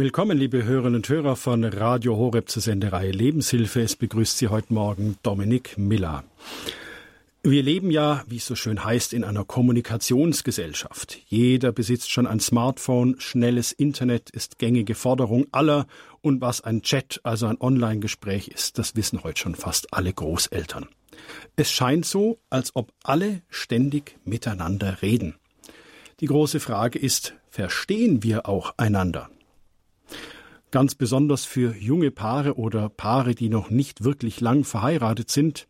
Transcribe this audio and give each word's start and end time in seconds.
Willkommen, 0.00 0.38
liebe 0.38 0.62
Hörerinnen 0.62 0.94
und 0.94 1.08
Hörer 1.08 1.34
von 1.34 1.64
Radio 1.64 2.16
Horeb 2.16 2.48
zur 2.48 2.62
Sendereihe 2.62 3.10
Lebenshilfe. 3.10 3.80
Es 3.80 3.96
begrüßt 3.96 4.38
Sie 4.38 4.46
heute 4.46 4.72
Morgen 4.72 5.16
Dominik 5.24 5.76
Miller. 5.76 6.22
Wir 7.42 7.64
leben 7.64 7.90
ja, 7.90 8.22
wie 8.28 8.36
es 8.36 8.46
so 8.46 8.54
schön 8.54 8.84
heißt, 8.84 9.12
in 9.12 9.24
einer 9.24 9.44
Kommunikationsgesellschaft. 9.44 11.18
Jeder 11.26 11.72
besitzt 11.72 12.12
schon 12.12 12.28
ein 12.28 12.38
Smartphone, 12.38 13.16
schnelles 13.18 13.72
Internet 13.72 14.30
ist 14.30 14.60
gängige 14.60 14.94
Forderung 14.94 15.48
aller 15.50 15.88
und 16.20 16.40
was 16.40 16.60
ein 16.60 16.82
Chat, 16.82 17.18
also 17.24 17.46
ein 17.46 17.60
Online-Gespräch 17.60 18.46
ist, 18.46 18.78
das 18.78 18.94
wissen 18.94 19.24
heute 19.24 19.40
schon 19.40 19.56
fast 19.56 19.92
alle 19.92 20.12
Großeltern. 20.12 20.86
Es 21.56 21.72
scheint 21.72 22.06
so, 22.06 22.38
als 22.50 22.76
ob 22.76 22.92
alle 23.02 23.42
ständig 23.48 24.16
miteinander 24.24 25.02
reden. 25.02 25.34
Die 26.20 26.26
große 26.26 26.60
Frage 26.60 27.00
ist, 27.00 27.34
verstehen 27.50 28.22
wir 28.22 28.48
auch 28.48 28.74
einander? 28.76 29.28
Ganz 30.70 30.94
besonders 30.94 31.46
für 31.46 31.74
junge 31.76 32.10
Paare 32.10 32.58
oder 32.58 32.90
Paare, 32.90 33.34
die 33.34 33.48
noch 33.48 33.70
nicht 33.70 34.04
wirklich 34.04 34.40
lang 34.40 34.64
verheiratet 34.64 35.30
sind, 35.30 35.66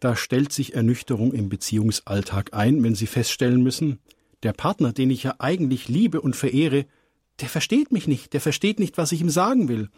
da 0.00 0.16
stellt 0.16 0.52
sich 0.52 0.74
Ernüchterung 0.74 1.32
im 1.32 1.48
Beziehungsalltag 1.48 2.52
ein, 2.52 2.82
wenn 2.82 2.96
sie 2.96 3.06
feststellen 3.06 3.62
müssen, 3.62 4.00
der 4.42 4.52
Partner, 4.52 4.92
den 4.92 5.10
ich 5.10 5.22
ja 5.22 5.34
eigentlich 5.38 5.88
liebe 5.88 6.20
und 6.20 6.34
verehre, 6.34 6.86
der 7.40 7.48
versteht 7.48 7.92
mich 7.92 8.08
nicht, 8.08 8.32
der 8.32 8.40
versteht 8.40 8.80
nicht, 8.80 8.98
was 8.98 9.12
ich 9.12 9.20
ihm 9.20 9.30
sagen 9.30 9.68
will. 9.68 9.88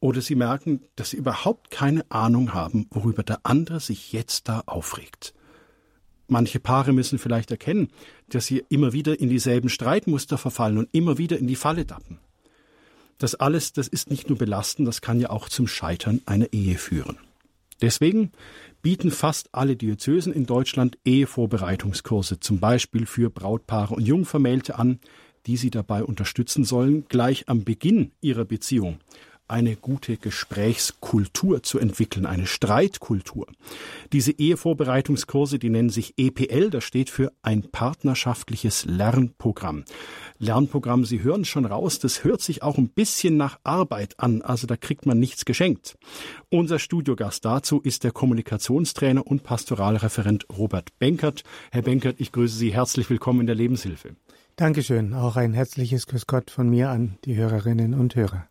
Oder 0.00 0.20
sie 0.20 0.34
merken, 0.34 0.80
dass 0.96 1.10
sie 1.10 1.16
überhaupt 1.16 1.70
keine 1.70 2.10
Ahnung 2.10 2.54
haben, 2.54 2.86
worüber 2.90 3.22
der 3.22 3.40
andere 3.44 3.78
sich 3.78 4.12
jetzt 4.12 4.48
da 4.48 4.62
aufregt. 4.66 5.34
Manche 6.28 6.60
Paare 6.60 6.92
müssen 6.92 7.18
vielleicht 7.18 7.50
erkennen, 7.50 7.88
dass 8.28 8.46
sie 8.46 8.64
immer 8.68 8.92
wieder 8.92 9.20
in 9.20 9.28
dieselben 9.28 9.68
Streitmuster 9.68 10.38
verfallen 10.38 10.78
und 10.78 10.88
immer 10.92 11.18
wieder 11.18 11.38
in 11.38 11.46
die 11.46 11.56
Falle 11.56 11.86
tappen. 11.86 12.18
Das 13.22 13.36
alles, 13.36 13.72
das 13.72 13.86
ist 13.86 14.10
nicht 14.10 14.28
nur 14.28 14.36
belastend, 14.36 14.88
das 14.88 15.00
kann 15.00 15.20
ja 15.20 15.30
auch 15.30 15.48
zum 15.48 15.68
Scheitern 15.68 16.20
einer 16.26 16.52
Ehe 16.52 16.76
führen. 16.76 17.18
Deswegen 17.80 18.32
bieten 18.82 19.12
fast 19.12 19.54
alle 19.54 19.76
Diözesen 19.76 20.32
in 20.32 20.44
Deutschland 20.44 20.98
Ehevorbereitungskurse, 21.04 22.40
zum 22.40 22.58
Beispiel 22.58 23.06
für 23.06 23.30
Brautpaare 23.30 23.94
und 23.94 24.04
Jungvermählte 24.04 24.76
an, 24.76 24.98
die 25.46 25.56
sie 25.56 25.70
dabei 25.70 26.02
unterstützen 26.02 26.64
sollen, 26.64 27.04
gleich 27.08 27.48
am 27.48 27.62
Beginn 27.62 28.10
ihrer 28.22 28.44
Beziehung 28.44 28.98
eine 29.52 29.76
gute 29.76 30.16
Gesprächskultur 30.16 31.62
zu 31.62 31.78
entwickeln, 31.78 32.26
eine 32.26 32.46
Streitkultur. 32.46 33.46
Diese 34.12 34.32
Ehevorbereitungskurse, 34.32 35.58
die 35.58 35.70
nennen 35.70 35.90
sich 35.90 36.14
EPL, 36.16 36.70
das 36.70 36.84
steht 36.84 37.10
für 37.10 37.32
ein 37.42 37.62
partnerschaftliches 37.70 38.86
Lernprogramm. 38.86 39.84
Lernprogramm, 40.38 41.04
Sie 41.04 41.22
hören 41.22 41.44
schon 41.44 41.66
raus, 41.66 41.98
das 41.98 42.24
hört 42.24 42.40
sich 42.40 42.62
auch 42.62 42.78
ein 42.78 42.88
bisschen 42.88 43.36
nach 43.36 43.60
Arbeit 43.62 44.18
an, 44.18 44.42
also 44.42 44.66
da 44.66 44.76
kriegt 44.76 45.06
man 45.06 45.18
nichts 45.18 45.44
geschenkt. 45.44 45.96
Unser 46.50 46.78
Studiogast 46.78 47.44
dazu 47.44 47.80
ist 47.80 48.04
der 48.04 48.12
Kommunikationstrainer 48.12 49.26
und 49.26 49.44
Pastoralreferent 49.44 50.46
Robert 50.56 50.98
Benkert. 50.98 51.44
Herr 51.70 51.82
Benkert, 51.82 52.16
ich 52.18 52.32
grüße 52.32 52.56
Sie 52.56 52.72
herzlich 52.72 53.08
willkommen 53.10 53.40
in 53.40 53.46
der 53.46 53.56
Lebenshilfe. 53.56 54.16
Dankeschön. 54.56 55.14
Auch 55.14 55.36
ein 55.36 55.54
herzliches 55.54 56.06
Grüß 56.06 56.26
Gott 56.26 56.50
von 56.50 56.68
mir 56.68 56.90
an 56.90 57.18
die 57.24 57.36
Hörerinnen 57.36 57.94
und 57.94 58.16
Hörer. 58.16 58.46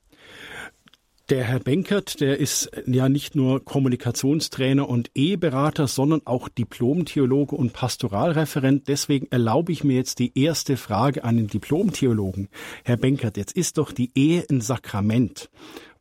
Der 1.31 1.45
Herr 1.45 1.61
Benkert, 1.61 2.19
der 2.19 2.39
ist 2.39 2.69
ja 2.85 3.07
nicht 3.07 3.35
nur 3.35 3.63
Kommunikationstrainer 3.63 4.89
und 4.89 5.11
Eheberater, 5.15 5.87
sondern 5.87 6.19
auch 6.25 6.49
Diplomtheologe 6.49 7.55
und 7.55 7.71
Pastoralreferent. 7.71 8.89
Deswegen 8.89 9.27
erlaube 9.31 9.71
ich 9.71 9.85
mir 9.85 9.95
jetzt 9.95 10.19
die 10.19 10.37
erste 10.37 10.75
Frage 10.75 11.23
an 11.23 11.37
den 11.37 11.47
Diplomtheologen. 11.47 12.49
Herr 12.83 12.97
Benkert, 12.97 13.37
jetzt 13.37 13.55
ist 13.55 13.77
doch 13.77 13.93
die 13.93 14.11
Ehe 14.13 14.43
ein 14.51 14.59
Sakrament 14.59 15.49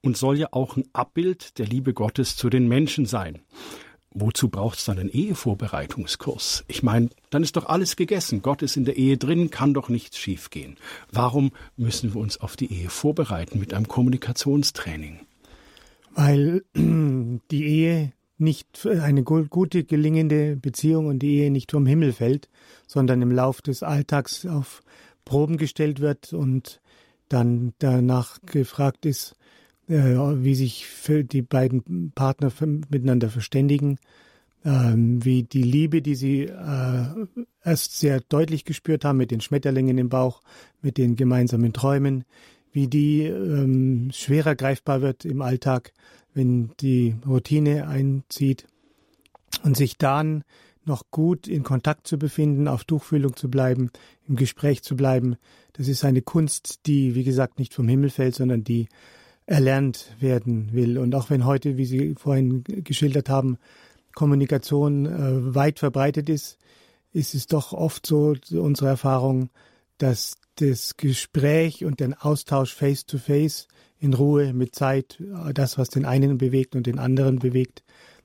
und 0.03 0.17
soll 0.17 0.37
ja 0.37 0.49
auch 0.51 0.77
ein 0.77 0.89
Abbild 0.93 1.61
der 1.61 1.67
Liebe 1.67 1.95
Gottes 1.95 2.37
zu 2.37 2.51
den 2.51 2.67
Menschen 2.67 3.07
sein 3.07 3.39
wozu 4.13 4.49
braucht 4.49 4.79
es 4.79 4.85
dann 4.85 4.99
einen 4.99 5.11
Ehevorbereitungskurs? 5.11 6.65
Ich 6.69 6.83
meine, 6.83 7.11
dann 7.31 7.43
ist 7.43 7.57
doch 7.57 7.67
alles 7.67 7.97
gegessen. 7.97 8.43
Gott 8.43 8.63
ist 8.63 8.77
in 8.77 8.85
der 8.85 8.97
Ehe 8.97 9.17
drin, 9.17 9.51
kann 9.51 9.75
doch 9.75 9.89
nichts 9.89 10.19
schiefgehen. 10.19 10.77
Warum 11.13 11.53
müssen 11.77 12.15
wir 12.15 12.21
uns 12.21 12.41
auf 12.41 12.57
die 12.57 12.73
Ehe 12.73 12.91
vorbereiten 12.91 13.59
mit 13.59 13.73
einem 13.73 13.89
Kommunikationstraining? 13.89 15.21
Weil 16.15 16.65
die 16.75 17.65
Ehe 17.65 18.13
nicht 18.39 18.87
eine 18.87 19.23
gute, 19.23 19.85
gelingende 19.85 20.57
Beziehung 20.57 21.07
und 21.07 21.19
die 21.21 21.37
Ehe 21.37 21.51
nicht 21.51 21.71
vom 21.71 21.87
Himmel 21.87 22.13
fällt, 22.13 22.49
sondern 22.87 23.21
im 23.23 23.31
Lauf 23.31 23.61
des 23.61 23.83
Alltags 23.83 24.47
auf 24.47 24.83
Proben 25.25 25.59
gestellt 25.59 26.01
wird 26.01 26.33
und 26.33 26.81
dann 27.29 27.75
danach 27.79 28.41
gefragt 28.45 29.07
ist, 29.07 29.37
wie 29.91 30.55
sich 30.55 30.87
die 31.09 31.43
beiden 31.43 32.13
Partner 32.15 32.53
miteinander 32.91 33.29
verständigen, 33.29 33.99
ähm, 34.65 35.25
wie 35.25 35.43
die 35.43 35.63
Liebe, 35.63 36.03
die 36.03 36.15
sie 36.15 36.43
äh, 36.43 37.05
erst 37.65 37.99
sehr 37.99 38.21
deutlich 38.21 38.65
gespürt 38.65 39.05
haben 39.05 39.17
mit 39.17 39.31
den 39.31 39.41
Schmetterlingen 39.41 39.99
im 39.99 40.09
Bauch, 40.09 40.43
mit 40.83 40.99
den 40.99 41.17
gemeinsamen 41.17 41.73
Träumen, 41.73 42.25
wie 42.73 42.87
die 42.87 43.23
ähm, 43.23 44.11
schwerer 44.13 44.55
greifbar 44.55 45.03
wird 45.03 45.25
im 45.25 45.43
Alltag, 45.43 45.93
wenn 46.35 46.71
die 46.81 47.17
Routine 47.27 47.89
einzieht 47.89 48.67
und 49.65 49.77
sich 49.77 49.97
dann 49.97 50.45
noch 50.85 51.11
gut 51.11 51.47
in 51.47 51.63
Kontakt 51.63 52.07
zu 52.07 52.19
befinden, 52.19 52.69
auf 52.69 52.85
Tuchfühlung 52.85 53.37
zu 53.37 53.51
bleiben, 53.51 53.91
im 54.29 54.37
Gespräch 54.37 54.83
zu 54.83 54.97
bleiben. 54.97 55.37
Das 55.73 55.89
ist 55.89 56.05
eine 56.05 56.23
Kunst, 56.23 56.87
die, 56.87 57.15
wie 57.15 57.25
gesagt, 57.25 57.59
nicht 57.59 57.75
vom 57.75 57.89
Himmel 57.89 58.11
fällt, 58.11 58.35
sondern 58.35 58.65
die 58.65 58.89
erlernt 59.47 60.15
werden 60.21 60.73
will. 60.73 60.99
Und 60.99 61.15
auch 61.15 61.31
wenn 61.31 61.45
heute, 61.45 61.77
wie 61.77 61.85
Sie 61.85 62.15
vorhin 62.15 62.65
geschildert 62.65 63.29
haben, 63.29 63.59
Kommunikation 64.15 65.07
äh, 65.07 65.55
weit 65.55 65.79
verbreitet 65.79 66.29
ist, 66.29 66.59
ist 67.13 67.35
es 67.35 67.47
doch 67.47 67.73
oft 67.73 68.07
so, 68.07 68.35
unsere 68.53 68.89
Erfahrung, 68.89 69.51
dass 69.99 70.35
das 70.57 70.97
Gespräch 70.97 71.85
und 71.85 72.01
den 72.01 72.15
Austausch 72.15 72.75
face-to-face 72.75 73.67
in 73.99 74.15
Ruhe, 74.15 74.53
mit 74.53 74.75
Zeit, 74.75 75.23
das, 75.53 75.77
was 75.77 75.89
den 75.91 76.05
einen 76.05 76.39
bewegt 76.39 76.75
und 76.75 76.87
den 76.87 76.99
anderen 76.99 77.39
bewegt, 77.39 77.83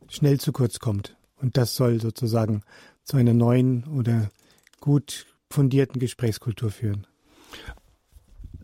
schnell 0.08 0.40
zu 0.40 0.52
kurz 0.52 0.80
kommt. 0.80 1.18
Und 1.36 1.58
das 1.58 1.76
soll 1.76 2.00
sozusagen 2.00 2.62
zu 3.04 3.18
einer 3.18 3.34
neuen 3.34 3.84
oder 3.86 4.30
gut 4.80 5.26
fundierten 5.50 6.00
Gesprächskultur 6.00 6.72
führen 6.72 7.08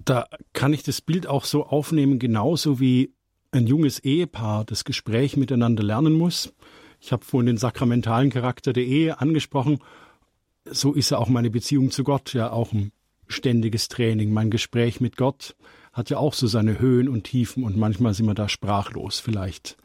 da 0.05 0.27
kann 0.53 0.73
ich 0.73 0.83
das 0.83 1.01
Bild 1.01 1.27
auch 1.27 1.45
so 1.45 1.65
aufnehmen, 1.65 2.19
genauso 2.19 2.79
wie 2.79 3.13
ein 3.51 3.67
junges 3.67 3.99
Ehepaar 3.99 4.65
das 4.65 4.83
Gespräch 4.85 5.37
miteinander 5.37 5.83
lernen 5.83 6.13
muss. 6.13 6.53
Ich 6.99 7.11
habe 7.11 7.25
vorhin 7.25 7.47
den 7.47 7.57
sakramentalen 7.57 8.29
Charakter 8.29 8.73
der 8.73 8.85
Ehe 8.85 9.19
angesprochen. 9.19 9.79
So 10.65 10.93
ist 10.93 11.09
ja 11.09 11.17
auch 11.17 11.29
meine 11.29 11.49
Beziehung 11.49 11.91
zu 11.91 12.03
Gott 12.03 12.33
ja 12.33 12.51
auch 12.51 12.71
ein 12.71 12.91
ständiges 13.27 13.87
Training. 13.87 14.31
Mein 14.31 14.51
Gespräch 14.51 15.01
mit 15.01 15.17
Gott 15.17 15.55
hat 15.91 16.09
ja 16.09 16.17
auch 16.17 16.33
so 16.33 16.47
seine 16.47 16.79
Höhen 16.79 17.09
und 17.09 17.23
Tiefen 17.23 17.63
und 17.63 17.75
manchmal 17.75 18.13
sind 18.13 18.27
wir 18.27 18.33
da 18.33 18.47
sprachlos 18.47 19.19
vielleicht. 19.19 19.77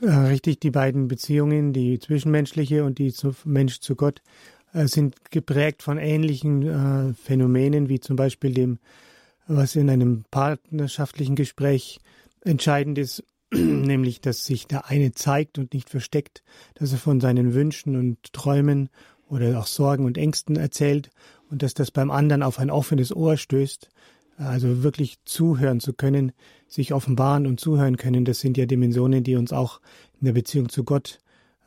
Richtig, 0.00 0.60
die 0.60 0.70
beiden 0.70 1.08
Beziehungen, 1.08 1.72
die 1.72 1.98
zwischenmenschliche 1.98 2.84
und 2.84 2.98
die 2.98 3.12
zu 3.12 3.34
Mensch 3.44 3.80
zu 3.80 3.96
Gott, 3.96 4.22
äh, 4.72 4.86
sind 4.86 5.30
geprägt 5.32 5.82
von 5.82 5.98
ähnlichen 5.98 6.62
äh, 6.62 7.14
Phänomenen 7.14 7.88
wie 7.88 7.98
zum 7.98 8.14
Beispiel 8.14 8.54
dem 8.54 8.78
was 9.48 9.74
in 9.76 9.90
einem 9.90 10.24
partnerschaftlichen 10.30 11.34
Gespräch 11.34 12.00
entscheidend 12.42 12.98
ist, 12.98 13.24
nämlich 13.52 14.20
dass 14.20 14.46
sich 14.46 14.66
der 14.66 14.86
eine 14.86 15.12
zeigt 15.12 15.58
und 15.58 15.74
nicht 15.74 15.90
versteckt, 15.90 16.42
dass 16.74 16.92
er 16.92 16.98
von 16.98 17.20
seinen 17.20 17.54
Wünschen 17.54 17.96
und 17.96 18.32
Träumen 18.32 18.90
oder 19.28 19.58
auch 19.58 19.66
Sorgen 19.66 20.04
und 20.04 20.18
Ängsten 20.18 20.56
erzählt 20.56 21.10
und 21.50 21.62
dass 21.62 21.74
das 21.74 21.90
beim 21.90 22.10
anderen 22.10 22.42
auf 22.42 22.58
ein 22.58 22.70
offenes 22.70 23.14
Ohr 23.14 23.36
stößt, 23.36 23.88
also 24.36 24.82
wirklich 24.82 25.18
zuhören 25.24 25.80
zu 25.80 25.92
können, 25.92 26.32
sich 26.68 26.92
offenbaren 26.92 27.46
und 27.46 27.58
zuhören 27.58 27.96
können, 27.96 28.24
das 28.24 28.40
sind 28.40 28.56
ja 28.56 28.66
Dimensionen, 28.66 29.24
die 29.24 29.36
uns 29.36 29.52
auch 29.52 29.80
in 30.20 30.26
der 30.26 30.32
Beziehung 30.32 30.68
zu 30.68 30.84
Gott 30.84 31.18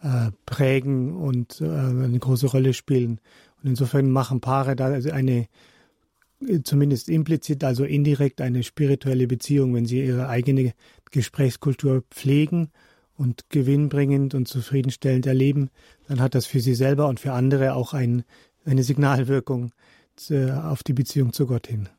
äh, 0.03 0.31
prägen 0.45 1.15
und 1.15 1.61
äh, 1.61 1.65
eine 1.65 2.19
große 2.19 2.47
Rolle 2.47 2.73
spielen. 2.73 3.19
Und 3.61 3.69
insofern 3.69 4.09
machen 4.09 4.41
Paare 4.41 4.75
da 4.75 4.85
also 4.85 5.11
eine 5.11 5.47
zumindest 6.63 7.09
implizit, 7.09 7.63
also 7.63 7.83
indirekt 7.83 8.41
eine 8.41 8.63
spirituelle 8.63 9.27
Beziehung, 9.27 9.73
wenn 9.73 9.85
sie 9.85 10.03
ihre 10.03 10.27
eigene 10.27 10.73
Gesprächskultur 11.11 12.03
pflegen 12.09 12.71
und 13.17 13.49
gewinnbringend 13.49 14.33
und 14.33 14.47
zufriedenstellend 14.47 15.25
erleben, 15.25 15.69
dann 16.07 16.19
hat 16.19 16.35
das 16.35 16.45
für 16.45 16.59
sie 16.59 16.75
selber 16.75 17.07
und 17.07 17.19
für 17.19 17.33
andere 17.33 17.75
auch 17.75 17.93
ein, 17.93 18.23
eine 18.65 18.83
Signalwirkung 18.83 19.71
auf 20.63 20.83
die 20.83 20.93
Beziehung 20.93 21.33
zu 21.33 21.47
Gott 21.47 21.67
hin. 21.67 21.89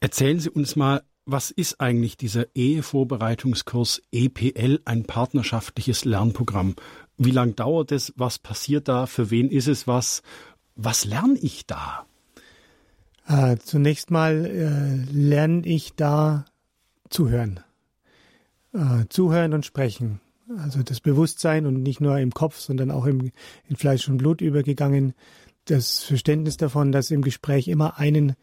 Erzählen 0.00 0.40
Sie 0.40 0.48
uns 0.48 0.76
mal, 0.76 1.02
was 1.26 1.50
ist 1.50 1.80
eigentlich 1.80 2.16
dieser 2.16 2.46
Ehevorbereitungskurs 2.54 4.02
EPL, 4.10 4.80
ein 4.84 5.04
partnerschaftliches 5.04 6.04
Lernprogramm? 6.04 6.74
Wie 7.18 7.30
lange 7.30 7.52
dauert 7.52 7.92
es? 7.92 8.12
Was 8.16 8.38
passiert 8.38 8.88
da? 8.88 9.06
Für 9.06 9.30
wen 9.30 9.50
ist 9.50 9.68
es 9.68 9.86
was? 9.86 10.22
Was 10.74 11.04
lerne 11.04 11.38
ich 11.38 11.66
da? 11.66 12.06
Äh, 13.28 13.56
zunächst 13.58 14.10
mal 14.10 14.46
äh, 14.46 15.12
lerne 15.12 15.66
ich 15.66 15.94
da 15.94 16.44
zuhören. 17.08 17.60
Äh, 18.72 19.06
zuhören 19.08 19.52
und 19.52 19.66
sprechen. 19.66 20.20
Also 20.58 20.82
das 20.82 21.00
Bewusstsein 21.00 21.66
und 21.66 21.82
nicht 21.82 22.00
nur 22.00 22.18
im 22.18 22.32
Kopf, 22.32 22.58
sondern 22.58 22.90
auch 22.90 23.06
im, 23.06 23.30
in 23.68 23.76
Fleisch 23.76 24.08
und 24.08 24.18
Blut 24.18 24.40
übergegangen. 24.40 25.14
Das 25.66 26.02
Verständnis 26.02 26.56
davon, 26.56 26.90
dass 26.90 27.10
im 27.10 27.22
Gespräch 27.22 27.68
immer 27.68 27.98
einen 27.98 28.34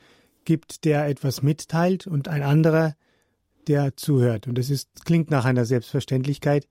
gibt, 0.46 0.86
der 0.86 1.08
etwas 1.08 1.42
mitteilt 1.42 2.08
und 2.08 2.30
ein 2.30 2.44
anderer, 2.44 2.96
der 3.68 3.98
zuhört. 3.98 4.48
Und 4.48 4.58
das 4.58 4.70
ist, 4.70 5.06
klingt 5.06 5.30
nach 5.30 5.44
einer 5.44 5.66
Selbstverständlichkeit. 5.66 6.68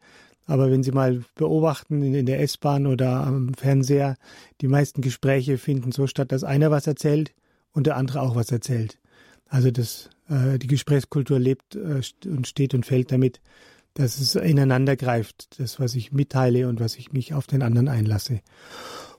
Aber 0.47 0.71
wenn 0.71 0.83
Sie 0.83 0.93
mal 0.93 1.23
beobachten 1.35 2.03
in, 2.03 2.15
in 2.15 2.27
der 2.27 2.41
S-Bahn 2.41 2.87
oder 2.87 3.27
am 3.27 3.53
Fernseher, 3.53 4.17
die 4.61 4.69
meisten 4.69 5.03
Gespräche 5.03 5.59
finden 5.59 5.93
so 5.93 6.07
statt, 6.07 6.33
dass 6.33 6.45
einer 6.45 6.71
was 6.71 6.87
erzählt 6.87 7.35
und 7.77 7.87
der 7.87 7.99
andere 7.99 8.23
auch 8.23 8.35
was 8.35 8.51
erzählt. 8.51 8.99
Also 9.49 9.71
das, 9.71 10.09
äh, 10.31 10.59
die 10.59 10.67
Gesprächskultur 10.67 11.39
lebt 11.39 11.77
äh, 11.77 12.01
und 12.25 12.47
steht 12.49 12.73
und 12.73 12.87
fällt 12.87 13.13
damit, 13.13 13.41
dass 13.93 14.19
es 14.19 14.35
ineinander 14.35 14.97
greift, 14.97 15.61
das, 15.61 15.79
was 15.79 15.95
ich 15.95 16.11
mitteile 16.11 16.69
und 16.69 16.81
was 16.81 16.97
ich 16.97 17.13
mich 17.13 17.35
auf 17.35 17.47
den 17.47 17.63
anderen 17.63 17.89
einlasse. 17.89 18.41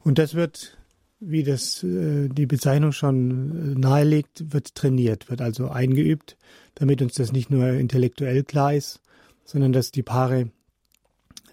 Und 0.03 0.17
das 0.17 0.33
wird, 0.33 0.77
wie 1.19 1.43
das 1.43 1.83
äh, 1.83 2.29
die 2.29 2.47
Bezeichnung 2.47 2.93
schon 2.93 3.75
äh, 3.75 3.79
nahelegt, 3.79 4.51
wird 4.51 4.73
trainiert, 4.73 5.29
wird 5.29 5.41
also 5.41 5.69
eingeübt, 5.69 6.35
damit 6.73 7.01
uns 7.03 7.13
das 7.13 7.31
nicht 7.31 7.51
nur 7.51 7.69
intellektuell 7.69 8.43
klar 8.43 8.73
ist, 8.73 9.01
sondern 9.45 9.71
dass 9.71 9.91
die 9.91 10.03
Paare 10.03 10.49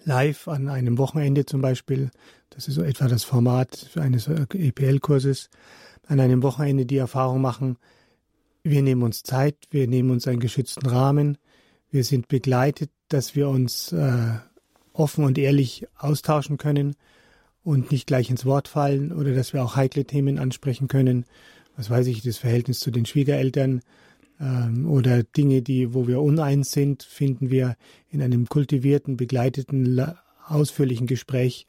live 0.05 0.47
an 0.47 0.69
einem 0.69 0.97
Wochenende 0.97 1.45
zum 1.45 1.61
Beispiel, 1.61 2.09
das 2.49 2.67
ist 2.67 2.75
so 2.75 2.81
etwa 2.81 3.07
das 3.07 3.23
Format 3.23 3.91
eines 3.95 4.27
EPL-Kurses, 4.27 5.49
an 6.07 6.19
einem 6.19 6.43
Wochenende 6.43 6.85
die 6.85 6.97
Erfahrung 6.97 7.41
machen, 7.41 7.77
wir 8.63 8.81
nehmen 8.81 9.03
uns 9.03 9.23
Zeit, 9.23 9.55
wir 9.69 9.87
nehmen 9.87 10.09
uns 10.09 10.27
einen 10.27 10.39
geschützten 10.39 10.87
Rahmen, 10.87 11.37
wir 11.91 12.03
sind 12.03 12.27
begleitet, 12.27 12.89
dass 13.09 13.35
wir 13.35 13.47
uns 13.47 13.91
äh, 13.91 14.33
offen 14.93 15.23
und 15.23 15.37
ehrlich 15.37 15.87
austauschen 15.97 16.57
können 16.57 16.95
und 17.63 17.91
nicht 17.91 18.07
gleich 18.07 18.29
ins 18.29 18.45
Wort 18.45 18.67
fallen 18.67 19.11
oder 19.11 19.33
dass 19.33 19.53
wir 19.53 19.63
auch 19.63 19.75
heikle 19.75 20.05
Themen 20.05 20.39
ansprechen 20.39 20.87
können. 20.87 21.25
Was 21.75 21.89
weiß 21.89 22.07
ich, 22.07 22.21
das 22.21 22.37
Verhältnis 22.37 22.79
zu 22.79 22.91
den 22.91 23.05
Schwiegereltern 23.05 23.81
ähm, 24.39 24.89
oder 24.89 25.23
Dinge, 25.23 25.61
die, 25.61 25.93
wo 25.93 26.07
wir 26.07 26.21
uneins 26.21 26.71
sind, 26.71 27.03
finden 27.03 27.49
wir 27.49 27.75
in 28.09 28.21
einem 28.21 28.47
kultivierten, 28.47 29.17
begleiteten, 29.17 30.13
ausführlichen 30.47 31.07
Gespräch 31.07 31.67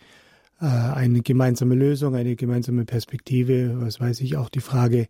eine 0.64 1.20
gemeinsame 1.20 1.74
Lösung, 1.74 2.14
eine 2.14 2.36
gemeinsame 2.36 2.84
Perspektive, 2.84 3.80
was 3.80 4.00
weiß 4.00 4.20
ich, 4.20 4.36
auch 4.36 4.48
die 4.48 4.60
Frage 4.60 5.08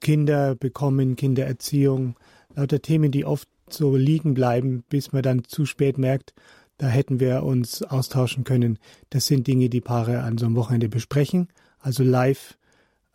Kinder 0.00 0.54
bekommen, 0.54 1.16
Kindererziehung, 1.16 2.16
lauter 2.54 2.80
Themen, 2.80 3.10
die 3.10 3.24
oft 3.24 3.48
so 3.68 3.96
liegen 3.96 4.34
bleiben, 4.34 4.84
bis 4.88 5.12
man 5.12 5.22
dann 5.22 5.44
zu 5.44 5.66
spät 5.66 5.98
merkt, 5.98 6.32
da 6.78 6.86
hätten 6.86 7.20
wir 7.20 7.42
uns 7.42 7.82
austauschen 7.82 8.44
können. 8.44 8.78
Das 9.10 9.26
sind 9.26 9.46
Dinge, 9.46 9.68
die 9.68 9.80
Paare 9.80 10.20
an 10.20 10.38
so 10.38 10.46
einem 10.46 10.56
Wochenende 10.56 10.88
besprechen, 10.88 11.48
also 11.80 12.04
live 12.04 12.56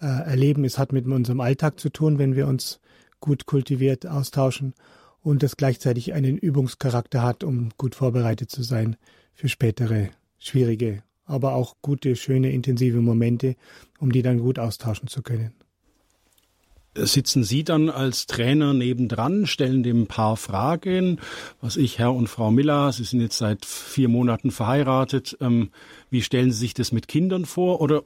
äh, 0.01 0.05
erleben. 0.05 0.65
Es 0.65 0.77
hat 0.77 0.91
mit 0.91 1.07
unserem 1.07 1.39
Alltag 1.39 1.79
zu 1.79 1.89
tun, 1.89 2.19
wenn 2.19 2.35
wir 2.35 2.47
uns 2.47 2.81
gut 3.21 3.45
kultiviert 3.45 4.05
austauschen 4.05 4.73
und 5.21 5.43
das 5.43 5.55
gleichzeitig 5.55 6.13
einen 6.13 6.37
Übungscharakter 6.37 7.23
hat, 7.23 7.45
um 7.45 7.69
gut 7.77 7.95
vorbereitet 7.95 8.51
zu 8.51 8.63
sein 8.63 8.97
für 9.33 9.47
spätere 9.47 10.09
schwierige 10.37 11.01
aber 11.25 11.55
auch 11.55 11.75
gute, 11.81 12.15
schöne, 12.15 12.51
intensive 12.51 13.01
Momente, 13.01 13.55
um 13.99 14.11
die 14.11 14.21
dann 14.21 14.39
gut 14.39 14.59
austauschen 14.59 15.07
zu 15.07 15.21
können. 15.21 15.53
Sitzen 16.95 17.43
Sie 17.43 17.63
dann 17.63 17.89
als 17.89 18.27
Trainer 18.27 18.75
nebendran, 18.75 19.47
stellen 19.47 19.81
dem 19.81 20.05
Paar 20.05 20.37
Fragen, 20.37 21.19
was 21.59 21.75
ich, 21.75 21.97
Herr 21.97 22.13
und 22.13 22.27
Frau 22.27 22.51
Miller, 22.51 22.91
Sie 22.91 23.03
sind 23.03 23.19
jetzt 23.19 23.39
seit 23.39 23.65
vier 23.65 24.09
Monaten 24.09 24.51
verheiratet, 24.51 25.35
ähm, 25.41 25.71
wie 26.11 26.21
stellen 26.21 26.51
Sie 26.51 26.59
sich 26.59 26.75
das 26.75 26.91
mit 26.91 27.07
Kindern 27.07 27.45
vor 27.45 27.81
oder 27.81 28.03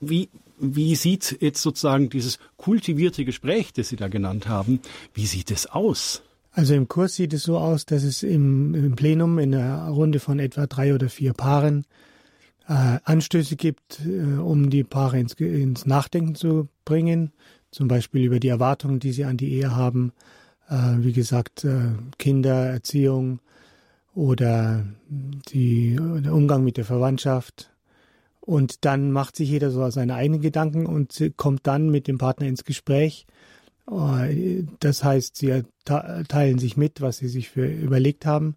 wie, 0.00 0.28
wie 0.60 0.94
sieht 0.94 1.38
jetzt 1.40 1.62
sozusagen 1.62 2.10
dieses 2.10 2.38
kultivierte 2.56 3.24
Gespräch, 3.24 3.72
das 3.72 3.88
Sie 3.88 3.96
da 3.96 4.06
genannt 4.06 4.46
haben, 4.46 4.78
wie 5.14 5.26
sieht 5.26 5.50
es 5.50 5.66
aus? 5.66 6.22
Also 6.52 6.74
im 6.74 6.86
Kurs 6.86 7.16
sieht 7.16 7.32
es 7.32 7.42
so 7.42 7.58
aus, 7.58 7.86
dass 7.86 8.04
es 8.04 8.22
im, 8.22 8.72
im 8.72 8.94
Plenum 8.94 9.40
in 9.40 9.52
einer 9.52 9.88
Runde 9.88 10.20
von 10.20 10.38
etwa 10.38 10.68
drei 10.68 10.94
oder 10.94 11.08
vier 11.08 11.32
Paaren 11.32 11.86
äh, 12.68 12.98
Anstöße 13.02 13.56
gibt, 13.56 14.00
äh, 14.06 14.38
um 14.38 14.70
die 14.70 14.84
Paare 14.84 15.18
ins, 15.18 15.32
ins, 15.34 15.86
Nachdenken 15.86 16.34
zu 16.34 16.68
bringen, 16.84 17.32
zum 17.70 17.88
Beispiel 17.88 18.24
über 18.24 18.40
die 18.40 18.48
Erwartungen, 18.48 19.00
die 19.00 19.12
sie 19.12 19.24
an 19.24 19.36
die 19.36 19.52
Ehe 19.54 19.74
haben, 19.74 20.12
äh, 20.68 20.96
wie 20.98 21.12
gesagt, 21.12 21.64
äh, 21.64 21.92
Kinder, 22.18 22.66
Erziehung 22.66 23.40
oder 24.14 24.84
die, 25.08 25.96
der 25.96 26.34
Umgang 26.34 26.62
mit 26.62 26.76
der 26.76 26.84
Verwandtschaft. 26.84 27.70
Und 28.40 28.84
dann 28.84 29.12
macht 29.12 29.36
sich 29.36 29.48
jeder 29.50 29.70
so 29.70 29.88
seine 29.90 30.14
eigenen 30.14 30.40
Gedanken 30.40 30.86
und 30.86 31.32
kommt 31.36 31.66
dann 31.66 31.90
mit 31.90 32.06
dem 32.08 32.18
Partner 32.18 32.46
ins 32.46 32.64
Gespräch. 32.64 33.26
Äh, 33.90 34.64
das 34.80 35.04
heißt, 35.04 35.36
sie 35.36 35.64
teilen 35.84 36.58
sich 36.58 36.76
mit, 36.76 37.00
was 37.00 37.18
sie 37.18 37.28
sich 37.28 37.48
für 37.48 37.66
überlegt 37.66 38.26
haben. 38.26 38.56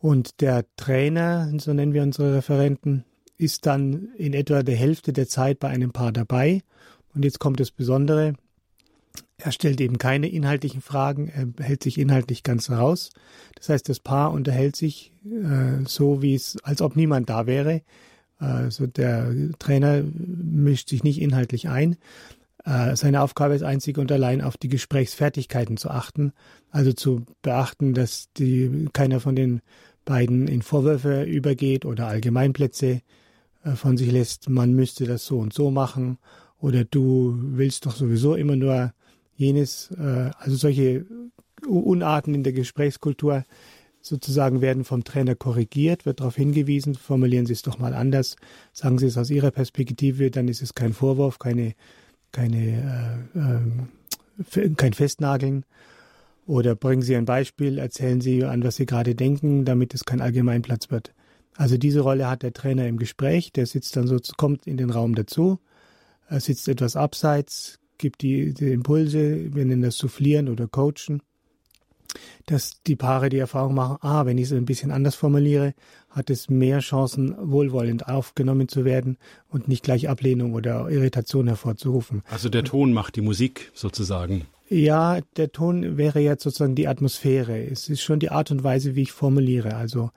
Und 0.00 0.42
der 0.42 0.66
Trainer, 0.76 1.50
so 1.58 1.72
nennen 1.72 1.94
wir 1.94 2.02
unsere 2.02 2.34
Referenten, 2.34 3.04
ist 3.36 3.66
dann 3.66 4.08
in 4.16 4.34
etwa 4.34 4.62
der 4.62 4.76
Hälfte 4.76 5.12
der 5.12 5.28
Zeit 5.28 5.58
bei 5.58 5.68
einem 5.68 5.92
Paar 5.92 6.12
dabei. 6.12 6.62
Und 7.14 7.24
jetzt 7.24 7.38
kommt 7.38 7.60
das 7.60 7.70
Besondere. 7.70 8.34
Er 9.36 9.52
stellt 9.52 9.80
eben 9.80 9.98
keine 9.98 10.28
inhaltlichen 10.28 10.80
Fragen, 10.80 11.28
er 11.28 11.64
hält 11.64 11.82
sich 11.82 11.98
inhaltlich 11.98 12.44
ganz 12.44 12.70
raus. 12.70 13.10
Das 13.56 13.68
heißt, 13.68 13.88
das 13.88 14.00
Paar 14.00 14.32
unterhält 14.32 14.76
sich 14.76 15.12
äh, 15.24 15.84
so, 15.86 16.22
wie 16.22 16.34
es, 16.34 16.56
als 16.62 16.80
ob 16.80 16.94
niemand 16.96 17.28
da 17.30 17.46
wäre. 17.46 17.82
Also 18.38 18.86
der 18.86 19.32
Trainer 19.58 20.02
mischt 20.02 20.88
sich 20.88 21.02
nicht 21.02 21.20
inhaltlich 21.20 21.68
ein. 21.68 21.96
Äh, 22.64 22.96
seine 22.96 23.22
Aufgabe 23.22 23.54
ist 23.54 23.62
einzig 23.62 23.98
und 23.98 24.10
allein 24.10 24.40
auf 24.40 24.56
die 24.56 24.68
Gesprächsfertigkeiten 24.68 25.76
zu 25.76 25.90
achten, 25.90 26.32
also 26.70 26.92
zu 26.92 27.24
beachten, 27.42 27.94
dass 27.94 28.28
die, 28.36 28.88
keiner 28.92 29.20
von 29.20 29.36
den 29.36 29.60
beiden 30.04 30.48
in 30.48 30.62
Vorwürfe 30.62 31.22
übergeht 31.22 31.84
oder 31.84 32.06
Allgemeinplätze 32.06 33.00
von 33.74 33.96
sich 33.96 34.10
lässt, 34.10 34.48
man 34.48 34.74
müsste 34.74 35.06
das 35.06 35.24
so 35.24 35.38
und 35.38 35.52
so 35.52 35.70
machen 35.70 36.18
oder 36.58 36.84
du 36.84 37.36
willst 37.38 37.86
doch 37.86 37.96
sowieso 37.96 38.34
immer 38.34 38.56
nur 38.56 38.92
jenes, 39.36 39.90
äh, 39.92 40.30
also 40.38 40.56
solche 40.56 41.06
Unarten 41.66 42.34
in 42.34 42.42
der 42.42 42.52
Gesprächskultur 42.52 43.44
sozusagen 44.00 44.60
werden 44.60 44.84
vom 44.84 45.02
Trainer 45.02 45.34
korrigiert, 45.34 46.04
wird 46.04 46.20
darauf 46.20 46.36
hingewiesen, 46.36 46.94
formulieren 46.94 47.46
Sie 47.46 47.54
es 47.54 47.62
doch 47.62 47.78
mal 47.78 47.94
anders, 47.94 48.36
sagen 48.72 48.98
Sie 48.98 49.06
es 49.06 49.16
aus 49.16 49.30
Ihrer 49.30 49.50
Perspektive, 49.50 50.30
dann 50.30 50.48
ist 50.48 50.60
es 50.60 50.74
kein 50.74 50.92
Vorwurf, 50.92 51.38
keine, 51.38 51.74
keine, 52.30 53.26
äh, 53.34 54.60
äh, 54.60 54.70
kein 54.74 54.92
Festnageln. 54.92 55.64
Oder 56.46 56.74
bringen 56.74 57.00
Sie 57.00 57.16
ein 57.16 57.24
Beispiel, 57.24 57.78
erzählen 57.78 58.20
Sie, 58.20 58.44
an 58.44 58.62
was 58.62 58.76
Sie 58.76 58.84
gerade 58.84 59.14
denken, 59.14 59.64
damit 59.64 59.94
es 59.94 60.04
kein 60.04 60.20
Allgemeinplatz 60.20 60.90
wird. 60.90 61.14
Also 61.56 61.76
diese 61.76 62.00
Rolle 62.00 62.28
hat 62.28 62.42
der 62.42 62.52
Trainer 62.52 62.86
im 62.86 62.98
Gespräch, 62.98 63.52
der 63.52 63.66
sitzt 63.66 63.96
dann 63.96 64.06
so, 64.06 64.18
kommt 64.36 64.66
in 64.66 64.76
den 64.76 64.90
Raum 64.90 65.14
dazu, 65.14 65.60
sitzt 66.30 66.68
etwas 66.68 66.96
abseits, 66.96 67.78
gibt 67.98 68.22
die, 68.22 68.54
die 68.54 68.72
Impulse, 68.72 69.54
wir 69.54 69.64
nennen 69.64 69.82
das 69.82 69.96
Soufflieren 69.96 70.48
oder 70.48 70.66
Coachen, 70.66 71.22
dass 72.46 72.82
die 72.86 72.96
Paare 72.96 73.28
die 73.28 73.38
Erfahrung 73.38 73.74
machen, 73.74 73.98
ah, 74.00 74.26
wenn 74.26 74.38
ich 74.38 74.44
es 74.44 74.52
ein 74.52 74.64
bisschen 74.64 74.90
anders 74.90 75.14
formuliere, 75.14 75.74
hat 76.10 76.30
es 76.30 76.48
mehr 76.48 76.80
Chancen, 76.80 77.34
wohlwollend 77.38 78.08
aufgenommen 78.08 78.68
zu 78.68 78.84
werden 78.84 79.16
und 79.48 79.68
nicht 79.68 79.82
gleich 79.84 80.08
Ablehnung 80.08 80.54
oder 80.54 80.88
Irritation 80.90 81.48
hervorzurufen. 81.48 82.22
Also 82.30 82.48
der 82.48 82.64
Ton 82.64 82.92
macht 82.92 83.16
die 83.16 83.20
Musik 83.20 83.70
sozusagen. 83.74 84.46
Ja, 84.68 85.20
der 85.36 85.52
Ton 85.52 85.96
wäre 85.96 86.20
jetzt 86.20 86.42
sozusagen 86.42 86.74
die 86.74 86.88
Atmosphäre. 86.88 87.64
Es 87.64 87.88
ist 87.88 88.02
schon 88.02 88.18
die 88.18 88.30
Art 88.30 88.50
und 88.50 88.64
Weise, 88.64 88.94
wie 88.94 89.02
ich 89.02 89.12
formuliere. 89.12 89.76
Also 89.76 90.10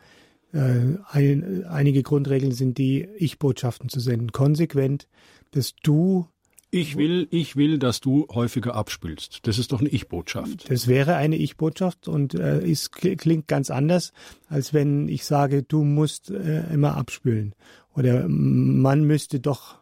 ein, 0.53 1.65
einige 1.65 2.03
Grundregeln 2.03 2.51
sind 2.51 2.77
die, 2.77 3.07
Ich-Botschaften 3.17 3.89
zu 3.89 3.99
senden. 3.99 4.31
Konsequent, 4.31 5.07
dass 5.51 5.75
du 5.83 6.27
ich 6.69 6.97
will, 6.97 7.27
ich 7.31 7.55
will, 7.55 7.79
dass 7.79 8.01
du 8.01 8.27
häufiger 8.29 8.75
abspülst. 8.75 9.39
Das 9.47 9.57
ist 9.57 9.71
doch 9.71 9.79
eine 9.79 9.87
Ich-Botschaft. 9.87 10.69
Das 10.69 10.87
wäre 10.87 11.15
eine 11.15 11.37
Ich-Botschaft 11.37 12.09
und 12.09 12.33
äh, 12.33 12.59
ist, 12.61 12.91
klingt 12.91 13.47
ganz 13.47 13.71
anders, 13.71 14.11
als 14.49 14.73
wenn 14.73 15.07
ich 15.07 15.23
sage, 15.23 15.63
du 15.63 15.85
musst 15.85 16.29
äh, 16.29 16.73
immer 16.73 16.97
abspülen. 16.97 17.55
Oder 17.95 18.27
man 18.27 19.05
müsste 19.05 19.39
doch 19.39 19.79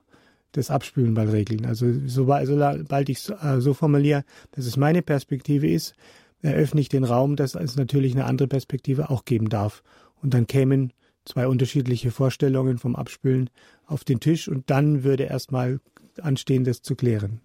das 0.51 0.69
Abspülen 0.69 1.13
mal 1.13 1.27
regeln. 1.27 1.65
Also 1.65 1.87
sobald, 2.05 2.47
sobald 2.47 3.09
ich 3.09 3.29
äh, 3.29 3.59
so 3.59 3.73
formuliere, 3.73 4.23
dass 4.51 4.67
es 4.67 4.77
meine 4.77 5.01
Perspektive 5.01 5.67
ist, 5.67 5.95
eröffne 6.41 6.81
ich 6.81 6.89
den 6.89 7.03
Raum, 7.03 7.35
dass 7.35 7.55
es 7.55 7.75
natürlich 7.75 8.13
eine 8.13 8.25
andere 8.25 8.47
Perspektive 8.47 9.09
auch 9.09 9.25
geben 9.25 9.49
darf. 9.49 9.83
Und 10.21 10.33
dann 10.33 10.47
kämen 10.47 10.93
zwei 11.25 11.47
unterschiedliche 11.47 12.11
Vorstellungen 12.11 12.77
vom 12.77 12.95
Abspülen 12.95 13.49
auf 13.85 14.03
den 14.03 14.19
Tisch 14.19 14.47
und 14.47 14.69
dann 14.69 15.03
würde 15.03 15.23
erstmal 15.23 15.79
anstehen, 16.21 16.63
das 16.63 16.81
zu 16.81 16.95
klären. 16.95 17.41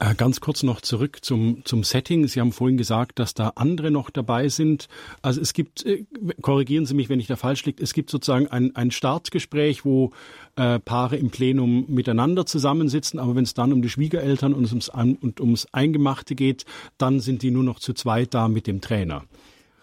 Äh, 0.00 0.14
ganz 0.14 0.40
kurz 0.40 0.62
noch 0.62 0.80
zurück 0.80 1.18
zum, 1.22 1.64
zum 1.64 1.82
Setting. 1.82 2.28
Sie 2.28 2.40
haben 2.40 2.52
vorhin 2.52 2.76
gesagt, 2.76 3.18
dass 3.18 3.34
da 3.34 3.52
andere 3.56 3.90
noch 3.90 4.10
dabei 4.10 4.48
sind. 4.48 4.86
Also 5.22 5.40
es 5.40 5.52
gibt, 5.52 5.84
äh, 5.84 6.04
korrigieren 6.40 6.86
Sie 6.86 6.94
mich, 6.94 7.08
wenn 7.08 7.18
ich 7.18 7.26
da 7.26 7.34
falsch 7.34 7.64
liege, 7.64 7.82
es 7.82 7.94
gibt 7.94 8.08
sozusagen 8.10 8.46
ein, 8.46 8.76
ein 8.76 8.92
Startgespräch, 8.92 9.84
wo 9.84 10.12
äh, 10.54 10.78
Paare 10.78 11.16
im 11.16 11.30
Plenum 11.30 11.86
miteinander 11.88 12.46
zusammensitzen, 12.46 13.18
aber 13.18 13.34
wenn 13.34 13.42
es 13.42 13.54
dann 13.54 13.72
um 13.72 13.82
die 13.82 13.88
Schwiegereltern 13.88 14.54
und 14.54 14.68
ums, 14.68 14.88
und 14.88 15.40
ums 15.40 15.66
Eingemachte 15.72 16.36
geht, 16.36 16.64
dann 16.96 17.18
sind 17.18 17.42
die 17.42 17.50
nur 17.50 17.64
noch 17.64 17.80
zu 17.80 17.92
zweit 17.92 18.34
da 18.34 18.46
mit 18.46 18.68
dem 18.68 18.80
Trainer. 18.80 19.24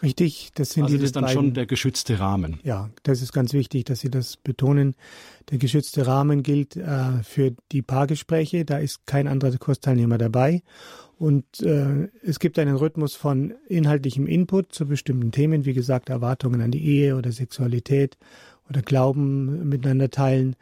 Richtig, 0.05 0.51
das 0.53 0.69
sind 0.71 0.83
also 0.83 0.97
das 0.97 1.05
ist 1.05 1.15
dann 1.15 1.23
beiden, 1.23 1.35
schon 1.35 1.53
der 1.53 1.65
geschützte 1.65 2.19
Rahmen. 2.19 2.59
Ja, 2.63 2.91
das 3.03 3.21
ist 3.21 3.33
ganz 3.33 3.53
wichtig, 3.53 3.85
dass 3.85 4.01
Sie 4.01 4.11
das 4.11 4.37
betonen. 4.37 4.95
Der 5.49 5.57
geschützte 5.57 6.05
Rahmen 6.05 6.43
gilt 6.43 6.75
äh, 6.75 7.23
für 7.23 7.53
die 7.71 7.81
Paargespräche. 7.81 8.65
Da 8.65 8.77
ist 8.77 9.07
kein 9.07 9.27
anderer 9.27 9.57
Kursteilnehmer 9.57 10.19
dabei. 10.19 10.61
Und 11.17 11.61
äh, 11.61 12.09
es 12.23 12.39
gibt 12.39 12.59
einen 12.59 12.75
Rhythmus 12.75 13.15
von 13.15 13.53
inhaltlichem 13.67 14.27
Input 14.27 14.73
zu 14.73 14.85
bestimmten 14.85 15.31
Themen, 15.31 15.65
wie 15.65 15.73
gesagt, 15.73 16.09
Erwartungen 16.09 16.61
an 16.61 16.71
die 16.71 16.85
Ehe 16.85 17.15
oder 17.15 17.31
Sexualität 17.31 18.17
oder 18.69 18.81
Glauben 18.81 19.67
miteinander 19.67 20.09
teilen, 20.11 20.55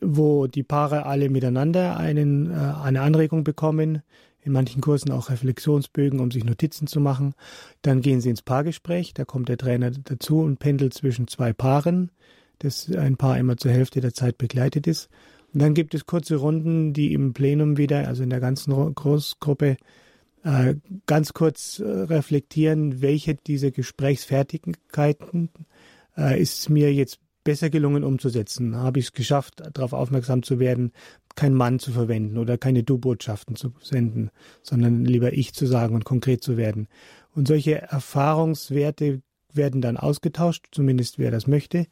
wo 0.00 0.46
die 0.46 0.62
Paare 0.62 1.06
alle 1.06 1.30
miteinander 1.30 1.96
einen, 1.96 2.50
äh, 2.50 2.54
eine 2.54 3.00
Anregung 3.00 3.44
bekommen, 3.44 4.02
in 4.42 4.52
manchen 4.52 4.80
Kursen 4.80 5.12
auch 5.12 5.30
Reflexionsbögen, 5.30 6.20
um 6.20 6.30
sich 6.30 6.44
Notizen 6.44 6.86
zu 6.86 7.00
machen. 7.00 7.34
Dann 7.82 8.00
gehen 8.00 8.20
sie 8.20 8.30
ins 8.30 8.42
Paargespräch, 8.42 9.14
da 9.14 9.24
kommt 9.24 9.48
der 9.48 9.56
Trainer 9.56 9.90
dazu 9.90 10.40
und 10.40 10.58
pendelt 10.58 10.94
zwischen 10.94 11.28
zwei 11.28 11.52
Paaren, 11.52 12.10
das 12.58 12.90
ein 12.90 13.16
Paar 13.16 13.38
immer 13.38 13.56
zur 13.56 13.70
Hälfte 13.70 14.00
der 14.00 14.14
Zeit 14.14 14.38
begleitet 14.38 14.86
ist. 14.86 15.08
Und 15.54 15.62
dann 15.62 15.74
gibt 15.74 15.94
es 15.94 16.06
kurze 16.06 16.36
Runden, 16.36 16.92
die 16.92 17.12
im 17.12 17.34
Plenum 17.34 17.76
wieder, 17.76 18.08
also 18.08 18.22
in 18.22 18.30
der 18.30 18.40
ganzen 18.40 18.94
Großgruppe, 18.94 19.76
äh, 20.44 20.74
ganz 21.06 21.34
kurz 21.34 21.78
äh, 21.78 21.84
reflektieren, 21.84 23.00
welche 23.00 23.34
dieser 23.34 23.70
Gesprächsfertigkeiten 23.70 25.50
äh, 26.16 26.40
ist 26.40 26.68
mir 26.68 26.92
jetzt 26.92 27.20
besser 27.44 27.70
gelungen 27.70 28.04
umzusetzen. 28.04 28.76
Habe 28.76 28.98
ich 28.98 29.06
es 29.06 29.12
geschafft, 29.12 29.62
darauf 29.74 29.92
aufmerksam 29.92 30.42
zu 30.42 30.58
werden, 30.58 30.92
kein 31.34 31.54
Mann 31.54 31.78
zu 31.78 31.92
verwenden 31.92 32.38
oder 32.38 32.58
keine 32.58 32.82
Du-Botschaften 32.82 33.56
zu 33.56 33.72
senden, 33.80 34.30
sondern 34.62 35.04
lieber 35.04 35.32
ich 35.32 35.54
zu 35.54 35.66
sagen 35.66 35.94
und 35.94 36.04
konkret 36.04 36.42
zu 36.42 36.56
werden. 36.56 36.88
Und 37.34 37.48
solche 37.48 37.80
Erfahrungswerte 37.82 39.22
werden 39.52 39.80
dann 39.80 39.96
ausgetauscht, 39.96 40.68
zumindest 40.72 41.18
wer 41.18 41.30
das 41.30 41.46
möchte, 41.46 41.86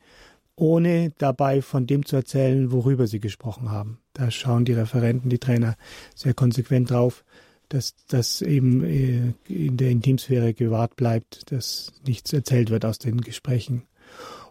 ohne 0.57 1.13
dabei 1.17 1.63
von 1.63 1.87
dem 1.87 2.05
zu 2.05 2.17
erzählen, 2.17 2.71
worüber 2.71 3.07
sie 3.07 3.21
gesprochen 3.21 3.71
haben. 3.71 3.99
Da 4.13 4.31
schauen 4.31 4.65
die 4.65 4.75
Referenten, 4.75 5.31
die 5.31 5.39
Trainer 5.39 5.77
sehr 6.15 6.35
konsequent 6.35 6.91
drauf, 6.91 7.25
dass 7.71 7.95
das 8.09 8.43
eben 8.43 8.85
äh, 8.85 9.33
in 9.49 9.77
der 9.77 9.91
Intimsphäre 9.91 10.53
gewahrt 10.53 10.97
bleibt, 10.97 11.51
dass 11.51 11.93
nichts 12.07 12.33
erzählt 12.33 12.71
wird 12.71 12.85
aus 12.85 12.99
den 12.99 13.21
Gesprächen. 13.21 13.85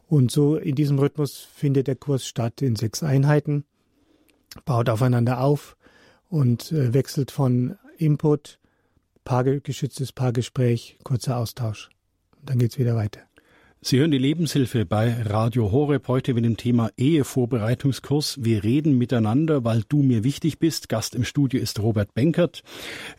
Und 0.09 0.31
so 0.31 0.55
in 0.55 0.73
diesem 0.73 0.97
Rhythmus 0.97 1.47
findet 1.53 1.85
der 1.85 1.95
Kurs 1.95 2.25
statt 2.25 2.63
in 2.63 2.75
sechs 2.75 3.03
Einheiten 3.03 3.63
baut 4.65 4.89
aufeinander 4.89 5.39
auf 5.39 5.77
und 6.29 6.71
äh, 6.71 6.95
wechselt 6.95 7.29
von 7.29 7.77
Input, 7.97 8.59
Paarge 9.23 9.61
geschütztes 9.61 10.11
Paargespräch, 10.11 10.97
kurzer 11.03 11.37
Austausch. 11.37 11.91
Und 12.39 12.49
dann 12.49 12.57
geht's 12.57 12.79
wieder 12.79 12.95
weiter. 12.95 13.28
Sie 13.81 13.97
hören 13.97 14.11
die 14.11 14.17
Lebenshilfe 14.17 14.85
bei 14.85 15.21
Radio 15.23 15.71
Horeb 15.71 16.09
heute 16.09 16.33
mit 16.33 16.43
dem 16.43 16.57
Thema 16.57 16.91
Ehevorbereitungskurs. 16.97 18.37
Wir 18.43 18.65
reden 18.65 18.97
miteinander, 18.97 19.63
weil 19.63 19.83
du 19.87 20.03
mir 20.03 20.25
wichtig 20.25 20.59
bist. 20.59 20.89
Gast 20.89 21.15
im 21.15 21.23
Studio 21.23 21.61
ist 21.61 21.79
Robert 21.79 22.13
Benkert. 22.13 22.61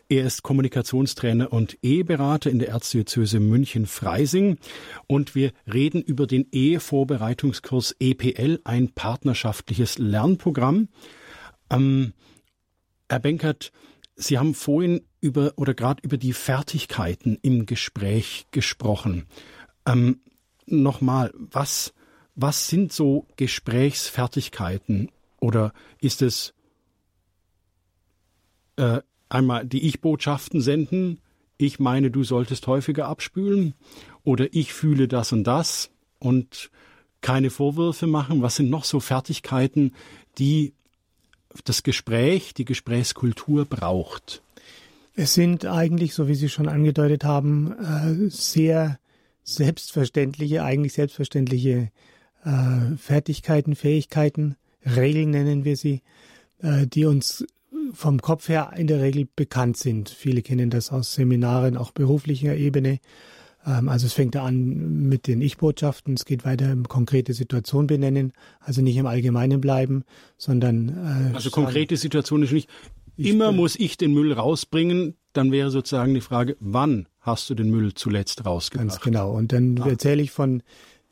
Er 0.07 0.23
ist 0.23 0.43
Kommunikationstrainer 0.43 1.51
und 1.51 1.79
Eheberater 1.81 2.51
in 2.51 2.59
der 2.59 2.69
Erzdiözese 2.69 3.39
München-Freising. 3.39 4.59
Und 5.07 5.33
wir 5.33 5.51
reden 5.65 6.03
über 6.03 6.27
den 6.27 6.45
Ehevorbereitungskurs 6.51 7.95
EPL, 7.99 8.59
ein 8.63 8.89
partnerschaftliches 8.89 9.97
Lernprogramm. 9.97 10.89
Ähm, 11.71 12.13
Herr 13.09 13.19
Benkert, 13.19 13.71
Sie 14.15 14.37
haben 14.37 14.53
vorhin 14.53 15.01
über 15.21 15.53
oder 15.55 15.73
gerade 15.73 16.03
über 16.03 16.17
die 16.17 16.33
Fertigkeiten 16.33 17.39
im 17.41 17.65
Gespräch 17.65 18.45
gesprochen. 18.51 19.25
Ähm, 19.87 20.19
Nochmal, 20.71 21.33
was, 21.35 21.93
was 22.35 22.67
sind 22.67 22.93
so 22.93 23.25
Gesprächsfertigkeiten? 23.35 25.09
Oder 25.39 25.73
ist 25.99 26.21
es 26.21 26.53
äh, 28.77 29.01
einmal 29.29 29.65
die 29.65 29.87
Ich-Botschaften 29.87 30.61
senden, 30.61 31.19
ich 31.57 31.79
meine, 31.79 32.09
du 32.09 32.23
solltest 32.23 32.67
häufiger 32.67 33.07
abspülen? 33.07 33.73
Oder 34.23 34.53
ich 34.53 34.73
fühle 34.73 35.07
das 35.07 35.31
und 35.31 35.43
das 35.43 35.91
und 36.19 36.71
keine 37.21 37.49
Vorwürfe 37.49 38.07
machen? 38.07 38.41
Was 38.41 38.55
sind 38.55 38.69
noch 38.69 38.83
so 38.83 38.99
Fertigkeiten, 38.99 39.93
die 40.37 40.73
das 41.65 41.83
Gespräch, 41.83 42.53
die 42.53 42.65
Gesprächskultur 42.65 43.65
braucht? 43.65 44.41
Es 45.15 45.33
sind 45.33 45.65
eigentlich, 45.65 46.13
so 46.13 46.27
wie 46.27 46.35
Sie 46.35 46.49
schon 46.49 46.69
angedeutet 46.69 47.23
haben, 47.23 47.73
äh, 47.73 48.29
sehr 48.29 48.97
selbstverständliche, 49.43 50.63
eigentlich 50.63 50.93
selbstverständliche 50.93 51.91
äh, 52.43 52.95
Fertigkeiten, 52.97 53.75
Fähigkeiten, 53.75 54.55
Regeln 54.85 55.31
nennen 55.31 55.63
wir 55.65 55.77
sie, 55.77 56.01
äh, 56.59 56.87
die 56.87 57.05
uns 57.05 57.45
vom 57.93 58.21
Kopf 58.21 58.49
her 58.49 58.73
in 58.75 58.87
der 58.87 59.01
Regel 59.01 59.27
bekannt 59.35 59.77
sind. 59.77 60.09
Viele 60.09 60.41
kennen 60.41 60.69
das 60.69 60.91
aus 60.91 61.13
Seminaren, 61.13 61.77
auch 61.77 61.91
beruflicher 61.91 62.55
Ebene. 62.55 62.99
Ähm, 63.65 63.89
also 63.89 64.07
es 64.07 64.13
fängt 64.13 64.35
an 64.35 65.07
mit 65.07 65.27
den 65.27 65.41
Ich-Botschaften, 65.41 66.15
es 66.15 66.25
geht 66.25 66.45
weiter 66.45 66.71
im 66.71 66.87
konkrete 66.87 67.33
Situation 67.33 67.87
benennen, 67.87 68.33
also 68.59 68.81
nicht 68.81 68.97
im 68.97 69.05
Allgemeinen 69.05 69.61
bleiben, 69.61 70.03
sondern 70.37 70.89
äh, 71.31 71.35
also 71.35 71.49
konkrete 71.49 71.97
Situation 71.97 72.43
ist 72.43 72.51
nicht 72.51 72.69
immer 73.17 73.51
muss 73.51 73.75
ich 73.75 73.97
den 73.97 74.13
Müll 74.13 74.33
rausbringen, 74.33 75.15
dann 75.33 75.51
wäre 75.51 75.69
sozusagen 75.69 76.13
die 76.13 76.21
Frage, 76.21 76.57
wann 76.59 77.07
hast 77.19 77.49
du 77.49 77.55
den 77.55 77.69
Müll 77.69 77.93
zuletzt 77.93 78.45
rausgebracht? 78.45 78.89
Ganz 78.89 79.01
genau. 79.01 79.31
Und 79.31 79.53
dann 79.53 79.79
ah. 79.81 79.89
erzähle 79.89 80.21
ich 80.21 80.31
von 80.31 80.63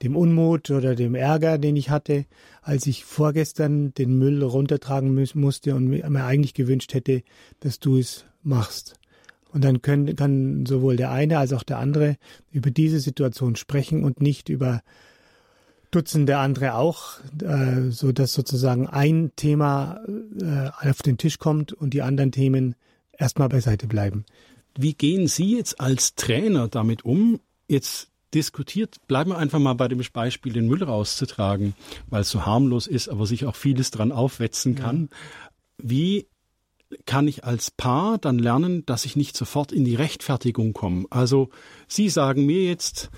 dem 0.02 0.16
Unmut 0.16 0.72
oder 0.72 0.96
dem 0.96 1.16
Ärger, 1.16 1.58
den 1.58 1.76
ich 1.76 1.90
hatte, 1.90 2.26
als 2.62 2.88
ich 2.88 3.04
vorgestern 3.04 3.94
den 3.94 4.18
Müll 4.18 4.44
runtertragen 4.44 5.14
musste 5.34 5.76
und 5.76 5.88
mir 5.88 6.24
eigentlich 6.24 6.54
gewünscht 6.54 6.94
hätte, 6.94 7.24
dass 7.60 7.80
du 7.80 7.98
es 7.98 8.26
machst. 8.44 8.96
Und 9.52 9.64
dann 9.64 9.82
können, 9.82 10.16
kann 10.16 10.66
sowohl 10.66 10.96
der 10.96 11.12
eine 11.12 11.40
als 11.40 11.54
auch 11.54 11.64
der 11.64 11.80
andere 11.80 12.18
über 12.52 12.72
diese 12.72 13.00
Situation 13.00 13.56
sprechen 13.56 14.04
und 14.04 14.22
nicht 14.22 14.48
über 14.48 14.82
Dutzende 15.92 16.38
andere 16.38 16.76
auch, 16.76 17.20
äh, 17.42 17.90
so 17.90 18.12
dass 18.12 18.34
sozusagen 18.34 18.86
ein 18.86 19.32
Thema 19.36 20.00
äh, 20.40 20.88
auf 20.88 21.02
den 21.02 21.18
Tisch 21.18 21.40
kommt 21.40 21.74
und 21.74 21.96
die 21.96 22.04
anderen 22.04 22.32
Themen 22.32 22.76
erstmal 23.20 23.50
beiseite 23.50 23.88
bleiben. 23.88 24.26
Wie 24.78 24.94
gehen 24.94 25.28
Sie 25.28 25.56
jetzt 25.58 25.80
als 25.80 26.16
Trainer 26.16 26.68
damit 26.68 27.06
um? 27.06 27.40
Jetzt 27.68 28.10
diskutiert, 28.34 28.96
bleiben 29.08 29.32
wir 29.32 29.38
einfach 29.38 29.60
mal 29.60 29.74
bei 29.74 29.88
dem 29.88 30.02
Beispiel, 30.14 30.54
den 30.54 30.68
Müll 30.68 30.84
rauszutragen, 30.84 31.74
weil 32.08 32.22
es 32.22 32.30
so 32.30 32.46
harmlos 32.46 32.88
ist, 32.88 33.10
aber 33.10 33.26
sich 33.26 33.46
auch 33.46 33.56
vieles 33.56 33.92
dran 33.92 34.12
aufwetzen 34.12 34.76
kann. 34.76 35.10
Ja. 35.12 35.18
Wie 35.82 36.28
kann 37.06 37.28
ich 37.28 37.44
als 37.44 37.72
Paar 37.72 38.18
dann 38.18 38.40
lernen, 38.40 38.86
dass 38.86 39.06
ich 39.06 39.16
nicht 39.16 39.38
sofort 39.38 39.72
in 39.72 39.86
die 39.86 39.96
Rechtfertigung 39.96 40.74
komme. 40.74 41.06
Also 41.10 41.50
Sie 41.88 42.10
sagen 42.10 42.46
mir 42.46 42.64
jetzt, 42.64 43.10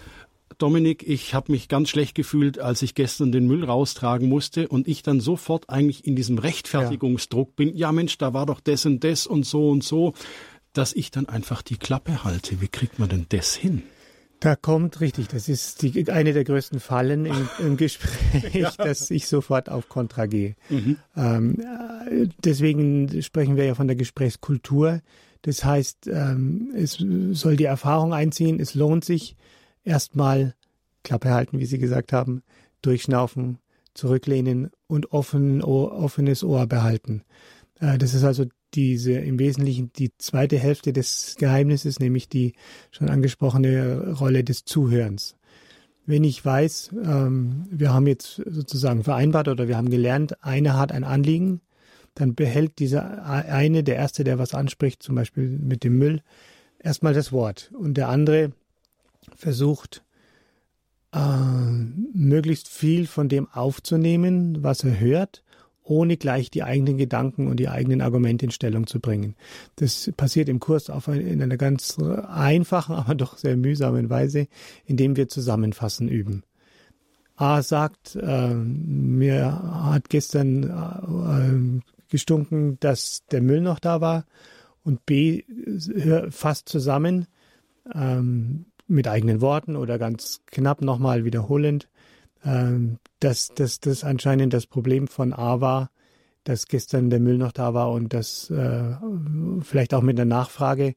Dominik, 0.61 1.07
ich 1.07 1.33
habe 1.33 1.51
mich 1.51 1.69
ganz 1.69 1.89
schlecht 1.89 2.13
gefühlt, 2.13 2.59
als 2.59 2.83
ich 2.83 2.93
gestern 2.93 3.31
den 3.31 3.47
Müll 3.47 3.63
raustragen 3.63 4.29
musste 4.29 4.67
und 4.67 4.87
ich 4.87 5.01
dann 5.01 5.19
sofort 5.19 5.69
eigentlich 5.69 6.05
in 6.05 6.15
diesem 6.15 6.37
Rechtfertigungsdruck 6.37 7.49
ja. 7.49 7.53
bin. 7.55 7.75
Ja 7.75 7.91
Mensch, 7.91 8.17
da 8.19 8.33
war 8.33 8.45
doch 8.45 8.59
das 8.59 8.85
und 8.85 9.03
das 9.03 9.25
und 9.25 9.45
so 9.45 9.69
und 9.69 9.83
so, 9.83 10.13
dass 10.73 10.93
ich 10.93 11.09
dann 11.09 11.27
einfach 11.27 11.63
die 11.63 11.77
Klappe 11.77 12.23
halte. 12.23 12.61
Wie 12.61 12.67
kriegt 12.67 12.99
man 12.99 13.09
denn 13.09 13.25
das 13.29 13.55
hin? 13.55 13.81
Da 14.39 14.55
kommt 14.55 15.01
richtig, 15.01 15.27
das 15.27 15.49
ist 15.49 15.81
die, 15.81 16.11
eine 16.11 16.33
der 16.33 16.43
größten 16.43 16.79
Fallen 16.79 17.25
im, 17.25 17.49
im 17.59 17.77
Gespräch, 17.77 18.53
ja. 18.53 18.71
dass 18.71 19.09
ich 19.11 19.27
sofort 19.27 19.69
auf 19.69 19.89
Kontra 19.89 20.25
gehe. 20.27 20.55
Mhm. 20.69 20.97
Ähm, 21.15 21.57
deswegen 22.43 23.21
sprechen 23.23 23.55
wir 23.55 23.65
ja 23.65 23.75
von 23.75 23.87
der 23.87 23.95
Gesprächskultur. 23.95 25.01
Das 25.41 25.63
heißt, 25.65 26.07
ähm, 26.07 26.71
es 26.75 27.03
soll 27.31 27.55
die 27.55 27.65
Erfahrung 27.65 28.13
einziehen, 28.13 28.59
es 28.59 28.75
lohnt 28.75 29.05
sich 29.05 29.35
erstmal 29.83 30.55
Klappe 31.03 31.31
halten, 31.31 31.59
wie 31.59 31.65
Sie 31.65 31.79
gesagt 31.79 32.13
haben, 32.13 32.43
durchschnaufen, 32.81 33.57
zurücklehnen 33.93 34.71
und 34.87 35.11
offen, 35.11 35.61
offenes 35.61 36.43
Ohr 36.43 36.67
behalten. 36.67 37.23
Äh, 37.79 37.97
das 37.97 38.13
ist 38.13 38.23
also 38.23 38.45
diese 38.73 39.13
im 39.13 39.37
Wesentlichen 39.39 39.91
die 39.93 40.11
zweite 40.17 40.57
Hälfte 40.57 40.93
des 40.93 41.35
Geheimnisses, 41.37 41.99
nämlich 41.99 42.29
die 42.29 42.53
schon 42.91 43.09
angesprochene 43.09 44.15
Rolle 44.19 44.43
des 44.43 44.63
Zuhörens. 44.63 45.35
Wenn 46.05 46.23
ich 46.23 46.43
weiß, 46.43 46.91
ähm, 47.03 47.65
wir 47.69 47.93
haben 47.93 48.07
jetzt 48.07 48.41
sozusagen 48.45 49.03
vereinbart 49.03 49.47
oder 49.47 49.67
wir 49.67 49.77
haben 49.77 49.89
gelernt, 49.89 50.43
einer 50.43 50.77
hat 50.77 50.91
ein 50.91 51.03
Anliegen, 51.03 51.61
dann 52.15 52.35
behält 52.35 52.79
dieser 52.79 53.23
eine, 53.25 53.83
der 53.83 53.95
erste, 53.95 54.23
der 54.23 54.37
was 54.37 54.53
anspricht, 54.53 55.01
zum 55.01 55.15
Beispiel 55.15 55.47
mit 55.47 55.83
dem 55.83 55.97
Müll, 55.97 56.21
erstmal 56.79 57.13
das 57.13 57.31
Wort. 57.31 57.71
Und 57.73 57.95
der 57.95 58.09
andere 58.09 58.51
versucht, 59.35 60.03
äh, 61.13 61.19
möglichst 62.13 62.69
viel 62.69 63.07
von 63.07 63.29
dem 63.29 63.49
aufzunehmen, 63.49 64.63
was 64.63 64.83
er 64.83 64.99
hört, 64.99 65.43
ohne 65.83 66.15
gleich 66.15 66.51
die 66.51 66.63
eigenen 66.63 66.97
Gedanken 66.97 67.47
und 67.47 67.57
die 67.57 67.67
eigenen 67.67 68.01
Argumente 68.01 68.45
in 68.45 68.51
Stellung 68.51 68.87
zu 68.87 68.99
bringen. 68.99 69.35
Das 69.75 70.11
passiert 70.15 70.47
im 70.47 70.59
Kurs 70.59 70.89
auf 70.89 71.09
ein, 71.09 71.19
in 71.19 71.41
einer 71.41 71.57
ganz 71.57 71.97
einfachen, 71.99 72.95
aber 72.95 73.15
doch 73.15 73.37
sehr 73.37 73.57
mühsamen 73.57 74.09
Weise, 74.09 74.47
indem 74.85 75.15
wir 75.15 75.27
Zusammenfassen 75.27 76.07
üben. 76.07 76.43
A 77.35 77.63
sagt, 77.63 78.15
äh, 78.15 78.53
mir 78.53 79.89
hat 79.91 80.09
gestern 80.09 80.63
äh, 80.63 81.81
gestunken, 82.09 82.79
dass 82.79 83.25
der 83.31 83.41
Müll 83.41 83.61
noch 83.61 83.79
da 83.79 83.99
war. 83.99 84.25
Und 84.83 85.05
B 85.05 85.43
fasst 86.29 86.69
zusammen 86.69 87.27
ähm, 87.93 88.65
mit 88.91 89.07
eigenen 89.07 89.41
Worten 89.41 89.75
oder 89.75 89.97
ganz 89.97 90.41
knapp 90.45 90.81
nochmal 90.81 91.25
wiederholend, 91.25 91.89
ähm, 92.43 92.97
dass, 93.19 93.49
dass 93.49 93.79
das 93.79 94.03
anscheinend 94.03 94.53
das 94.53 94.67
Problem 94.67 95.07
von 95.07 95.33
A 95.33 95.61
war, 95.61 95.89
dass 96.43 96.65
gestern 96.65 97.09
der 97.09 97.19
Müll 97.19 97.37
noch 97.37 97.51
da 97.51 97.73
war 97.73 97.91
und 97.91 98.13
dass 98.13 98.49
äh, 98.49 98.95
vielleicht 99.61 99.93
auch 99.93 100.01
mit 100.01 100.19
einer 100.19 100.25
Nachfrage 100.25 100.95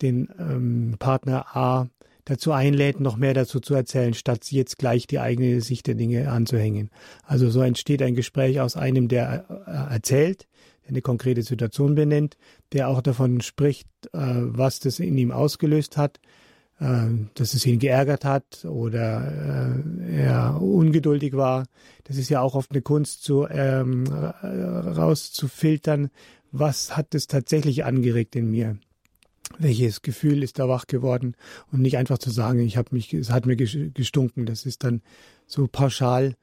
den 0.00 0.28
ähm, 0.38 0.96
Partner 0.98 1.56
A 1.56 1.88
dazu 2.24 2.52
einlädt, 2.52 3.00
noch 3.00 3.16
mehr 3.16 3.34
dazu 3.34 3.60
zu 3.60 3.74
erzählen, 3.74 4.14
statt 4.14 4.50
jetzt 4.50 4.78
gleich 4.78 5.06
die 5.06 5.18
eigene 5.18 5.60
Sicht 5.60 5.86
der 5.86 5.94
Dinge 5.94 6.30
anzuhängen. 6.30 6.90
Also 7.24 7.50
so 7.50 7.62
entsteht 7.62 8.02
ein 8.02 8.14
Gespräch 8.14 8.60
aus 8.60 8.76
einem, 8.76 9.08
der 9.08 9.46
äh, 9.66 9.94
erzählt, 9.94 10.46
der 10.84 10.90
eine 10.90 11.02
konkrete 11.02 11.42
Situation 11.42 11.94
benennt, 11.94 12.36
der 12.72 12.88
auch 12.88 13.02
davon 13.02 13.40
spricht, 13.40 13.88
äh, 14.12 14.18
was 14.18 14.80
das 14.80 15.00
in 15.00 15.16
ihm 15.18 15.30
ausgelöst 15.30 15.96
hat, 15.96 16.20
dass 17.34 17.54
es 17.54 17.64
ihn 17.64 17.78
geärgert 17.78 18.24
hat 18.24 18.64
oder 18.64 19.82
er 20.10 20.60
ungeduldig 20.60 21.34
war. 21.34 21.66
Das 22.04 22.16
ist 22.16 22.28
ja 22.28 22.40
auch 22.40 22.54
oft 22.54 22.72
eine 22.72 22.82
Kunst, 22.82 23.22
zu, 23.22 23.46
ähm, 23.48 24.06
rauszufiltern, 24.08 26.10
was 26.50 26.96
hat 26.96 27.14
es 27.14 27.28
tatsächlich 27.28 27.84
angeregt 27.84 28.34
in 28.34 28.50
mir 28.50 28.78
welches 29.58 30.02
Gefühl 30.02 30.42
ist 30.42 30.58
da 30.58 30.68
wach 30.68 30.86
geworden 30.86 31.34
und 31.70 31.82
nicht 31.82 31.96
einfach 31.96 32.18
zu 32.18 32.30
sagen, 32.30 32.60
ich 32.60 32.76
habe 32.76 32.88
mich, 32.92 33.12
es 33.12 33.30
hat 33.30 33.46
mir 33.46 33.56
gestunken. 33.56 34.46
Das 34.46 34.66
ist 34.66 34.84
dann 34.84 35.02
so 35.46 35.66
pauschal 35.66 36.36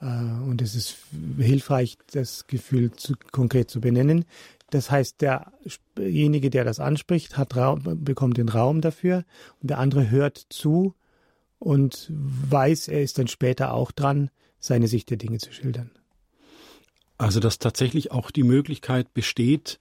äh, 0.00 0.04
und 0.04 0.62
es 0.62 0.74
ist 0.74 0.96
hilfreich, 1.38 1.98
das 2.12 2.46
Gefühl 2.46 2.92
zu, 2.92 3.14
konkret 3.32 3.70
zu 3.70 3.80
benennen. 3.80 4.24
Das 4.70 4.90
heißt, 4.90 5.20
derjenige, 5.20 6.50
der 6.50 6.64
das 6.64 6.80
anspricht, 6.80 7.36
hat 7.36 7.56
Raum, 7.56 7.82
bekommt 8.04 8.36
den 8.36 8.48
Raum 8.48 8.80
dafür 8.80 9.24
und 9.60 9.70
der 9.70 9.78
andere 9.78 10.10
hört 10.10 10.46
zu 10.48 10.94
und 11.58 12.10
weiß, 12.12 12.88
er 12.88 13.02
ist 13.02 13.18
dann 13.18 13.28
später 13.28 13.74
auch 13.74 13.92
dran, 13.92 14.30
seine 14.58 14.88
Sicht 14.88 15.10
der 15.10 15.16
Dinge 15.16 15.38
zu 15.38 15.52
schildern. 15.52 15.90
Also, 17.18 17.40
dass 17.40 17.58
tatsächlich 17.58 18.12
auch 18.12 18.30
die 18.30 18.42
Möglichkeit 18.44 19.12
besteht, 19.12 19.78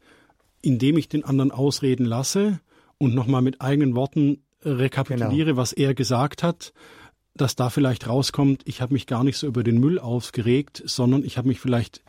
indem 0.61 0.97
ich 0.97 1.07
den 1.07 1.23
anderen 1.23 1.51
ausreden 1.51 2.05
lasse 2.05 2.59
und 2.97 3.15
nochmal 3.15 3.41
mit 3.41 3.61
eigenen 3.61 3.95
Worten 3.95 4.43
rekapituliere, 4.63 5.51
genau. 5.51 5.57
was 5.57 5.71
er 5.71 5.93
gesagt 5.93 6.43
hat, 6.43 6.73
dass 7.33 7.55
da 7.55 7.69
vielleicht 7.69 8.07
rauskommt, 8.07 8.63
ich 8.65 8.81
habe 8.81 8.93
mich 8.93 9.07
gar 9.07 9.23
nicht 9.23 9.37
so 9.37 9.47
über 9.47 9.63
den 9.63 9.79
Müll 9.79 9.99
aufgeregt, 9.99 10.83
sondern 10.85 11.23
ich 11.23 11.37
habe 11.37 11.47
mich 11.47 11.61
vielleicht 11.61 12.03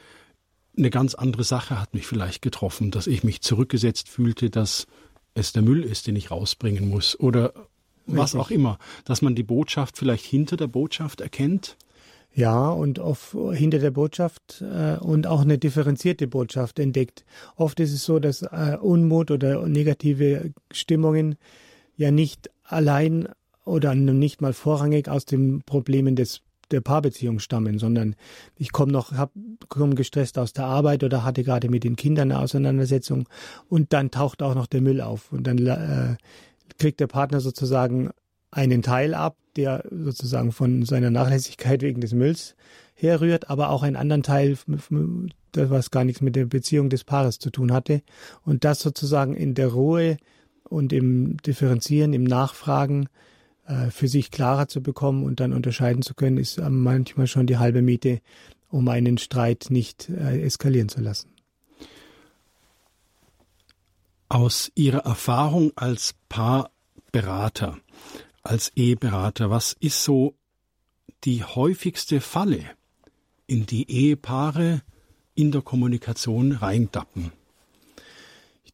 eine 0.81 0.91
ganz 0.91 1.15
andere 1.15 1.45
Sache 1.45 1.81
hat 1.81 1.95
mich 1.95 2.07
vielleicht 2.07 2.43
getroffen, 2.43 2.91
dass 2.91 3.07
ich 3.07 3.23
mich 3.23 3.41
zurückgesetzt 3.41 4.09
fühlte, 4.09 4.51
dass 4.51 4.87
es 5.35 5.53
der 5.53 5.63
Müll 5.63 5.85
ist, 5.85 6.07
den 6.07 6.17
ich 6.17 6.31
rausbringen 6.31 6.89
muss 6.89 7.19
oder 7.19 7.53
was 8.07 8.35
auch 8.35 8.51
immer, 8.51 8.79
dass 9.05 9.23
man 9.23 9.35
die 9.37 9.45
Botschaft 9.45 9.97
vielleicht 9.97 10.25
hinter 10.25 10.57
der 10.57 10.67
Botschaft 10.67 11.21
erkennt. 11.21 11.77
Ja, 12.33 12.71
und 12.71 13.01
auf, 13.01 13.37
hinter 13.53 13.79
der 13.79 13.91
Botschaft 13.91 14.63
äh, 14.63 14.97
und 14.99 15.27
auch 15.27 15.43
eine 15.43 15.59
differenzierte 15.59 16.29
Botschaft 16.29 16.79
entdeckt. 16.79 17.25
Oft 17.57 17.81
ist 17.81 17.93
es 17.93 18.05
so, 18.05 18.21
dass 18.21 18.43
äh, 18.43 18.77
Unmut 18.81 19.31
oder 19.31 19.67
negative 19.67 20.53
Stimmungen 20.71 21.37
ja 21.97 22.11
nicht 22.11 22.51
allein 22.63 23.29
oder 23.65 23.95
nicht 23.95 24.41
mal 24.41 24.53
vorrangig 24.53 25.09
aus 25.09 25.25
den 25.25 25.63
Problemen 25.63 26.15
des 26.15 26.41
der 26.71 26.81
Paarbeziehung 26.81 27.39
stammen, 27.39 27.79
sondern 27.79 28.15
ich 28.57 28.73
komme 28.73 28.93
noch, 28.93 29.13
hab, 29.13 29.33
komm 29.69 29.95
gestresst 29.95 30.39
aus 30.39 30.53
der 30.53 30.65
Arbeit 30.65 31.05
oder 31.05 31.25
hatte 31.25 31.43
gerade 31.43 31.69
mit 31.69 31.85
den 31.85 31.97
Kindern 31.97 32.31
eine 32.31 32.41
Auseinandersetzung 32.41 33.29
und 33.69 33.93
dann 33.93 34.11
taucht 34.11 34.43
auch 34.43 34.55
noch 34.55 34.67
der 34.67 34.81
Müll 34.81 35.01
auf 35.01 35.33
und 35.33 35.47
dann 35.47 35.59
äh, 35.67 36.17
kriegt 36.79 37.01
der 37.01 37.07
Partner 37.07 37.41
sozusagen 37.41 38.11
einen 38.51 38.83
Teil 38.83 39.15
ab, 39.15 39.37
der 39.57 39.85
sozusagen 39.91 40.53
von 40.53 40.85
seiner 40.85 41.11
Nachlässigkeit 41.11 41.83
wegen 41.83 42.01
des 42.01 42.13
Mülls 42.13 42.57
herrührt, 42.95 43.49
aber 43.49 43.71
auch 43.71 43.83
einen 43.83 43.97
anderen 43.97 44.23
Teil, 44.23 44.57
was 45.53 45.91
gar 45.91 46.05
nichts 46.05 46.21
mit 46.21 46.37
der 46.37 46.47
Beziehung 46.47 46.91
des 46.91 47.05
Paares 47.05 47.39
zu 47.39 47.51
tun 47.51 47.73
hatte. 47.73 48.03
Und 48.45 48.65
das 48.65 48.81
sozusagen 48.81 49.35
in 49.35 49.55
der 49.55 49.69
Ruhe 49.69 50.17
und 50.65 50.93
im 50.93 51.37
Differenzieren, 51.39 52.13
im 52.13 52.25
Nachfragen 52.25 53.09
äh, 53.71 53.91
für 53.91 54.09
sich 54.09 54.31
klarer 54.31 54.67
zu 54.67 54.83
bekommen 54.83 55.25
und 55.25 55.39
dann 55.39 55.53
unterscheiden 55.53 56.03
zu 56.03 56.15
können, 56.15 56.39
ist 56.39 56.61
manchmal 56.61 57.29
schon 57.29 57.47
die 57.47 57.59
halbe 57.59 57.83
Miete, 57.83 58.21
um 58.69 58.89
einen 58.89 59.17
Streit 59.17 59.67
nicht 59.71 60.09
äh, 60.09 60.43
eskalieren 60.43 60.89
zu 60.89 61.01
lassen. 61.01 61.31
Aus 64.29 64.71
Ihrer 64.75 65.05
Erfahrung 65.05 65.73
als 65.77 66.15
Paarberater, 66.29 67.79
als 68.43 68.73
Eheberater, 68.75 69.51
was 69.51 69.77
ist 69.79 70.03
so 70.03 70.35
die 71.25 71.45
häufigste 71.45 72.21
Falle, 72.21 72.65
in 73.47 73.67
die 73.67 73.91
Ehepaare 73.91 74.83
in 75.35 75.53
der 75.53 75.63
Kommunikation 75.63 76.53
reindappen? 76.53 77.33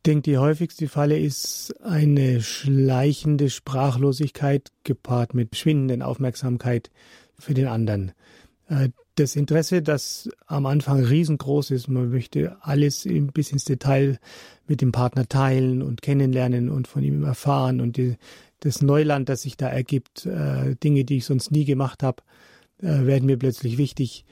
Ich 0.06 0.08
denke, 0.12 0.30
die 0.30 0.38
häufigste 0.38 0.86
Falle 0.86 1.18
ist 1.18 1.74
eine 1.82 2.40
schleichende 2.40 3.50
Sprachlosigkeit 3.50 4.70
gepaart 4.84 5.34
mit 5.34 5.56
schwindenden 5.56 6.00
Aufmerksamkeit 6.00 6.92
für 7.36 7.54
den 7.54 7.66
anderen. 7.66 8.12
Äh, 8.68 8.90
das 9.16 9.34
Interesse, 9.34 9.82
das 9.82 10.30
am 10.46 10.66
Anfang 10.66 11.02
riesengroß 11.02 11.72
ist, 11.72 11.88
man 11.88 12.08
möchte 12.10 12.56
alles 12.60 13.04
bis 13.34 13.50
ins 13.50 13.64
Detail 13.64 14.20
mit 14.68 14.80
dem 14.80 14.92
Partner 14.92 15.26
teilen 15.28 15.82
und 15.82 16.02
kennenlernen 16.02 16.68
und 16.68 16.86
von 16.86 17.02
ihm 17.02 17.24
erfahren 17.24 17.80
und 17.80 17.96
die, 17.96 18.14
das 18.60 18.82
Neuland, 18.82 19.28
das 19.28 19.42
sich 19.42 19.56
da 19.56 19.66
ergibt, 19.66 20.24
äh, 20.24 20.76
Dinge, 20.76 21.04
die 21.04 21.16
ich 21.16 21.24
sonst 21.24 21.50
nie 21.50 21.64
gemacht 21.64 22.04
habe, 22.04 22.22
äh, 22.78 23.06
werden 23.06 23.26
mir 23.26 23.38
plötzlich 23.38 23.76
wichtig. 23.76 24.24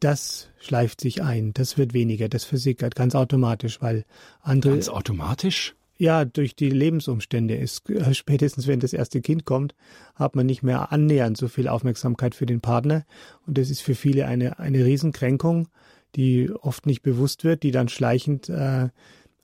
Das 0.00 0.50
schleift 0.58 1.00
sich 1.00 1.22
ein, 1.22 1.52
das 1.54 1.78
wird 1.78 1.94
weniger, 1.94 2.28
das 2.28 2.44
versickert 2.44 2.94
ganz 2.94 3.14
automatisch, 3.14 3.80
weil 3.80 4.04
andere. 4.42 4.72
Ganz 4.72 4.88
automatisch? 4.88 5.74
Ja, 5.98 6.26
durch 6.26 6.54
die 6.54 6.68
Lebensumstände 6.68 7.54
ist 7.54 7.88
äh, 7.88 8.12
spätestens, 8.12 8.66
wenn 8.66 8.80
das 8.80 8.92
erste 8.92 9.22
Kind 9.22 9.46
kommt, 9.46 9.74
hat 10.14 10.36
man 10.36 10.44
nicht 10.44 10.62
mehr 10.62 10.92
annähernd 10.92 11.38
so 11.38 11.48
viel 11.48 11.68
Aufmerksamkeit 11.68 12.34
für 12.34 12.44
den 12.44 12.60
Partner. 12.60 13.06
Und 13.46 13.56
das 13.56 13.70
ist 13.70 13.80
für 13.80 13.94
viele 13.94 14.26
eine, 14.26 14.58
eine 14.58 14.84
Riesenkränkung, 14.84 15.68
die 16.14 16.50
oft 16.50 16.84
nicht 16.84 17.02
bewusst 17.02 17.44
wird, 17.44 17.62
die 17.62 17.70
dann 17.70 17.88
schleichend 17.88 18.50
äh, 18.50 18.88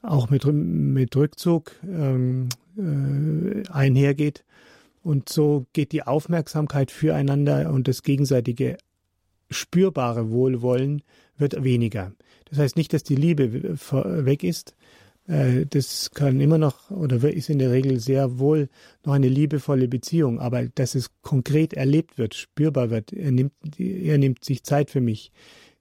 auch 0.03 0.29
mit, 0.29 0.45
mit 0.45 1.17
Rückzug 1.17 1.73
ähm, 1.85 2.49
äh, 2.77 3.67
einhergeht. 3.71 4.45
Und 5.03 5.31
so 5.31 5.67
geht 5.73 5.93
die 5.93 6.03
Aufmerksamkeit 6.03 6.91
füreinander 6.91 7.73
und 7.73 7.89
das 7.89 8.03
gegenseitige 8.03 8.77
spürbare 9.53 10.31
Wohlwollen 10.31 11.03
wird 11.37 11.63
weniger. 11.63 12.13
Das 12.51 12.59
heißt 12.59 12.77
nicht, 12.77 12.93
dass 12.93 13.03
die 13.03 13.17
Liebe 13.17 13.53
weg 13.53 14.45
ist. 14.45 14.75
Äh, 15.27 15.67
das 15.67 16.11
kann 16.13 16.41
immer 16.41 16.59
noch 16.59 16.91
oder 16.91 17.23
ist 17.33 17.51
in 17.51 17.59
der 17.59 17.71
Regel 17.71 18.01
sehr 18.01 18.39
wohl 18.39 18.69
noch 19.05 19.13
eine 19.13 19.29
liebevolle 19.29 19.89
Beziehung, 19.89 20.41
aber 20.41 20.67
dass 20.67 20.95
es 20.95 21.11
konkret 21.23 21.75
erlebt 21.75 22.19
wird, 22.19 22.35
spürbar 22.35 22.91
wird. 22.91 23.13
Er 23.13 23.33
nimmt, 23.33 23.53
er 23.79 24.19
nimmt 24.19 24.45
sich 24.45 24.65
Zeit 24.65 24.91
für 24.91 25.01
mich 25.01 25.33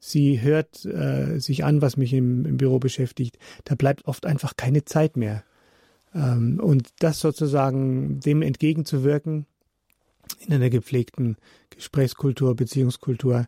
sie 0.02 0.42
hört 0.42 0.84
äh, 0.84 1.40
sich 1.40 1.64
an, 1.64 1.82
was 1.82 1.96
mich 1.96 2.12
im, 2.14 2.46
im, 2.46 2.58
Büro 2.58 2.80
beschäftigt, 2.80 3.38
da 3.64 3.76
bleibt 3.76 4.06
oft 4.08 4.26
einfach 4.26 4.58
keine 4.58 4.84
Zeit 4.84 5.16
mehr. 5.16 5.44
Ähm, 6.14 6.60
und 6.62 6.90
das 7.00 7.20
sozusagen 7.20 8.20
dem 8.20 8.42
entgegenzuwirken 8.42 9.46
in 10.34 10.54
einer 10.54 10.70
gepflegten 10.70 11.38
Gesprächskultur, 11.70 12.56
Beziehungskultur, 12.56 13.48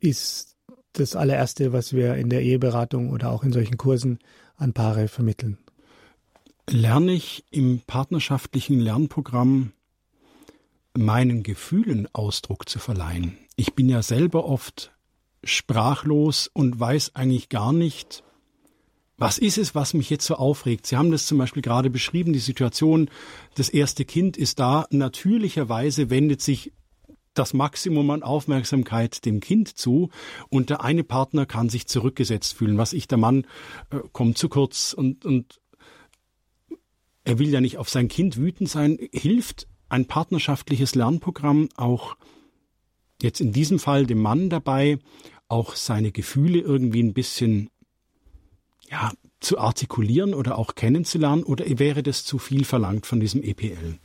ist 0.00 0.56
das 0.92 1.16
allererste, 1.16 1.72
was 1.72 1.92
wir 1.92 2.14
in 2.16 2.30
der 2.30 2.42
Eheberatung 2.42 3.10
oder 3.10 3.30
auch 3.30 3.44
in 3.44 3.52
solchen 3.52 3.76
Kursen 3.76 4.18
an 4.56 4.72
Paare 4.72 5.08
vermitteln. 5.08 5.58
Lerne 6.68 7.12
ich 7.12 7.44
im 7.50 7.80
partnerschaftlichen 7.86 8.78
Lernprogramm 8.78 9.72
meinen 10.96 11.42
Gefühlen 11.42 12.08
Ausdruck 12.12 12.68
zu 12.68 12.78
verleihen. 12.78 13.38
Ich 13.56 13.74
bin 13.74 13.88
ja 13.88 14.02
selber 14.02 14.44
oft 14.44 14.92
sprachlos 15.44 16.50
und 16.52 16.78
weiß 16.78 17.14
eigentlich 17.14 17.48
gar 17.48 17.72
nicht, 17.72 18.24
Was 19.18 19.38
ist 19.38 19.58
es, 19.58 19.74
was 19.74 19.94
mich 19.94 20.10
jetzt 20.10 20.26
so 20.26 20.36
aufregt? 20.36 20.86
Sie 20.86 20.96
haben 20.96 21.10
das 21.10 21.26
zum 21.26 21.38
Beispiel 21.38 21.60
gerade 21.60 21.90
beschrieben, 21.90 22.32
die 22.32 22.38
Situation, 22.38 23.10
das 23.56 23.68
erste 23.68 24.04
Kind 24.04 24.36
ist 24.36 24.60
da. 24.60 24.86
Natürlicherweise 24.90 26.08
wendet 26.08 26.40
sich 26.40 26.72
das 27.34 27.52
Maximum 27.52 28.10
an 28.10 28.22
Aufmerksamkeit 28.22 29.24
dem 29.24 29.40
Kind 29.40 29.76
zu 29.76 30.10
und 30.50 30.70
der 30.70 30.84
eine 30.84 31.02
Partner 31.02 31.46
kann 31.46 31.68
sich 31.68 31.88
zurückgesetzt 31.88 32.54
fühlen. 32.54 32.78
Was 32.78 32.92
ich, 32.92 33.08
der 33.08 33.18
Mann, 33.18 33.44
äh, 33.90 33.98
kommt 34.12 34.38
zu 34.38 34.48
kurz 34.48 34.92
und, 34.92 35.24
und 35.24 35.60
er 37.24 37.40
will 37.40 37.48
ja 37.48 37.60
nicht 37.60 37.76
auf 37.76 37.88
sein 37.88 38.06
Kind 38.06 38.36
wütend 38.36 38.68
sein. 38.68 38.98
Hilft 39.12 39.66
ein 39.88 40.06
partnerschaftliches 40.06 40.94
Lernprogramm 40.94 41.68
auch 41.76 42.16
jetzt 43.20 43.40
in 43.40 43.52
diesem 43.52 43.80
Fall 43.80 44.06
dem 44.06 44.22
Mann 44.22 44.48
dabei, 44.48 44.98
auch 45.48 45.74
seine 45.74 46.12
Gefühle 46.12 46.60
irgendwie 46.60 47.02
ein 47.02 47.14
bisschen 47.14 47.68
ja, 48.90 49.12
zu 49.40 49.58
artikulieren 49.58 50.34
oder 50.34 50.58
auch 50.58 50.74
kennenzulernen 50.74 51.42
oder 51.42 51.64
wäre 51.78 52.02
das 52.02 52.24
zu 52.24 52.38
viel 52.38 52.64
verlangt 52.64 53.06
von 53.06 53.20
diesem 53.20 53.42
EPL? 53.42 53.98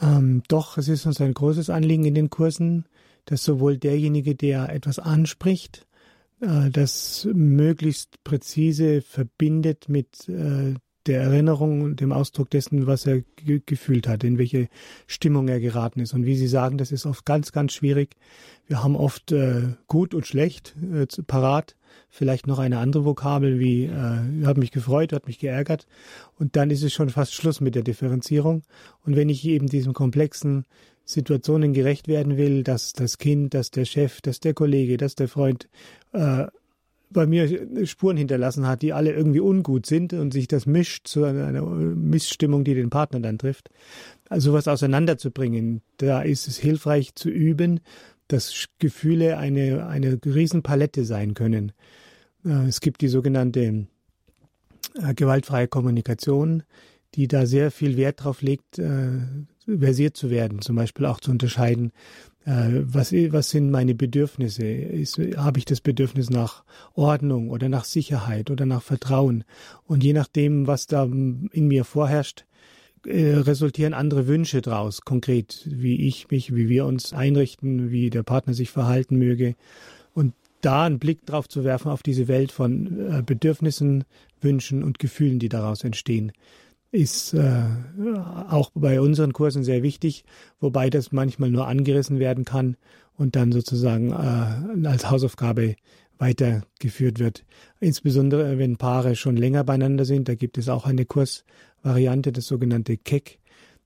Ähm, 0.00 0.42
doch, 0.48 0.78
es 0.78 0.88
ist 0.88 1.06
uns 1.06 1.20
ein 1.20 1.34
großes 1.34 1.70
Anliegen 1.70 2.04
in 2.04 2.14
den 2.14 2.30
Kursen, 2.30 2.86
dass 3.26 3.44
sowohl 3.44 3.76
derjenige, 3.76 4.34
der 4.34 4.70
etwas 4.70 4.98
anspricht, 4.98 5.86
äh, 6.40 6.70
das 6.70 7.28
möglichst 7.32 8.22
präzise 8.24 9.02
verbindet 9.02 9.88
mit 9.88 10.28
äh, 10.28 10.74
der 11.06 11.22
Erinnerung 11.22 11.82
und 11.82 12.00
dem 12.00 12.12
Ausdruck 12.12 12.50
dessen, 12.50 12.86
was 12.86 13.06
er 13.06 13.22
ge 13.36 13.60
gefühlt 13.64 14.06
hat, 14.06 14.22
in 14.22 14.38
welche 14.38 14.68
Stimmung 15.06 15.48
er 15.48 15.60
geraten 15.60 16.00
ist. 16.00 16.12
Und 16.12 16.26
wie 16.26 16.36
Sie 16.36 16.46
sagen, 16.46 16.78
das 16.78 16.92
ist 16.92 17.06
oft 17.06 17.24
ganz, 17.24 17.52
ganz 17.52 17.72
schwierig. 17.72 18.16
Wir 18.66 18.82
haben 18.82 18.96
oft 18.96 19.32
äh, 19.32 19.74
gut 19.86 20.14
und 20.14 20.26
schlecht 20.26 20.76
äh, 20.92 21.06
parat, 21.22 21.76
vielleicht 22.08 22.46
noch 22.46 22.58
eine 22.58 22.78
andere 22.78 23.04
Vokabel 23.04 23.58
wie 23.58 23.84
äh, 23.84 24.44
hat 24.44 24.58
mich 24.58 24.72
gefreut, 24.72 25.12
hat 25.12 25.26
mich 25.26 25.38
geärgert. 25.38 25.86
Und 26.38 26.56
dann 26.56 26.70
ist 26.70 26.82
es 26.82 26.92
schon 26.92 27.08
fast 27.08 27.34
Schluss 27.34 27.60
mit 27.60 27.74
der 27.74 27.82
Differenzierung. 27.82 28.62
Und 29.04 29.16
wenn 29.16 29.28
ich 29.28 29.44
eben 29.46 29.68
diesem 29.68 29.94
komplexen 29.94 30.66
Situationen 31.04 31.72
gerecht 31.72 32.08
werden 32.08 32.36
will, 32.36 32.62
dass 32.62 32.92
das 32.92 33.18
Kind, 33.18 33.54
dass 33.54 33.70
der 33.70 33.84
Chef, 33.84 34.20
dass 34.20 34.38
der 34.38 34.54
Kollege, 34.54 34.96
dass 34.96 35.14
der 35.14 35.28
Freund 35.28 35.68
äh, 36.12 36.46
bei 37.10 37.26
mir 37.26 37.86
Spuren 37.86 38.16
hinterlassen 38.16 38.66
hat, 38.66 38.82
die 38.82 38.92
alle 38.92 39.12
irgendwie 39.12 39.40
ungut 39.40 39.86
sind 39.86 40.12
und 40.12 40.32
sich 40.32 40.48
das 40.48 40.66
mischt 40.66 41.08
zu 41.08 41.24
einer 41.24 41.62
Missstimmung, 41.62 42.64
die 42.64 42.74
den 42.74 42.90
Partner 42.90 43.20
dann 43.20 43.38
trifft. 43.38 43.70
Also 44.28 44.52
was 44.52 44.68
auseinanderzubringen, 44.68 45.82
da 45.96 46.22
ist 46.22 46.46
es 46.46 46.56
hilfreich 46.56 47.14
zu 47.16 47.28
üben, 47.28 47.80
dass 48.28 48.66
Gefühle 48.78 49.38
eine, 49.38 49.86
eine 49.86 50.18
Riesenpalette 50.24 51.04
sein 51.04 51.34
können. 51.34 51.72
Äh, 52.44 52.68
es 52.68 52.80
gibt 52.80 53.00
die 53.00 53.08
sogenannte 53.08 53.86
äh, 54.94 55.14
gewaltfreie 55.14 55.68
Kommunikation, 55.68 56.62
die 57.16 57.26
da 57.26 57.46
sehr 57.46 57.72
viel 57.72 57.96
Wert 57.96 58.22
drauf 58.22 58.40
legt, 58.40 58.78
äh, 58.78 59.18
versiert 59.78 60.16
zu 60.16 60.30
werden, 60.30 60.62
zum 60.62 60.76
Beispiel 60.76 61.06
auch 61.06 61.20
zu 61.20 61.30
unterscheiden, 61.30 61.92
äh, 62.44 62.82
was, 62.82 63.12
was 63.12 63.50
sind 63.50 63.70
meine 63.70 63.94
Bedürfnisse? 63.94 64.64
Ist, 64.66 65.18
habe 65.36 65.58
ich 65.58 65.64
das 65.64 65.80
Bedürfnis 65.80 66.30
nach 66.30 66.64
Ordnung 66.94 67.50
oder 67.50 67.68
nach 67.68 67.84
Sicherheit 67.84 68.50
oder 68.50 68.66
nach 68.66 68.82
Vertrauen? 68.82 69.44
Und 69.86 70.02
je 70.02 70.12
nachdem, 70.12 70.66
was 70.66 70.86
da 70.86 71.04
in 71.04 71.68
mir 71.68 71.84
vorherrscht, 71.84 72.46
äh, 73.06 73.34
resultieren 73.34 73.94
andere 73.94 74.26
Wünsche 74.26 74.62
draus, 74.62 75.02
konkret, 75.02 75.62
wie 75.66 76.06
ich 76.06 76.30
mich, 76.30 76.54
wie 76.54 76.68
wir 76.68 76.86
uns 76.86 77.12
einrichten, 77.12 77.90
wie 77.90 78.10
der 78.10 78.22
Partner 78.22 78.54
sich 78.54 78.70
verhalten 78.70 79.16
möge. 79.16 79.54
Und 80.14 80.34
da 80.60 80.84
einen 80.84 80.98
Blick 80.98 81.24
drauf 81.26 81.48
zu 81.48 81.64
werfen 81.64 81.90
auf 81.90 82.02
diese 82.02 82.28
Welt 82.28 82.52
von 82.52 83.10
äh, 83.10 83.22
Bedürfnissen, 83.22 84.04
Wünschen 84.40 84.82
und 84.82 84.98
Gefühlen, 84.98 85.38
die 85.38 85.48
daraus 85.48 85.84
entstehen 85.84 86.32
ist 86.92 87.34
äh, 87.34 87.62
auch 88.48 88.70
bei 88.74 89.00
unseren 89.00 89.32
Kursen 89.32 89.62
sehr 89.62 89.82
wichtig, 89.82 90.24
wobei 90.58 90.90
das 90.90 91.12
manchmal 91.12 91.50
nur 91.50 91.66
angerissen 91.66 92.18
werden 92.18 92.44
kann 92.44 92.76
und 93.16 93.36
dann 93.36 93.52
sozusagen 93.52 94.10
äh, 94.10 94.88
als 94.88 95.10
Hausaufgabe 95.10 95.76
weitergeführt 96.18 97.18
wird. 97.18 97.44
Insbesondere 97.80 98.58
wenn 98.58 98.76
Paare 98.76 99.16
schon 99.16 99.36
länger 99.36 99.64
beieinander 99.64 100.04
sind, 100.04 100.28
da 100.28 100.34
gibt 100.34 100.58
es 100.58 100.68
auch 100.68 100.86
eine 100.86 101.06
Kursvariante, 101.06 102.32
das 102.32 102.46
sogenannte 102.46 102.96
KEC, 102.96 103.39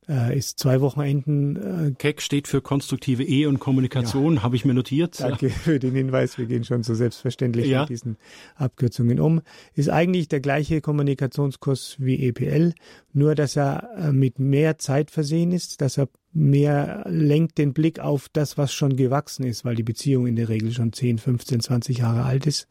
äh, 0.08 0.36
ist 0.36 0.58
zwei 0.58 0.80
Wochenenden. 0.80 1.56
Äh, 1.88 1.92
KEC 1.96 2.22
steht 2.22 2.48
für 2.48 2.60
konstruktive 2.60 3.24
Ehe 3.24 3.48
und 3.48 3.58
Kommunikation, 3.58 4.36
ja. 4.36 4.42
habe 4.42 4.56
ich 4.56 4.64
mir 4.64 4.74
notiert. 4.74 5.20
Danke 5.20 5.50
für 5.64 5.78
den 5.78 5.94
Hinweis. 5.94 6.38
Wir 6.38 6.46
gehen 6.46 6.64
schon 6.64 6.82
so 6.82 6.94
selbstverständlich 6.94 7.66
ja. 7.66 7.80
mit 7.80 7.90
diesen 7.90 8.16
Abkürzungen 8.56 9.20
um. 9.20 9.40
Ist 9.74 9.88
eigentlich 9.88 10.28
der 10.28 10.40
gleiche 10.40 10.80
Kommunikationskurs 10.80 11.96
wie 11.98 12.26
EPL, 12.26 12.74
nur 13.12 13.34
dass 13.34 13.56
er 13.56 13.90
äh, 13.96 14.12
mit 14.12 14.38
mehr 14.38 14.78
Zeit 14.78 15.10
versehen 15.10 15.52
ist, 15.52 15.80
dass 15.80 15.98
er 15.98 16.08
mehr 16.32 17.04
lenkt 17.08 17.58
den 17.58 17.72
Blick 17.72 18.00
auf 18.00 18.28
das, 18.32 18.58
was 18.58 18.72
schon 18.72 18.96
gewachsen 18.96 19.44
ist, 19.46 19.64
weil 19.64 19.76
die 19.76 19.82
Beziehung 19.82 20.26
in 20.26 20.36
der 20.36 20.48
Regel 20.48 20.72
schon 20.72 20.92
10, 20.92 21.18
15, 21.18 21.60
20 21.60 21.98
Jahre 21.98 22.24
alt 22.24 22.46
ist 22.46 22.66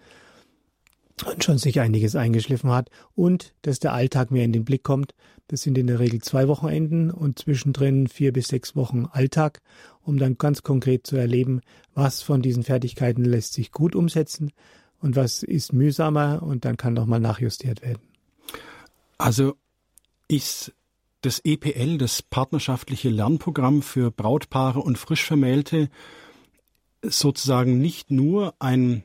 und 1.25 1.43
schon 1.43 1.57
sich 1.57 1.79
einiges 1.79 2.15
eingeschliffen 2.15 2.71
hat 2.71 2.89
und 3.15 3.53
dass 3.61 3.79
der 3.79 3.93
Alltag 3.93 4.31
mehr 4.31 4.43
in 4.43 4.53
den 4.53 4.65
Blick 4.65 4.83
kommt. 4.83 5.13
Das 5.47 5.61
sind 5.61 5.77
in 5.77 5.87
der 5.87 5.99
Regel 5.99 6.21
zwei 6.21 6.47
Wochenenden 6.47 7.11
und 7.11 7.39
zwischendrin 7.39 8.07
vier 8.07 8.31
bis 8.31 8.47
sechs 8.47 8.75
Wochen 8.75 9.05
Alltag, 9.11 9.61
um 10.01 10.17
dann 10.17 10.37
ganz 10.37 10.63
konkret 10.63 11.05
zu 11.05 11.17
erleben, 11.17 11.61
was 11.93 12.21
von 12.21 12.41
diesen 12.41 12.63
Fertigkeiten 12.63 13.25
lässt 13.25 13.53
sich 13.53 13.71
gut 13.71 13.95
umsetzen 13.95 14.51
und 14.99 15.15
was 15.15 15.43
ist 15.43 15.73
mühsamer 15.73 16.41
und 16.41 16.65
dann 16.65 16.77
kann 16.77 16.93
nochmal 16.93 17.19
nachjustiert 17.19 17.81
werden. 17.81 18.01
Also 19.17 19.55
ist 20.27 20.73
das 21.21 21.39
EPL, 21.43 21.97
das 21.97 22.21
partnerschaftliche 22.21 23.09
Lernprogramm 23.09 23.81
für 23.81 24.11
Brautpaare 24.11 24.79
und 24.79 24.97
Frischvermählte, 24.97 25.89
sozusagen 27.01 27.79
nicht 27.79 28.11
nur 28.11 28.55
ein 28.59 29.03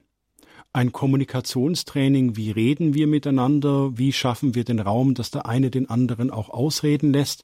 ein 0.78 0.92
Kommunikationstraining, 0.92 2.36
wie 2.36 2.52
reden 2.52 2.94
wir 2.94 3.08
miteinander, 3.08 3.98
wie 3.98 4.12
schaffen 4.12 4.54
wir 4.54 4.62
den 4.62 4.78
Raum, 4.78 5.14
dass 5.14 5.32
der 5.32 5.46
eine 5.46 5.72
den 5.72 5.90
anderen 5.90 6.30
auch 6.30 6.50
ausreden 6.50 7.12
lässt, 7.12 7.42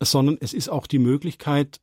sondern 0.00 0.38
es 0.40 0.54
ist 0.54 0.68
auch 0.68 0.86
die 0.86 1.00
Möglichkeit, 1.00 1.80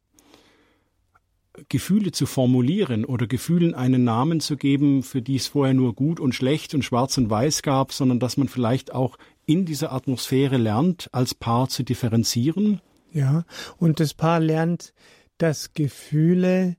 Gefühle 1.67 2.13
zu 2.13 2.25
formulieren 2.25 3.03
oder 3.03 3.27
Gefühlen 3.27 3.75
einen 3.75 4.05
Namen 4.05 4.39
zu 4.39 4.55
geben, 4.55 5.03
für 5.03 5.21
die 5.21 5.36
es 5.36 5.47
vorher 5.47 5.73
nur 5.73 5.93
gut 5.95 6.21
und 6.21 6.34
schlecht 6.34 6.73
und 6.73 6.84
schwarz 6.84 7.17
und 7.17 7.29
weiß 7.29 7.62
gab, 7.62 7.91
sondern 7.91 8.21
dass 8.21 8.38
man 8.38 8.47
vielleicht 8.47 8.93
auch 8.93 9.17
in 9.45 9.65
dieser 9.65 9.91
Atmosphäre 9.91 10.55
lernt, 10.55 11.10
als 11.12 11.34
Paar 11.34 11.67
zu 11.67 11.84
differenzieren. 11.84 12.79
Ja, 13.12 13.43
und 13.77 13.99
das 13.99 14.13
Paar 14.13 14.39
lernt, 14.39 14.93
dass 15.39 15.73
Gefühle 15.73 16.77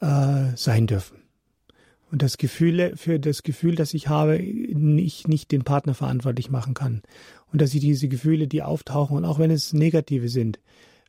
äh, 0.00 0.56
sein 0.56 0.88
dürfen. 0.88 1.23
Und 2.14 2.22
das 2.22 2.38
Gefühl, 2.38 2.92
für 2.94 3.18
das 3.18 3.42
Gefühl, 3.42 3.74
das 3.74 3.92
ich 3.92 4.06
habe, 4.06 4.38
ich 4.38 5.26
nicht 5.26 5.50
den 5.50 5.64
Partner 5.64 5.94
verantwortlich 5.94 6.48
machen 6.48 6.72
kann. 6.72 7.02
Und 7.52 7.60
dass 7.60 7.74
ich 7.74 7.80
diese 7.80 8.06
Gefühle, 8.06 8.46
die 8.46 8.62
auftauchen, 8.62 9.16
und 9.16 9.24
auch 9.24 9.40
wenn 9.40 9.50
es 9.50 9.72
negative 9.72 10.28
sind, 10.28 10.60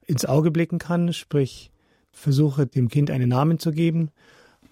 ins 0.08 0.26
Auge 0.26 0.50
blicken 0.50 0.80
kann, 0.80 1.14
sprich, 1.14 1.70
versuche 2.12 2.66
dem 2.66 2.88
Kind 2.88 3.12
einen 3.12 3.30
Namen 3.30 3.60
zu 3.60 3.72
geben, 3.72 4.10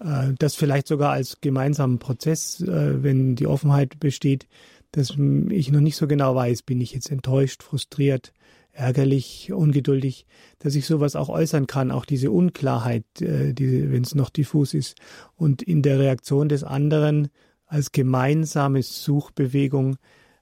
äh, 0.00 0.32
das 0.36 0.56
vielleicht 0.56 0.88
sogar 0.88 1.12
als 1.12 1.40
gemeinsamen 1.40 2.00
Prozess, 2.00 2.60
äh, 2.62 3.00
wenn 3.00 3.36
die 3.36 3.46
Offenheit 3.46 4.00
besteht, 4.00 4.48
dass 4.90 5.10
ich 5.10 5.70
noch 5.70 5.80
nicht 5.80 5.96
so 5.96 6.08
genau 6.08 6.34
weiß, 6.34 6.62
bin 6.62 6.80
ich 6.80 6.94
jetzt 6.94 7.12
enttäuscht, 7.12 7.62
frustriert, 7.62 8.32
ärgerlich, 8.74 9.52
ungeduldig, 9.52 10.26
dass 10.58 10.74
ich 10.74 10.86
sowas 10.86 11.16
auch 11.16 11.28
äußern 11.28 11.66
kann, 11.66 11.90
auch 11.90 12.04
diese 12.04 12.30
Unklarheit, 12.30 13.04
äh, 13.20 13.54
diese, 13.54 13.90
wenn 13.90 14.02
es 14.02 14.14
noch 14.14 14.30
diffus 14.30 14.74
ist, 14.74 14.96
und 15.36 15.62
in 15.62 15.82
der 15.82 15.98
Reaktion 15.98 16.48
des 16.48 16.64
anderen 16.64 17.28
als 17.66 17.92
gemeinsame 17.92 18.82
Suchbewegung 18.82 19.96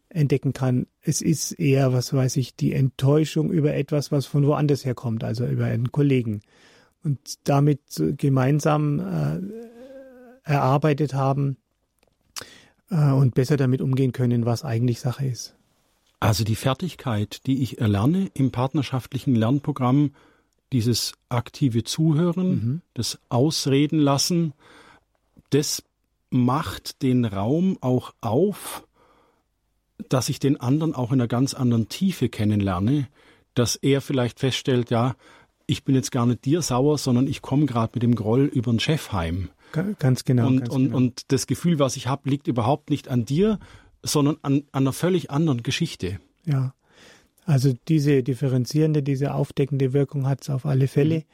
entdecken 0.08 0.52
kann. 0.52 0.86
Es 1.00 1.22
ist 1.22 1.52
eher, 1.52 1.92
was 1.92 2.12
weiß 2.12 2.36
ich, 2.36 2.56
die 2.56 2.72
Enttäuschung 2.72 3.50
über 3.50 3.74
etwas, 3.74 4.12
was 4.12 4.26
von 4.26 4.46
woanders 4.46 4.84
herkommt, 4.84 5.24
also 5.24 5.46
über 5.46 5.66
einen 5.66 5.92
Kollegen. 5.92 6.42
Und 7.02 7.18
damit 7.44 7.80
gemeinsam 8.16 9.00
äh, 9.00 10.50
erarbeitet 10.50 11.14
haben 11.14 11.56
äh, 12.90 13.10
und 13.10 13.34
besser 13.34 13.56
damit 13.56 13.80
umgehen 13.80 14.12
können, 14.12 14.44
was 14.44 14.64
eigentlich 14.64 15.00
Sache 15.00 15.26
ist. 15.26 15.56
Also 16.22 16.44
die 16.44 16.54
Fertigkeit, 16.54 17.46
die 17.46 17.62
ich 17.62 17.80
erlerne 17.80 18.30
im 18.34 18.52
partnerschaftlichen 18.52 19.34
Lernprogramm, 19.34 20.12
dieses 20.72 21.14
aktive 21.28 21.82
Zuhören, 21.82 22.48
mhm. 22.48 22.82
das 22.94 23.18
Ausreden 23.28 23.98
lassen, 23.98 24.52
das 25.50 25.82
macht 26.30 27.02
den 27.02 27.24
Raum 27.24 27.76
auch 27.80 28.14
auf, 28.20 28.86
dass 30.08 30.28
ich 30.28 30.38
den 30.38 30.60
anderen 30.60 30.94
auch 30.94 31.10
in 31.10 31.20
einer 31.20 31.28
ganz 31.28 31.54
anderen 31.54 31.88
Tiefe 31.88 32.28
kennenlerne, 32.28 33.08
dass 33.54 33.74
er 33.74 34.00
vielleicht 34.00 34.38
feststellt, 34.38 34.90
ja, 34.90 35.16
ich 35.66 35.82
bin 35.82 35.96
jetzt 35.96 36.12
gar 36.12 36.26
nicht 36.26 36.44
dir 36.44 36.62
sauer, 36.62 36.98
sondern 36.98 37.26
ich 37.26 37.42
komme 37.42 37.66
gerade 37.66 37.92
mit 37.94 38.02
dem 38.04 38.14
Groll 38.14 38.44
über 38.44 38.72
den 38.72 38.78
Chef 38.78 39.10
heim. 39.10 39.50
Ganz 39.98 40.24
genau. 40.24 40.46
Und, 40.46 40.58
ganz 40.60 40.74
und, 40.74 40.84
genau. 40.84 40.96
und 40.96 41.32
das 41.32 41.48
Gefühl, 41.48 41.80
was 41.80 41.96
ich 41.96 42.06
habe, 42.06 42.30
liegt 42.30 42.46
überhaupt 42.46 42.90
nicht 42.90 43.08
an 43.08 43.24
dir, 43.24 43.58
sondern 44.02 44.36
an, 44.42 44.64
an 44.72 44.84
einer 44.84 44.92
völlig 44.92 45.30
anderen 45.30 45.62
Geschichte. 45.62 46.18
Ja, 46.44 46.74
also 47.44 47.72
diese 47.88 48.22
differenzierende, 48.22 49.02
diese 49.02 49.34
aufdeckende 49.34 49.92
Wirkung 49.92 50.26
hat 50.26 50.42
es 50.42 50.50
auf 50.50 50.66
alle 50.66 50.88
Fälle. 50.88 51.24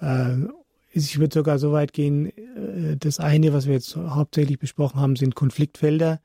Mhm. 0.00 0.52
Ich 0.92 1.18
würde 1.18 1.34
sogar 1.34 1.58
so 1.58 1.72
weit 1.72 1.92
gehen, 1.92 2.26
äh, 2.26 2.96
das 2.98 3.20
eine, 3.20 3.52
was 3.52 3.66
wir 3.66 3.74
jetzt 3.74 3.96
hauptsächlich 3.96 4.58
besprochen 4.58 5.00
haben, 5.00 5.16
sind 5.16 5.34
Konfliktfelder, 5.34 6.20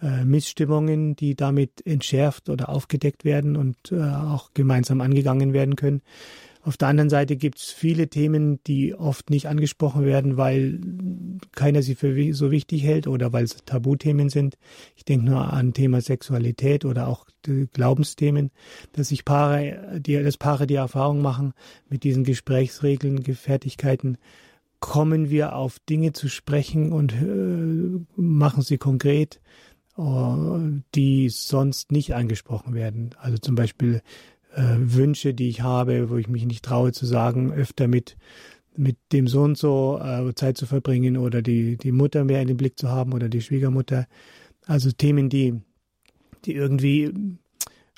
äh, 0.00 0.24
Missstimmungen, 0.24 1.14
die 1.14 1.36
damit 1.36 1.86
entschärft 1.86 2.48
oder 2.48 2.68
aufgedeckt 2.68 3.24
werden 3.24 3.56
und 3.56 3.92
auch 3.92 4.50
gemeinsam 4.54 5.00
angegangen 5.00 5.52
werden 5.52 5.76
können. 5.76 6.02
Auf 6.64 6.76
der 6.76 6.88
anderen 6.88 7.10
Seite 7.10 7.36
gibt 7.36 7.58
es 7.58 7.70
viele 7.70 8.08
Themen, 8.08 8.62
die 8.68 8.94
oft 8.94 9.30
nicht 9.30 9.48
angesprochen 9.48 10.04
werden, 10.04 10.36
weil 10.36 10.80
keiner 11.50 11.82
sie 11.82 11.96
für 11.96 12.32
so 12.34 12.52
wichtig 12.52 12.84
hält 12.84 13.08
oder 13.08 13.32
weil 13.32 13.44
es 13.44 13.56
Tabuthemen 13.64 14.28
sind. 14.28 14.56
Ich 14.94 15.04
denke 15.04 15.26
nur 15.26 15.52
an 15.52 15.74
Thema 15.74 16.00
Sexualität 16.00 16.84
oder 16.84 17.08
auch 17.08 17.26
Glaubensthemen, 17.72 18.52
dass 18.92 19.08
sich 19.08 19.24
Paare, 19.24 20.00
die, 20.00 20.22
dass 20.22 20.36
Paare 20.36 20.68
die 20.68 20.76
Erfahrung 20.76 21.20
machen, 21.20 21.52
mit 21.88 22.04
diesen 22.04 22.22
Gesprächsregeln, 22.22 23.24
Fertigkeiten, 23.24 24.16
kommen 24.78 25.30
wir 25.30 25.56
auf 25.56 25.78
Dinge 25.80 26.12
zu 26.12 26.28
sprechen 26.28 26.92
und 26.92 27.12
äh, 27.12 28.20
machen 28.20 28.62
sie 28.62 28.78
konkret, 28.78 29.40
äh, 29.96 30.02
die 30.94 31.28
sonst 31.28 31.92
nicht 31.92 32.14
angesprochen 32.14 32.74
werden. 32.74 33.10
Also 33.18 33.38
zum 33.38 33.54
Beispiel 33.54 34.00
äh, 34.54 34.76
Wünsche, 34.78 35.34
die 35.34 35.48
ich 35.48 35.62
habe, 35.62 36.10
wo 36.10 36.16
ich 36.16 36.28
mich 36.28 36.46
nicht 36.46 36.64
traue 36.64 36.92
zu 36.92 37.06
sagen, 37.06 37.52
öfter 37.52 37.88
mit 37.88 38.16
mit 38.74 38.96
dem 39.12 39.28
Sohn 39.28 39.54
so 39.54 40.00
äh, 40.02 40.34
Zeit 40.34 40.56
zu 40.56 40.64
verbringen 40.66 41.18
oder 41.18 41.42
die 41.42 41.76
die 41.76 41.92
Mutter 41.92 42.24
mehr 42.24 42.40
in 42.40 42.48
den 42.48 42.56
Blick 42.56 42.78
zu 42.78 42.88
haben 42.88 43.12
oder 43.12 43.28
die 43.28 43.42
Schwiegermutter. 43.42 44.06
Also 44.66 44.90
Themen, 44.92 45.28
die 45.28 45.60
die 46.44 46.54
irgendwie 46.54 47.12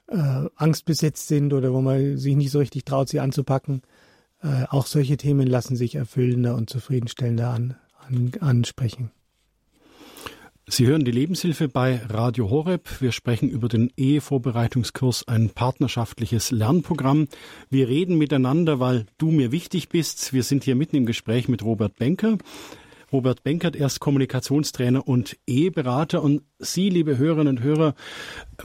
äh, 0.08 0.48
angstbesetzt 0.56 1.28
sind 1.28 1.52
oder 1.52 1.72
wo 1.72 1.80
man 1.80 2.18
sich 2.18 2.36
nicht 2.36 2.50
so 2.50 2.58
richtig 2.58 2.84
traut, 2.84 3.08
sie 3.08 3.20
anzupacken. 3.20 3.82
Äh, 4.42 4.64
auch 4.68 4.86
solche 4.86 5.16
Themen 5.16 5.46
lassen 5.46 5.76
sich 5.76 5.94
erfüllender 5.94 6.54
und 6.54 6.68
zufriedenstellender 6.68 7.50
an, 7.50 7.76
an, 8.06 8.32
ansprechen. 8.40 9.10
Sie 10.66 10.86
hören 10.86 11.04
die 11.04 11.10
Lebenshilfe 11.10 11.68
bei 11.68 12.00
Radio 12.08 12.48
Horeb. 12.48 13.02
Wir 13.02 13.12
sprechen 13.12 13.50
über 13.50 13.68
den 13.68 13.92
Ehevorbereitungskurs, 13.98 15.28
ein 15.28 15.50
partnerschaftliches 15.50 16.52
Lernprogramm. 16.52 17.28
Wir 17.68 17.88
reden 17.88 18.16
miteinander, 18.16 18.80
weil 18.80 19.04
du 19.18 19.30
mir 19.30 19.52
wichtig 19.52 19.90
bist. 19.90 20.32
Wir 20.32 20.42
sind 20.42 20.64
hier 20.64 20.74
mitten 20.74 20.96
im 20.96 21.04
Gespräch 21.04 21.48
mit 21.48 21.62
Robert 21.62 21.96
Benker. 21.96 22.38
Robert 23.14 23.44
Benkert, 23.44 23.76
erst 23.76 24.00
Kommunikationstrainer 24.00 25.06
und 25.06 25.36
Eheberater. 25.46 26.20
Und 26.20 26.42
Sie, 26.58 26.90
liebe 26.90 27.16
Hörerinnen 27.16 27.58
und 27.58 27.62
Hörer, 27.62 27.94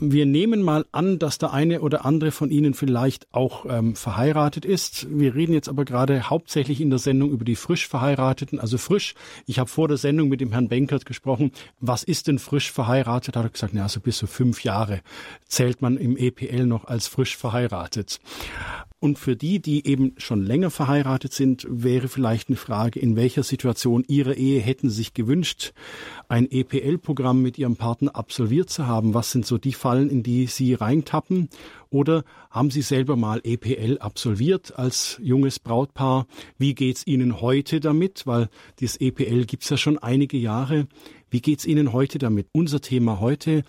wir 0.00 0.26
nehmen 0.26 0.62
mal 0.62 0.84
an, 0.90 1.20
dass 1.20 1.38
der 1.38 1.52
eine 1.52 1.82
oder 1.82 2.04
andere 2.04 2.32
von 2.32 2.50
Ihnen 2.50 2.74
vielleicht 2.74 3.32
auch 3.32 3.64
ähm, 3.68 3.94
verheiratet 3.94 4.64
ist. 4.64 5.06
Wir 5.08 5.36
reden 5.36 5.52
jetzt 5.52 5.68
aber 5.68 5.84
gerade 5.84 6.28
hauptsächlich 6.28 6.80
in 6.80 6.90
der 6.90 6.98
Sendung 6.98 7.30
über 7.30 7.44
die 7.44 7.54
frisch 7.54 7.86
Verheirateten. 7.86 8.58
Also 8.58 8.76
frisch, 8.76 9.14
ich 9.46 9.60
habe 9.60 9.70
vor 9.70 9.86
der 9.86 9.98
Sendung 9.98 10.28
mit 10.28 10.40
dem 10.40 10.50
Herrn 10.50 10.68
Benkert 10.68 11.06
gesprochen. 11.06 11.52
Was 11.78 12.02
ist 12.02 12.26
denn 12.26 12.40
frisch 12.40 12.72
verheiratet? 12.72 13.36
Da 13.36 13.40
hat 13.40 13.46
er 13.46 13.52
gesagt, 13.52 13.74
ja, 13.74 13.88
so 13.88 14.00
bis 14.00 14.18
zu 14.18 14.26
fünf 14.26 14.64
Jahre 14.64 15.00
zählt 15.46 15.80
man 15.80 15.96
im 15.96 16.16
EPL 16.16 16.66
noch 16.66 16.86
als 16.86 17.06
frisch 17.06 17.36
verheiratet. 17.36 18.18
Und 19.02 19.18
für 19.18 19.34
die, 19.34 19.60
die 19.60 19.86
eben 19.86 20.12
schon 20.18 20.44
länger 20.44 20.70
verheiratet 20.70 21.32
sind, 21.32 21.66
wäre 21.70 22.06
vielleicht 22.08 22.48
eine 22.48 22.58
Frage, 22.58 23.00
in 23.00 23.16
welcher 23.16 23.42
Situation 23.42 24.04
Ihrer 24.06 24.34
Ehe 24.34 24.60
hätten 24.60 24.90
Sie 24.90 24.96
sich 24.96 25.14
gewünscht, 25.14 25.72
ein 26.28 26.50
EPL-Programm 26.50 27.40
mit 27.40 27.56
Ihrem 27.56 27.76
Partner 27.76 28.14
absolviert 28.14 28.68
zu 28.68 28.86
haben? 28.86 29.14
Was 29.14 29.32
sind 29.32 29.46
so 29.46 29.56
die 29.56 29.72
Fallen, 29.72 30.10
in 30.10 30.22
die 30.22 30.46
Sie 30.46 30.74
reintappen? 30.74 31.48
Oder 31.88 32.24
haben 32.50 32.70
Sie 32.70 32.82
selber 32.82 33.16
mal 33.16 33.40
EPL 33.42 33.96
absolviert 34.00 34.78
als 34.78 35.18
junges 35.22 35.58
Brautpaar? 35.60 36.26
Wie 36.58 36.74
geht's 36.74 37.06
Ihnen 37.06 37.40
heute 37.40 37.80
damit? 37.80 38.26
Weil 38.26 38.50
dieses 38.80 39.00
EPL 39.00 39.46
gibt's 39.46 39.70
ja 39.70 39.78
schon 39.78 39.96
einige 39.96 40.36
Jahre. 40.36 40.86
Wie 41.30 41.40
geht's 41.40 41.64
Ihnen 41.64 41.94
heute 41.94 42.18
damit? 42.18 42.48
Unser 42.52 42.82
Thema 42.82 43.18
heute, 43.18 43.62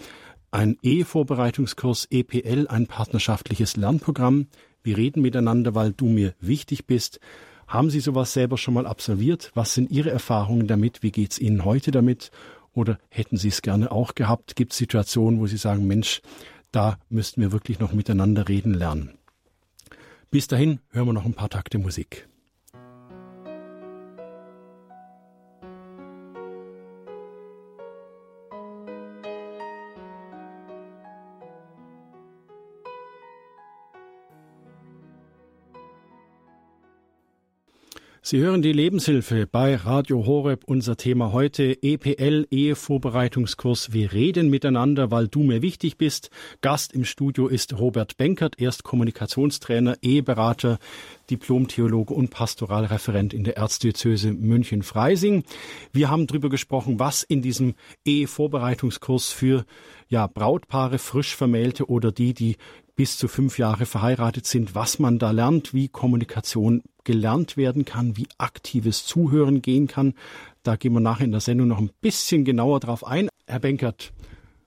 ein 0.51 0.77
Ehevorbereitungskurs 0.81 2.07
EPL, 2.11 2.67
ein 2.67 2.87
partnerschaftliches 2.87 3.77
Lernprogramm. 3.77 4.47
Wir 4.83 4.97
reden 4.97 5.21
miteinander, 5.21 5.75
weil 5.75 5.93
du 5.93 6.05
mir 6.05 6.33
wichtig 6.39 6.85
bist. 6.85 7.19
Haben 7.67 7.89
Sie 7.89 7.99
sowas 7.99 8.33
selber 8.33 8.57
schon 8.57 8.73
mal 8.73 8.85
absolviert? 8.85 9.51
Was 9.53 9.73
sind 9.73 9.91
Ihre 9.91 10.11
Erfahrungen 10.11 10.67
damit? 10.67 11.03
Wie 11.03 11.11
geht's 11.11 11.39
Ihnen 11.39 11.63
heute 11.63 11.91
damit? 11.91 12.31
Oder 12.73 12.99
hätten 13.09 13.37
Sie 13.37 13.49
es 13.49 13.61
gerne 13.61 13.91
auch 13.91 14.15
gehabt? 14.15 14.55
Gibt 14.55 14.71
es 14.71 14.77
Situationen, 14.77 15.39
wo 15.39 15.47
Sie 15.47 15.57
sagen, 15.57 15.87
Mensch, 15.87 16.21
da 16.71 16.97
müssten 17.09 17.41
wir 17.41 17.51
wirklich 17.51 17.79
noch 17.79 17.93
miteinander 17.93 18.47
reden 18.47 18.73
lernen? 18.73 19.17
Bis 20.29 20.47
dahin 20.47 20.79
hören 20.91 21.07
wir 21.07 21.13
noch 21.13 21.25
ein 21.25 21.33
paar 21.33 21.49
Takte 21.49 21.77
Musik. 21.77 22.27
Sie 38.23 38.37
hören 38.37 38.61
die 38.61 38.71
Lebenshilfe 38.71 39.47
bei 39.47 39.75
Radio 39.75 40.27
Horeb. 40.27 40.65
Unser 40.67 40.95
Thema 40.95 41.31
heute 41.31 41.81
EPL 41.81 42.45
Ehevorbereitungskurs. 42.51 43.93
Wir 43.93 44.13
reden 44.13 44.51
miteinander, 44.51 45.09
weil 45.09 45.27
du 45.27 45.41
mir 45.41 45.63
wichtig 45.63 45.97
bist. 45.97 46.29
Gast 46.61 46.93
im 46.93 47.03
Studio 47.03 47.47
ist 47.47 47.79
Robert 47.79 48.17
Benkert, 48.17 48.61
erst 48.61 48.83
Kommunikationstrainer, 48.83 49.97
Eheberater, 50.03 50.77
Diplomtheologe 51.31 52.13
und 52.13 52.29
Pastoralreferent 52.29 53.33
in 53.33 53.43
der 53.43 53.57
Erzdiözese 53.57 54.33
München-Freising. 54.33 55.43
Wir 55.91 56.11
haben 56.11 56.27
darüber 56.27 56.49
gesprochen, 56.49 56.99
was 56.99 57.23
in 57.23 57.41
diesem 57.41 57.73
Ehevorbereitungskurs 58.05 59.31
für 59.31 59.65
ja, 60.09 60.27
Brautpaare, 60.27 60.99
frisch 60.99 61.35
vermählte 61.35 61.89
oder 61.89 62.11
die, 62.11 62.35
die 62.35 62.57
bis 63.01 63.17
zu 63.17 63.27
fünf 63.27 63.57
Jahre 63.57 63.87
verheiratet 63.87 64.45
sind, 64.45 64.75
was 64.75 64.99
man 64.99 65.17
da 65.17 65.31
lernt, 65.31 65.73
wie 65.73 65.87
Kommunikation 65.87 66.83
gelernt 67.03 67.57
werden 67.57 67.83
kann, 67.83 68.15
wie 68.15 68.27
aktives 68.37 69.07
Zuhören 69.07 69.63
gehen 69.63 69.87
kann. 69.87 70.13
Da 70.61 70.75
gehen 70.75 70.93
wir 70.93 70.99
nachher 70.99 71.25
in 71.25 71.31
der 71.31 71.41
Sendung 71.41 71.67
noch 71.67 71.79
ein 71.79 71.89
bisschen 72.01 72.45
genauer 72.45 72.79
drauf 72.79 73.03
ein. 73.03 73.27
Herr 73.47 73.57
Benkert, 73.57 74.13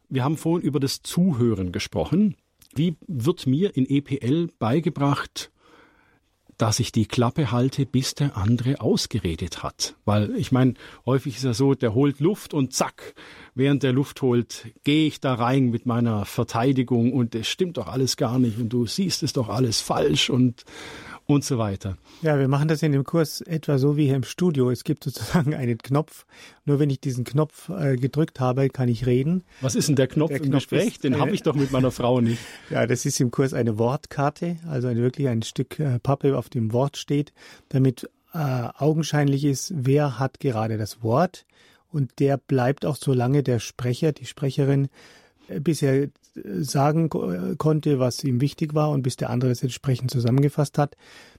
wir 0.09 0.25
haben 0.25 0.37
vorhin 0.37 0.67
über 0.67 0.81
das 0.81 1.01
Zuhören 1.05 1.71
gesprochen. 1.71 2.35
Wie 2.75 2.97
wird 3.07 3.47
mir 3.47 3.77
in 3.77 3.89
EPL 3.89 4.49
beigebracht, 4.59 5.53
dass 6.59 6.81
ich 6.81 6.93
die 6.93 7.07
Klappe 7.07 7.51
halte, 7.51 7.87
bis 7.87 8.15
der 8.15 8.37
andere 8.37 8.81
ausgeredet 8.81 9.63
hat. 9.63 9.97
Weil 10.05 10.35
ich 10.37 10.53
meine, 10.53 10.75
häufig 11.07 11.37
ist 11.37 11.45
ja 11.45 11.55
so, 11.55 11.75
der 11.75 11.95
holt 11.95 12.21
Luft 12.21 12.55
und 12.55 12.73
zack, 12.73 13.15
während 13.55 13.83
der 13.83 13.93
Luft 13.93 14.23
holt, 14.23 14.67
gehe 14.85 15.07
ich 15.07 15.21
da 15.21 15.35
rein 15.35 15.71
mit 15.71 15.87
meiner 15.87 16.25
Verteidigung 16.25 17.13
und 17.13 17.35
es 17.35 17.49
stimmt 17.49 17.77
doch 17.77 17.89
alles 17.89 18.17
gar 18.17 18.39
nicht 18.39 18.59
und 18.59 18.69
du 18.69 18.87
siehst 18.87 19.23
es 19.23 19.33
doch 19.33 19.49
alles 19.49 19.81
falsch 19.81 20.31
und 20.31 20.65
und 21.27 21.45
so 21.45 21.59
weiter. 21.59 21.97
Ja, 22.23 22.39
wir 22.39 22.49
machen 22.49 22.69
das 22.69 22.83
in 22.83 22.93
dem 22.93 23.05
Kurs 23.05 23.41
etwa 23.41 23.79
so 23.79 23.97
wie 23.97 24.07
hier 24.07 24.17
im 24.17 24.25
Studio. 24.25 24.71
Es 24.71 24.85
gibt 24.85 25.05
sozusagen 25.05 25.55
einen 25.55 25.79
Knopf. 25.79 26.27
Nur 26.65 26.79
wenn 26.79 26.91
ich 26.91 27.01
diesen 27.01 27.25
Knopf 27.25 27.71
äh, 27.71 27.97
gedrückt 27.97 28.41
habe, 28.41 28.69
kann 28.69 28.89
ich 28.89 29.07
reden. 29.07 29.45
Was 29.61 29.75
ist 29.75 29.89
denn 29.89 29.97
der 29.97 30.07
Knopf 30.07 30.31
der 30.31 30.39
im 30.39 30.51
Knopf 30.51 30.69
Gespräch? 30.69 30.99
Den 30.99 31.19
habe 31.19 31.31
ich 31.33 31.43
doch 31.43 31.55
mit 31.55 31.71
meiner 31.73 31.91
Frau 31.91 32.21
nicht. 32.21 32.39
Ja, 32.71 32.87
das 32.87 33.05
ist 33.05 33.21
im 33.21 33.31
Kurs 33.31 33.53
eine 33.55 33.79
Wortkarte, 33.79 34.57
also 34.67 34.89
ein, 34.89 34.97
wirklich 34.97 35.29
ein 35.29 35.43
Stück 35.43 35.79
äh, 35.79 35.99
Pappe, 35.99 36.37
auf 36.37 36.49
dem 36.49 36.73
Wort 36.73 36.97
steht, 36.97 37.33
damit 37.69 38.09
äh, 38.33 38.39
augenscheinlich 38.39 39.45
ist, 39.45 39.73
wer 39.77 40.19
hat 40.19 40.41
gerade 40.41 40.77
das 40.77 41.03
Wort. 41.03 41.47
Und 41.91 42.19
der 42.19 42.37
bleibt 42.37 42.85
auch 42.85 42.97
so 42.97 43.13
lange 43.13 43.43
der 43.43 43.61
Sprecher, 43.61 44.13
die 44.13 44.27
Sprecherin, 44.27 44.89
äh, 45.49 45.61
bis 45.61 45.83
er 45.83 46.09
sagen 46.35 47.09
konnte, 47.59 47.99
was 47.99 48.25
ihm 48.25 48.41
wichtig 48.41 48.75
war 48.75 48.91
und 48.91 49.03
bis 49.03 49.17
der 49.17 49.31
andere 49.31 49.51
es 49.51 49.63
entsprechend 49.63 50.11
zusammengefasst 50.11 50.79
hat. 50.79 50.97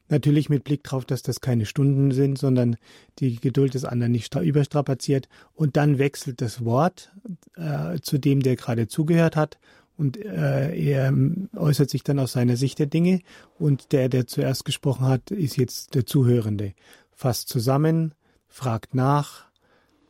Natürlich 0.07 0.49
mit 0.49 0.63
Blick 0.63 0.83
darauf, 0.83 1.05
dass 1.05 1.21
das 1.21 1.41
keine 1.41 1.65
Stunden 1.65 2.11
sind, 2.11 2.37
sondern 2.37 2.77
die 3.19 3.35
Geduld 3.39 3.73
des 3.73 3.85
anderen 3.85 4.11
nicht 4.11 4.35
überstrapaziert. 4.35 5.27
Und 5.53 5.77
dann 5.77 5.97
wechselt 5.97 6.41
das 6.41 6.63
Wort 6.63 7.11
äh, 7.55 7.99
zu 7.99 8.17
dem, 8.17 8.41
der 8.41 8.55
gerade 8.55 8.87
zugehört 8.87 9.35
hat. 9.35 9.57
Und 9.97 10.17
äh, 10.17 10.75
er 10.75 11.13
äußert 11.55 11.89
sich 11.89 12.03
dann 12.03 12.19
aus 12.19 12.33
seiner 12.33 12.57
Sicht 12.57 12.79
der 12.79 12.85
Dinge. 12.85 13.21
Und 13.57 13.91
der, 13.91 14.09
der 14.09 14.27
zuerst 14.27 14.65
gesprochen 14.65 15.07
hat, 15.07 15.31
ist 15.31 15.57
jetzt 15.57 15.95
der 15.95 16.05
Zuhörende. 16.05 16.73
Fasst 17.11 17.49
zusammen, 17.49 18.13
fragt 18.47 18.93
nach, 18.93 19.45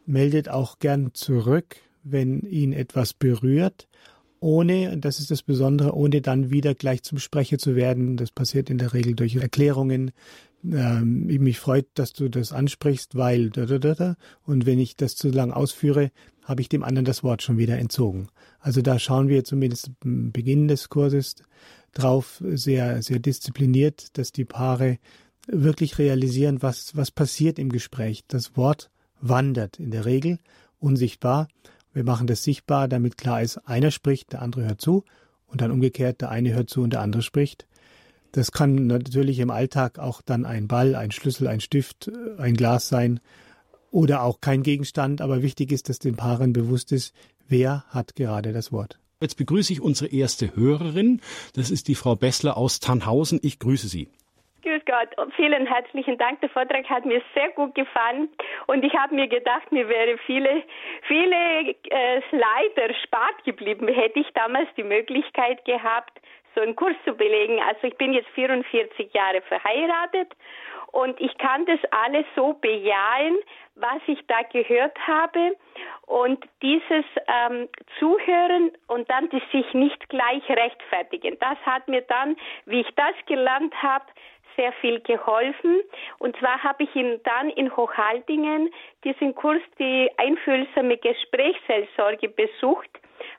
meldet 0.05 0.49
auch 0.49 0.79
gern 0.79 1.11
zurück, 1.13 1.77
wenn 2.03 2.41
ihn 2.41 2.73
etwas 2.73 3.13
berührt 3.13 3.87
ohne, 4.39 4.97
das 4.97 5.19
ist 5.19 5.31
das 5.31 5.43
Besondere, 5.43 5.95
ohne 5.95 6.21
dann 6.21 6.51
wieder 6.51 6.75
gleich 6.75 7.03
zum 7.03 7.17
Sprecher 7.17 7.57
zu 7.57 7.75
werden. 7.75 8.17
Das 8.17 8.31
passiert 8.31 8.69
in 8.69 8.77
der 8.77 8.93
Regel 8.93 9.15
durch 9.15 9.35
Erklärungen. 9.35 10.11
Ähm, 10.63 11.25
mich 11.25 11.59
freut, 11.59 11.87
dass 11.93 12.13
du 12.13 12.29
das 12.29 12.51
ansprichst, 12.51 13.15
weil 13.15 13.49
da, 13.49 13.65
da, 13.65 13.77
da, 13.77 13.93
da. 13.93 14.15
und 14.43 14.65
wenn 14.65 14.79
ich 14.79 14.95
das 14.95 15.15
zu 15.15 15.29
lang 15.29 15.51
ausführe, 15.51 16.11
habe 16.43 16.61
ich 16.61 16.69
dem 16.69 16.83
anderen 16.83 17.05
das 17.05 17.23
Wort 17.23 17.41
schon 17.41 17.57
wieder 17.57 17.77
entzogen. 17.77 18.27
Also 18.59 18.81
da 18.81 18.99
schauen 18.99 19.27
wir 19.27 19.43
zumindest 19.43 19.91
am 20.03 20.31
Beginn 20.31 20.67
des 20.67 20.89
Kurses 20.89 21.35
drauf, 21.93 22.41
sehr, 22.45 23.01
sehr 23.01 23.19
diszipliniert, 23.19 24.17
dass 24.17 24.31
die 24.31 24.45
Paare 24.45 24.99
wirklich 25.47 25.97
realisieren, 25.97 26.61
was, 26.61 26.95
was 26.95 27.11
passiert 27.11 27.59
im 27.59 27.69
Gespräch. 27.69 28.23
Das 28.27 28.55
Wort 28.57 28.89
wandert 29.21 29.79
in 29.79 29.91
der 29.91 30.05
Regel 30.05 30.39
unsichtbar. 30.79 31.47
Wir 31.95 32.03
machen 32.03 32.27
das 32.27 32.43
sichtbar, 32.43 32.89
damit 32.89 33.17
klar 33.17 33.41
ist, 33.41 33.57
einer 33.59 33.89
spricht, 33.89 34.33
der 34.33 34.41
andere 34.41 34.65
hört 34.65 34.81
zu 34.81 35.05
und 35.47 35.61
dann 35.61 35.71
umgekehrt, 35.71 36.19
der 36.19 36.29
eine 36.29 36.53
hört 36.53 36.69
zu 36.69 36.81
und 36.81 36.91
der 36.91 36.99
andere 36.99 37.21
spricht. 37.21 37.67
Das 38.33 38.51
kann 38.51 38.85
natürlich 38.85 39.39
im 39.39 39.49
Alltag 39.49 39.97
auch 39.97 40.21
dann 40.21 40.45
ein 40.45 40.67
Ball, 40.67 40.93
ein 40.95 41.11
Schlüssel, 41.11 41.47
ein 41.47 41.61
Stift, 41.61 42.11
ein 42.37 42.55
Glas 42.55 42.89
sein 42.89 43.21
oder 43.91 44.23
auch 44.23 44.41
kein 44.41 44.61
Gegenstand, 44.61 45.21
aber 45.21 45.41
wichtig 45.41 45.71
ist, 45.71 45.87
dass 45.87 45.99
den 45.99 46.17
Paaren 46.17 46.51
bewusst 46.51 46.91
ist, 46.91 47.13
wer 47.47 47.85
hat 47.87 48.15
gerade 48.15 48.51
das 48.51 48.73
Wort. 48.73 48.99
Jetzt 49.21 49.37
begrüße 49.37 49.71
ich 49.71 49.79
unsere 49.79 50.11
erste 50.11 50.53
Hörerin. 50.53 51.21
Das 51.53 51.71
ist 51.71 51.87
die 51.87 51.95
Frau 51.95 52.17
Bessler 52.17 52.57
aus 52.57 52.81
Tannhausen. 52.81 53.39
Ich 53.41 53.57
grüße 53.57 53.87
Sie. 53.87 54.09
Grüß 54.65 54.81
Gott 54.85 55.15
und 55.19 55.31
vielen 55.35 55.67
herzlichen 55.67 56.17
Dank. 56.17 56.41
Der 56.41 56.49
Vortrag 56.49 56.89
hat 56.89 57.05
mir 57.05 57.21
sehr 57.35 57.49
gut 57.49 57.75
gefallen 57.75 58.29
und 58.65 58.83
ich 58.83 58.95
habe 58.95 59.13
mir 59.13 59.27
gedacht, 59.27 59.71
mir 59.71 59.87
wäre 59.87 60.17
viele, 60.25 60.63
viele 61.03 61.35
äh, 61.35 62.21
Leid 62.31 62.75
erspart 62.75 63.43
geblieben, 63.43 63.87
hätte 63.87 64.19
ich 64.19 64.27
damals 64.33 64.67
die 64.75 64.83
Möglichkeit 64.83 65.63
gehabt, 65.65 66.19
so 66.55 66.61
einen 66.61 66.75
Kurs 66.75 66.95
zu 67.05 67.13
belegen. 67.13 67.61
Also 67.61 67.85
ich 67.85 67.95
bin 67.97 68.13
jetzt 68.13 68.29
44 68.29 69.13
Jahre 69.13 69.41
verheiratet 69.41 70.33
und 70.91 71.21
ich 71.21 71.37
kann 71.37 71.67
das 71.67 71.79
alles 71.91 72.25
so 72.35 72.53
bejahen, 72.53 73.37
was 73.75 74.01
ich 74.07 74.25
da 74.27 74.41
gehört 74.51 74.97
habe 75.05 75.57
und 76.07 76.43
dieses 76.61 77.05
ähm, 77.27 77.67
Zuhören 77.99 78.71
und 78.87 79.09
dann 79.11 79.29
die 79.29 79.41
sich 79.51 79.73
nicht 79.73 80.09
gleich 80.09 80.47
rechtfertigen. 80.49 81.37
Das 81.39 81.57
hat 81.65 81.87
mir 81.87 82.01
dann, 82.01 82.35
wie 82.65 82.81
ich 82.81 82.95
das 82.95 83.13
gelernt 83.27 83.73
habe, 83.83 84.05
sehr 84.55 84.71
viel 84.81 84.99
geholfen. 85.01 85.81
Und 86.19 86.35
zwar 86.37 86.63
habe 86.63 86.83
ich 86.83 86.95
ihn 86.95 87.19
dann 87.23 87.49
in 87.49 87.75
Hochhaltingen 87.75 88.69
diesen 89.03 89.35
Kurs, 89.35 89.61
die 89.79 90.09
einfühlsame 90.17 90.97
Gesprächsseelsorge 90.97 92.29
besucht, 92.29 92.89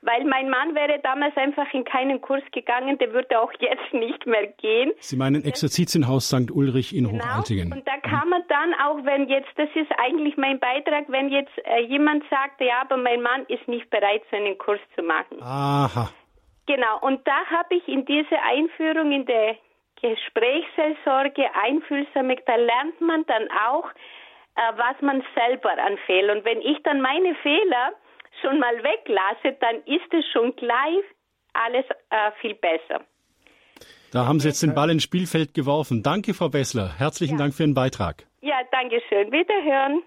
weil 0.02 0.24
mein 0.24 0.48
Mann 0.48 0.74
wäre 0.74 0.98
damals 1.02 1.37
einfach 1.37 1.72
in 1.72 1.85
keinen 1.85 2.20
Kurs 2.20 2.42
gegangen, 2.52 2.98
der 2.98 3.12
würde 3.12 3.40
auch 3.40 3.52
jetzt 3.59 3.92
nicht 3.92 4.26
mehr 4.26 4.46
gehen. 4.46 4.92
Sie 4.98 5.16
meinen 5.16 5.44
Exerzitienhaus 5.44 6.29
St. 6.29 6.50
Ulrich 6.50 6.94
in 6.94 7.09
genau. 7.09 7.24
Hochhaltingen. 7.24 7.72
Und 7.72 7.87
da 7.87 7.96
kann 7.98 8.29
man 8.29 8.42
dann 8.48 8.74
auch, 8.74 9.05
wenn 9.05 9.29
jetzt, 9.29 9.50
das 9.57 9.68
ist 9.74 9.90
eigentlich 9.98 10.37
mein 10.37 10.59
Beitrag, 10.59 11.05
wenn 11.09 11.29
jetzt 11.31 11.52
äh, 11.64 11.81
jemand 11.83 12.24
sagt, 12.31 12.61
ja, 12.61 12.83
aber 12.83 12.96
mein 12.96 13.22
Mann 13.22 13.44
ist 13.48 13.66
nicht 13.68 13.88
bereit, 13.90 14.22
so 14.31 14.37
einen 14.37 14.57
Kurs 14.59 14.81
zu 14.94 15.02
machen. 15.02 15.42
Aha. 15.42 16.11
Genau, 16.66 16.98
und 17.00 17.26
da 17.26 17.46
habe 17.46 17.76
ich 17.76 17.87
in 17.87 18.05
diese 18.05 18.42
Einführung 18.42 19.12
in 19.12 19.24
der 19.24 19.57
Gesprächsseelsorge, 20.01 21.45
Einfühlsamkeit, 21.55 22.43
da 22.47 22.57
lernt 22.57 23.01
man 23.01 23.25
dann 23.27 23.49
auch, 23.51 23.89
äh, 24.57 24.73
was 24.77 25.01
man 25.01 25.23
selber 25.35 25.71
an 25.71 25.99
Fehlern. 26.07 26.39
Und 26.39 26.45
wenn 26.45 26.61
ich 26.61 26.83
dann 26.83 27.01
meine 27.01 27.35
Fehler 27.37 27.93
schon 28.43 28.59
mal 28.59 28.77
weglasse, 28.83 29.57
dann 29.61 29.77
ist 29.85 30.13
es 30.13 30.25
schon 30.33 30.55
gleich 30.57 31.05
alles 31.53 31.85
äh, 32.11 32.31
viel 32.41 32.55
besser. 32.55 33.05
Da 34.13 34.27
haben 34.27 34.41
Sie 34.41 34.49
jetzt 34.49 34.63
den 34.63 34.75
Ball 34.75 34.91
ins 34.91 35.03
Spielfeld 35.03 35.53
geworfen. 35.55 36.03
Danke, 36.03 36.33
Frau 36.33 36.49
Bessler. 36.49 36.99
Herzlichen 36.99 37.35
ja. 37.35 37.39
Dank 37.39 37.55
für 37.55 37.65
Ihren 37.65 37.75
Beitrag. 37.75 38.27
Ja, 38.41 38.61
danke 38.71 39.01
schön. 39.09 39.33
Wiederhören. 39.33 40.03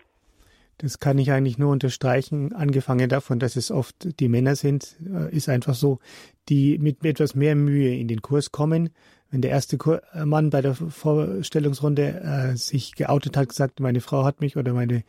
Das 0.77 0.99
kann 0.99 1.17
ich 1.17 1.31
eigentlich 1.31 1.57
nur 1.57 1.71
unterstreichen. 1.71 2.53
Angefangen 2.53 3.09
davon, 3.09 3.39
dass 3.39 3.57
es 3.57 3.69
oft 3.69 4.19
die 4.19 4.29
Männer 4.29 4.55
sind, 4.55 4.95
äh, 5.05 5.35
ist 5.35 5.49
einfach 5.49 5.73
so, 5.73 5.99
die 6.47 6.77
mit 6.79 7.03
etwas 7.03 7.35
mehr 7.35 7.55
Mühe 7.55 7.93
in 7.95 8.07
den 8.07 8.21
Kurs 8.21 8.51
kommen, 8.51 8.89
wenn 9.31 9.41
der 9.41 9.51
erste 9.51 9.77
äh, 10.13 10.25
Mann 10.25 10.49
bei 10.49 10.61
der 10.61 10.75
Vorstellungsrunde 10.75 12.21
äh, 12.21 12.55
sich 12.55 12.95
geoutet 12.95 13.37
hat, 13.37 13.49
gesagt, 13.49 13.79
meine 13.79 14.01
Frau 14.01 14.23
hat 14.23 14.41
mich 14.41 14.57
oder 14.57 14.73
meine 14.73 15.03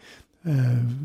äh, 0.44 0.50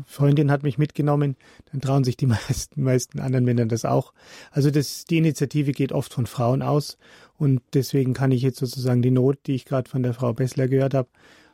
Freundin 0.06 0.50
hat 0.50 0.62
mich 0.62 0.78
mitgenommen, 0.78 1.36
dann 1.70 1.80
trauen 1.80 2.04
sich 2.04 2.16
die 2.16 2.26
meisten, 2.26 2.82
meisten 2.82 3.20
anderen 3.20 3.44
Männer 3.44 3.66
das 3.66 3.84
auch. 3.84 4.12
Also 4.50 4.70
das, 4.70 5.04
die 5.04 5.18
Initiative 5.18 5.72
geht 5.72 5.92
oft 5.92 6.12
von 6.12 6.26
Frauen 6.26 6.62
aus 6.62 6.98
und 7.38 7.62
deswegen 7.74 8.14
kann 8.14 8.32
ich 8.32 8.42
jetzt 8.42 8.58
sozusagen 8.58 9.02
die 9.02 9.10
Not, 9.10 9.38
die 9.46 9.54
ich 9.54 9.64
gerade 9.64 9.88
von 9.88 10.02
der 10.02 10.14
Frau 10.14 10.32
Bessler 10.32 10.68
gehört 10.68 10.94
habe, 10.94 11.08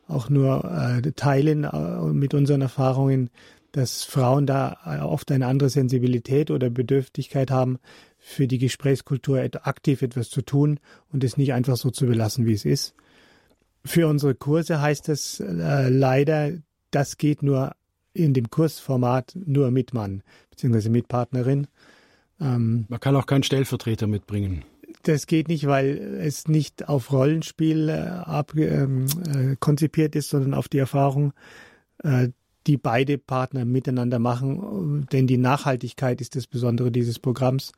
auch 0.08 0.28
nur 0.28 0.64
äh, 0.64 1.12
teilen 1.12 1.64
äh, 1.64 2.00
mit 2.12 2.34
unseren 2.34 2.60
Erfahrungen, 2.60 3.30
dass 3.72 4.04
Frauen 4.04 4.46
da 4.46 4.76
äh, 4.84 5.00
oft 5.00 5.30
eine 5.32 5.46
andere 5.46 5.70
Sensibilität 5.70 6.50
oder 6.50 6.70
Bedürftigkeit 6.70 7.50
haben, 7.50 7.78
für 8.24 8.46
die 8.46 8.58
Gesprächskultur 8.58 9.40
aktiv 9.64 10.00
etwas 10.00 10.30
zu 10.30 10.42
tun 10.42 10.78
und 11.12 11.24
es 11.24 11.36
nicht 11.36 11.52
einfach 11.52 11.76
so 11.76 11.90
zu 11.90 12.06
belassen, 12.06 12.46
wie 12.46 12.52
es 12.52 12.64
ist. 12.64 12.94
Für 13.84 14.06
unsere 14.06 14.36
Kurse 14.36 14.80
heißt 14.80 15.08
es 15.08 15.40
äh, 15.40 15.88
leider, 15.88 16.52
das 16.92 17.18
geht 17.18 17.42
nur 17.42 17.72
in 18.14 18.32
dem 18.32 18.48
Kursformat 18.48 19.36
nur 19.44 19.72
mit 19.72 19.92
Mann 19.92 20.22
bzw. 20.50 20.88
mit 20.88 21.08
Partnerin. 21.08 21.66
Ähm, 22.40 22.86
Man 22.88 23.00
kann 23.00 23.16
auch 23.16 23.26
keinen 23.26 23.42
Stellvertreter 23.42 24.06
mitbringen. 24.06 24.64
Das 25.02 25.26
geht 25.26 25.48
nicht, 25.48 25.66
weil 25.66 26.20
es 26.22 26.46
nicht 26.46 26.88
auf 26.88 27.10
Rollenspiel 27.12 27.88
äh, 27.88 27.92
ab, 27.92 28.52
ähm, 28.54 29.06
äh, 29.26 29.56
konzipiert 29.58 30.14
ist, 30.14 30.30
sondern 30.30 30.54
auf 30.54 30.68
die 30.68 30.78
Erfahrung, 30.78 31.32
äh, 32.04 32.28
die 32.68 32.76
beide 32.76 33.18
Partner 33.18 33.64
miteinander 33.64 34.20
machen. 34.20 35.08
Denn 35.10 35.26
die 35.26 35.38
Nachhaltigkeit 35.38 36.20
ist 36.20 36.36
das 36.36 36.46
Besondere 36.46 36.92
dieses 36.92 37.18
Programms 37.18 37.72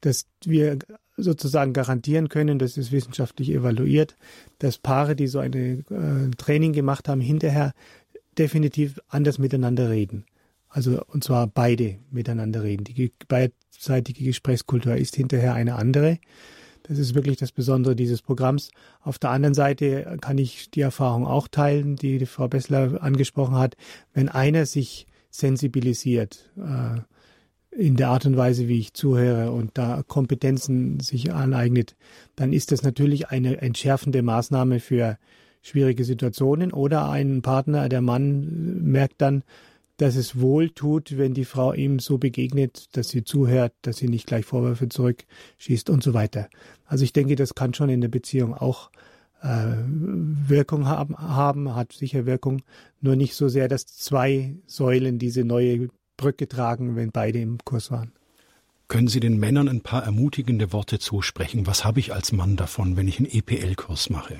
dass 0.00 0.26
wir 0.44 0.78
sozusagen 1.16 1.72
garantieren 1.72 2.28
können, 2.28 2.58
das 2.58 2.76
ist 2.76 2.92
wissenschaftlich 2.92 3.50
evaluiert, 3.50 4.16
dass 4.58 4.78
Paare, 4.78 5.16
die 5.16 5.26
so 5.26 5.38
ein 5.38 5.52
äh, 5.54 6.30
Training 6.36 6.72
gemacht 6.72 7.08
haben, 7.08 7.20
hinterher 7.20 7.72
definitiv 8.38 9.00
anders 9.08 9.38
miteinander 9.38 9.90
reden. 9.90 10.26
Also 10.68 11.02
und 11.06 11.24
zwar 11.24 11.46
beide 11.46 11.98
miteinander 12.10 12.62
reden. 12.62 12.84
Die 12.84 13.12
beidseitige 13.28 14.24
Gesprächskultur 14.24 14.96
ist 14.96 15.16
hinterher 15.16 15.54
eine 15.54 15.76
andere. 15.76 16.18
Das 16.82 16.98
ist 16.98 17.14
wirklich 17.14 17.36
das 17.36 17.50
Besondere 17.50 17.96
dieses 17.96 18.22
Programms. 18.22 18.70
Auf 19.00 19.18
der 19.18 19.30
anderen 19.30 19.54
Seite 19.54 20.18
kann 20.20 20.38
ich 20.38 20.70
die 20.70 20.82
Erfahrung 20.82 21.26
auch 21.26 21.48
teilen, 21.48 21.96
die, 21.96 22.24
Frau 22.26 22.46
Bessler 22.46 23.02
angesprochen 23.02 23.56
hat. 23.56 23.76
Wenn 24.12 24.28
einer 24.28 24.66
sich 24.66 25.06
sensibilisiert, 25.30 26.50
äh, 26.56 27.00
in 27.76 27.96
der 27.96 28.08
Art 28.08 28.26
und 28.26 28.36
Weise, 28.36 28.68
wie 28.68 28.78
ich 28.78 28.94
zuhöre 28.94 29.50
und 29.50 29.72
da 29.74 30.02
Kompetenzen 30.06 31.00
sich 31.00 31.32
aneignet, 31.32 31.96
dann 32.34 32.52
ist 32.52 32.72
das 32.72 32.82
natürlich 32.82 33.28
eine 33.28 33.60
entschärfende 33.60 34.22
Maßnahme 34.22 34.80
für 34.80 35.18
schwierige 35.62 36.04
Situationen 36.04 36.72
oder 36.72 37.08
ein 37.10 37.42
Partner, 37.42 37.88
der 37.88 38.00
Mann 38.00 38.82
merkt 38.82 39.20
dann, 39.20 39.42
dass 39.96 40.16
es 40.16 40.40
wohl 40.40 40.70
tut, 40.70 41.16
wenn 41.16 41.34
die 41.34 41.44
Frau 41.44 41.72
ihm 41.72 41.98
so 41.98 42.18
begegnet, 42.18 42.96
dass 42.96 43.08
sie 43.08 43.24
zuhört, 43.24 43.72
dass 43.82 43.96
sie 43.96 44.08
nicht 44.08 44.26
gleich 44.26 44.44
Vorwürfe 44.44 44.88
zurückschießt 44.88 45.90
und 45.90 46.02
so 46.02 46.14
weiter. 46.14 46.48
Also 46.84 47.04
ich 47.04 47.12
denke, 47.12 47.34
das 47.34 47.54
kann 47.54 47.74
schon 47.74 47.88
in 47.88 48.00
der 48.00 48.08
Beziehung 48.08 48.54
auch 48.54 48.90
äh, 49.42 49.74
Wirkung 49.86 50.86
haben, 50.86 51.16
haben, 51.16 51.74
hat 51.74 51.92
sicher 51.92 52.26
Wirkung, 52.26 52.62
nur 53.00 53.16
nicht 53.16 53.34
so 53.34 53.48
sehr, 53.48 53.68
dass 53.68 53.86
zwei 53.86 54.56
Säulen 54.66 55.18
diese 55.18 55.44
neue 55.44 55.88
Brücke 56.16 56.48
tragen, 56.48 56.96
wenn 56.96 57.10
beide 57.10 57.40
im 57.40 57.58
Kurs 57.64 57.90
waren. 57.90 58.12
Können 58.88 59.08
Sie 59.08 59.20
den 59.20 59.38
Männern 59.38 59.68
ein 59.68 59.80
paar 59.80 60.04
ermutigende 60.04 60.72
Worte 60.72 60.98
zusprechen? 60.98 61.66
Was 61.66 61.84
habe 61.84 61.98
ich 61.98 62.12
als 62.12 62.32
Mann 62.32 62.56
davon, 62.56 62.96
wenn 62.96 63.08
ich 63.08 63.18
einen 63.18 63.30
EPL-Kurs 63.30 64.10
mache? 64.10 64.38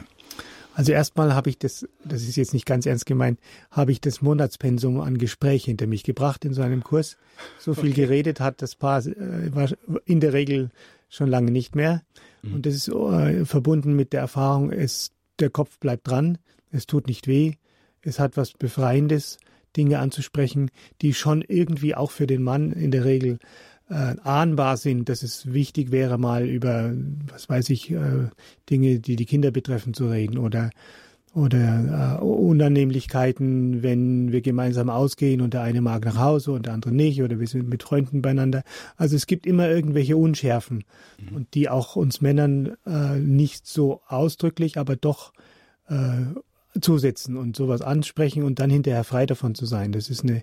Also 0.77 0.93
erstmal 0.93 1.35
habe 1.35 1.49
ich 1.49 1.59
das, 1.59 1.89
das 2.05 2.23
ist 2.23 2.37
jetzt 2.37 2.53
nicht 2.53 2.67
ganz 2.67 2.85
ernst 2.85 3.07
gemeint, 3.07 3.41
habe 3.71 3.93
ich 3.93 4.01
das 4.01 4.21
Monatspensum 4.21 5.01
an 5.01 5.17
Gespräch 5.17 5.65
hinter 5.65 5.87
mich 5.87 6.05
gebracht 6.05 6.45
in 6.45 6.53
so 6.53 6.61
einem 6.61 6.85
Kurs. 6.85 7.17
So 7.59 7.73
viel 7.73 7.93
okay. 7.93 8.03
geredet 8.03 8.41
hat 8.41 8.61
das 8.61 8.75
Paar 8.75 9.05
äh, 9.07 9.55
war 9.55 9.71
in 10.05 10.21
der 10.21 10.35
Regel 10.35 10.71
schon 11.09 11.29
lange 11.29 11.50
nicht 11.50 11.75
mehr. 11.75 12.03
Mhm. 12.42 12.55
Und 12.55 12.67
das 12.67 12.75
ist 12.75 12.88
äh, 12.88 13.46
verbunden 13.46 13.96
mit 13.96 14.13
der 14.13 14.21
Erfahrung, 14.21 14.71
es, 14.71 15.13
der 15.40 15.48
Kopf 15.48 15.79
bleibt 15.79 16.09
dran, 16.09 16.37
es 16.71 16.87
tut 16.87 17.07
nicht 17.07 17.27
weh, 17.27 17.55
es 18.03 18.19
hat 18.19 18.37
was 18.37 18.53
Befreiendes 18.53 19.38
Dinge 19.77 19.98
anzusprechen, 19.98 20.70
die 21.02 21.14
schon 21.14 21.42
irgendwie 21.42 21.94
auch 21.94 22.10
für 22.10 22.27
den 22.27 22.42
Mann 22.42 22.72
in 22.72 22.90
der 22.90 23.04
Regel 23.04 23.38
äh, 23.88 24.16
ahnbar 24.22 24.77
sind, 24.77 25.08
dass 25.08 25.22
es 25.22 25.52
wichtig 25.52 25.92
wäre, 25.92 26.18
mal 26.18 26.46
über, 26.46 26.92
was 27.31 27.48
weiß 27.48 27.70
ich, 27.70 27.90
äh, 27.90 28.29
Dinge, 28.68 28.98
die 28.98 29.16
die 29.16 29.27
Kinder 29.27 29.50
betreffen, 29.50 29.94
zu 29.94 30.08
reden 30.08 30.38
oder 30.38 30.70
oder 31.37 32.18
äh, 32.18 32.24
Unannehmlichkeiten, 32.24 33.83
wenn 33.83 34.33
wir 34.33 34.40
gemeinsam 34.40 34.88
ausgehen 34.88 35.42
und 35.42 35.52
der 35.52 35.60
eine 35.60 35.83
mag 35.83 36.02
nach 36.06 36.16
Hause 36.16 36.52
und 36.52 36.64
der 36.64 36.72
andere 36.72 36.92
nicht 36.92 37.22
oder 37.22 37.38
wir 37.38 37.46
sind 37.46 37.68
mit 37.68 37.83
Freunden 37.83 38.22
beieinander. 38.22 38.62
Also 38.96 39.16
es 39.16 39.27
gibt 39.27 39.46
immer 39.46 39.68
irgendwelche 39.68 40.16
Unschärfen 40.16 40.85
mhm. 41.18 41.37
und 41.37 41.54
die 41.54 41.68
auch 41.68 41.94
uns 41.94 42.22
Männern 42.22 42.77
äh, 42.87 43.18
nicht 43.18 43.66
so 43.66 44.00
ausdrücklich, 44.08 44.79
aber 44.79 44.96
doch 44.96 45.35
äh, 45.90 46.24
zusetzen 46.81 47.37
und 47.37 47.56
sowas 47.56 47.83
ansprechen 47.83 48.42
und 48.42 48.58
dann 48.58 48.70
hinterher 48.70 49.04
frei 49.04 49.27
davon 49.27 49.54
zu 49.54 49.66
sein. 49.66 49.92
Das 49.92 50.10
ist 50.10 50.22
eine 50.22 50.42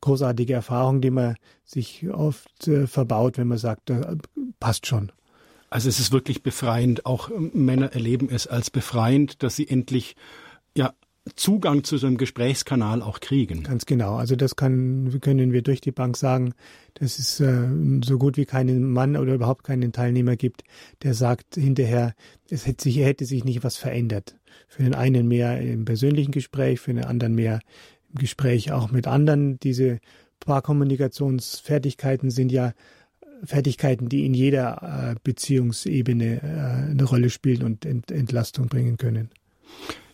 großartige 0.00 0.52
Erfahrung, 0.52 1.00
die 1.00 1.10
man 1.10 1.36
sich 1.64 2.08
oft 2.08 2.68
äh, 2.68 2.86
verbaut, 2.86 3.38
wenn 3.38 3.48
man 3.48 3.58
sagt, 3.58 3.90
äh, 3.90 4.16
passt 4.60 4.86
schon. 4.86 5.12
Also 5.70 5.88
es 5.88 6.00
ist 6.00 6.12
wirklich 6.12 6.42
befreiend. 6.42 7.04
Auch 7.04 7.30
ähm, 7.30 7.50
Männer 7.54 7.92
erleben 7.92 8.28
es 8.30 8.46
als 8.46 8.70
befreiend, 8.70 9.42
dass 9.42 9.56
sie 9.56 9.68
endlich 9.68 10.16
Zugang 11.36 11.84
zu 11.84 11.98
so 11.98 12.06
einem 12.06 12.16
Gesprächskanal 12.16 13.02
auch 13.02 13.20
kriegen. 13.20 13.62
Ganz 13.62 13.86
genau. 13.86 14.16
Also 14.16 14.36
das 14.36 14.56
kann, 14.56 15.20
können 15.20 15.52
wir 15.52 15.62
durch 15.62 15.80
die 15.80 15.92
Bank 15.92 16.16
sagen, 16.16 16.54
dass 16.94 17.18
es 17.18 17.40
äh, 17.40 17.68
so 18.04 18.18
gut 18.18 18.36
wie 18.36 18.44
keinen 18.44 18.90
Mann 18.90 19.16
oder 19.16 19.34
überhaupt 19.34 19.64
keinen 19.64 19.92
Teilnehmer 19.92 20.36
gibt, 20.36 20.64
der 21.02 21.14
sagt 21.14 21.54
hinterher, 21.54 22.14
es 22.50 22.66
hätte 22.66 22.84
sich, 22.84 22.98
hätte 22.98 23.24
sich 23.24 23.44
nicht 23.44 23.64
was 23.64 23.76
verändert. 23.76 24.36
Für 24.66 24.82
den 24.82 24.94
einen 24.94 25.28
mehr 25.28 25.60
im 25.60 25.84
persönlichen 25.84 26.32
Gespräch, 26.32 26.80
für 26.80 26.92
den 26.94 27.04
anderen 27.04 27.34
mehr 27.34 27.60
im 28.12 28.18
Gespräch 28.18 28.72
auch 28.72 28.90
mit 28.90 29.06
anderen. 29.06 29.58
Diese 29.60 30.00
Paarkommunikationsfertigkeiten 30.40 32.30
sind 32.30 32.52
ja 32.52 32.72
Fertigkeiten, 33.44 34.08
die 34.08 34.26
in 34.26 34.34
jeder 34.34 35.12
äh, 35.12 35.14
Beziehungsebene 35.22 36.42
äh, 36.42 36.90
eine 36.90 37.04
Rolle 37.04 37.30
spielen 37.30 37.62
und 37.62 37.84
Entlastung 37.84 38.66
bringen 38.66 38.96
können. 38.96 39.30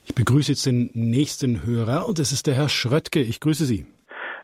Ich 0.06 0.14
begrüße 0.14 0.52
jetzt 0.52 0.66
den 0.66 0.90
nächsten 0.92 1.64
Hörer 1.64 2.06
und 2.06 2.18
das 2.18 2.30
ist 2.30 2.46
der 2.46 2.54
Herr 2.54 2.68
Schröttke. 2.68 3.20
Ich 3.20 3.40
grüße 3.40 3.64
Sie. 3.64 3.86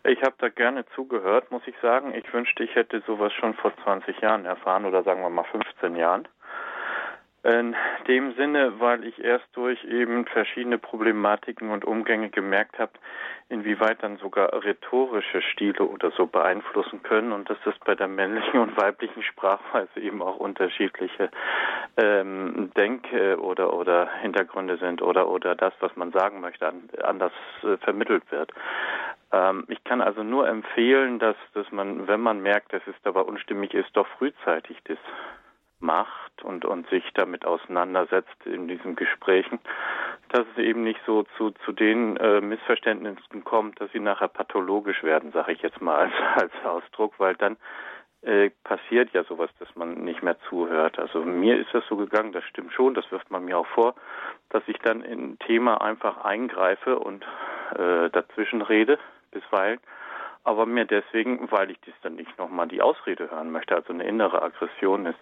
Ich 0.04 0.22
habe 0.22 0.34
da 0.38 0.48
gerne 0.48 0.86
zugehört, 0.94 1.50
muss 1.50 1.62
ich 1.66 1.74
sagen. 1.82 2.14
Ich 2.14 2.32
wünschte, 2.32 2.64
ich 2.64 2.74
hätte 2.74 3.02
sowas 3.06 3.32
schon 3.34 3.52
vor 3.54 3.72
20 3.84 4.18
Jahren 4.20 4.46
erfahren 4.46 4.86
oder 4.86 5.02
sagen 5.02 5.20
wir 5.20 5.28
mal 5.28 5.44
15 5.44 5.96
Jahren. 5.96 6.26
In 7.42 7.74
dem 8.06 8.34
Sinne, 8.34 8.80
weil 8.80 9.04
ich 9.04 9.22
erst 9.24 9.46
durch 9.54 9.82
eben 9.84 10.26
verschiedene 10.26 10.76
Problematiken 10.76 11.70
und 11.70 11.86
Umgänge 11.86 12.28
gemerkt 12.28 12.78
habe, 12.78 12.92
inwieweit 13.48 14.02
dann 14.02 14.18
sogar 14.18 14.52
rhetorische 14.62 15.40
Stile 15.40 15.84
oder 15.84 16.10
so 16.10 16.26
beeinflussen 16.26 17.02
können 17.02 17.32
und 17.32 17.48
dass 17.48 17.56
das 17.64 17.74
bei 17.84 17.94
der 17.94 18.08
männlichen 18.08 18.60
und 18.60 18.76
weiblichen 18.76 19.22
Sprachweise 19.22 20.00
eben 20.00 20.20
auch 20.20 20.36
unterschiedliche 20.36 21.30
ähm, 21.96 22.70
Denk- 22.76 23.10
oder 23.38 23.72
oder 23.72 24.10
Hintergründe 24.20 24.76
sind 24.76 25.00
oder 25.00 25.28
oder 25.28 25.54
das, 25.54 25.72
was 25.80 25.96
man 25.96 26.12
sagen 26.12 26.40
möchte, 26.42 26.68
an, 26.68 26.90
anders 27.02 27.32
äh, 27.62 27.78
vermittelt 27.78 28.30
wird. 28.30 28.52
Ähm, 29.32 29.64
ich 29.68 29.82
kann 29.84 30.02
also 30.02 30.22
nur 30.22 30.46
empfehlen, 30.46 31.18
dass 31.18 31.36
dass 31.54 31.70
man, 31.72 32.06
wenn 32.06 32.20
man 32.20 32.40
merkt, 32.40 32.74
dass 32.74 32.82
es 32.86 32.94
dabei 33.02 33.22
unstimmig 33.22 33.72
ist, 33.72 33.88
doch 33.94 34.06
frühzeitig 34.18 34.78
das 34.84 34.98
macht 35.80 36.42
und, 36.42 36.64
und 36.64 36.88
sich 36.90 37.04
damit 37.14 37.44
auseinandersetzt 37.44 38.46
in 38.46 38.68
diesen 38.68 38.96
Gesprächen, 38.96 39.58
dass 40.28 40.46
es 40.54 40.62
eben 40.62 40.82
nicht 40.82 41.00
so 41.06 41.24
zu, 41.36 41.50
zu 41.64 41.72
den 41.72 42.16
äh, 42.18 42.40
Missverständnissen 42.40 43.44
kommt, 43.44 43.80
dass 43.80 43.90
sie 43.92 44.00
nachher 44.00 44.28
pathologisch 44.28 45.02
werden, 45.02 45.32
sage 45.32 45.52
ich 45.52 45.62
jetzt 45.62 45.80
mal 45.80 45.96
als, 45.96 46.12
als 46.42 46.52
Ausdruck, 46.64 47.14
weil 47.18 47.34
dann 47.34 47.56
äh, 48.22 48.50
passiert 48.64 49.12
ja 49.12 49.24
sowas, 49.24 49.50
dass 49.58 49.74
man 49.74 49.94
nicht 50.04 50.22
mehr 50.22 50.36
zuhört. 50.48 50.98
Also 50.98 51.24
mir 51.24 51.58
ist 51.58 51.72
das 51.72 51.84
so 51.88 51.96
gegangen, 51.96 52.32
das 52.32 52.44
stimmt 52.44 52.72
schon, 52.72 52.94
das 52.94 53.10
wirft 53.10 53.30
man 53.30 53.44
mir 53.44 53.58
auch 53.58 53.66
vor, 53.68 53.94
dass 54.50 54.62
ich 54.66 54.78
dann 54.78 55.02
in 55.02 55.32
ein 55.32 55.38
Thema 55.38 55.80
einfach 55.80 56.18
eingreife 56.24 56.98
und 56.98 57.24
äh, 57.76 58.10
dazwischen 58.10 58.62
rede 58.62 58.98
bisweilen 59.30 59.80
aber 60.44 60.66
mir 60.66 60.84
deswegen, 60.84 61.50
weil 61.50 61.70
ich 61.70 61.80
dies 61.80 61.94
dann 62.02 62.16
nicht 62.16 62.38
nochmal 62.38 62.68
die 62.68 62.82
Ausrede 62.82 63.30
hören 63.30 63.50
möchte, 63.50 63.74
also 63.74 63.92
eine 63.92 64.04
innere 64.04 64.42
Aggression 64.42 65.06
ist. 65.06 65.18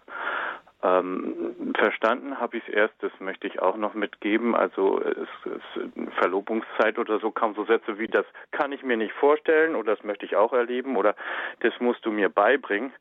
Ähm, 0.81 1.75
verstanden 1.77 2.39
habe 2.39 2.57
ich 2.57 2.69
es 2.69 2.73
erst, 2.73 2.95
das 3.01 3.11
möchte 3.19 3.49
ich 3.49 3.61
auch 3.61 3.77
noch 3.77 3.95
mitgeben. 3.95 4.55
Also 4.55 5.01
es, 5.01 5.29
es, 5.45 6.15
Verlobungszeit 6.21 6.99
oder 6.99 7.19
so 7.19 7.33
kamen 7.33 7.55
so 7.55 7.65
Sätze 7.65 7.99
wie 7.99 8.07
das 8.07 8.27
kann 8.53 8.71
ich 8.71 8.85
mir 8.85 8.97
nicht 8.97 9.13
vorstellen 9.13 9.75
oder 9.75 9.97
das 9.97 10.05
möchte 10.05 10.25
ich 10.25 10.37
auch 10.37 10.53
erleben 10.53 10.97
oder 10.97 11.17
das 11.61 11.73
musst 11.81 12.07
du 12.07 12.13
mir 12.13 12.29
beibringen. 12.29 12.93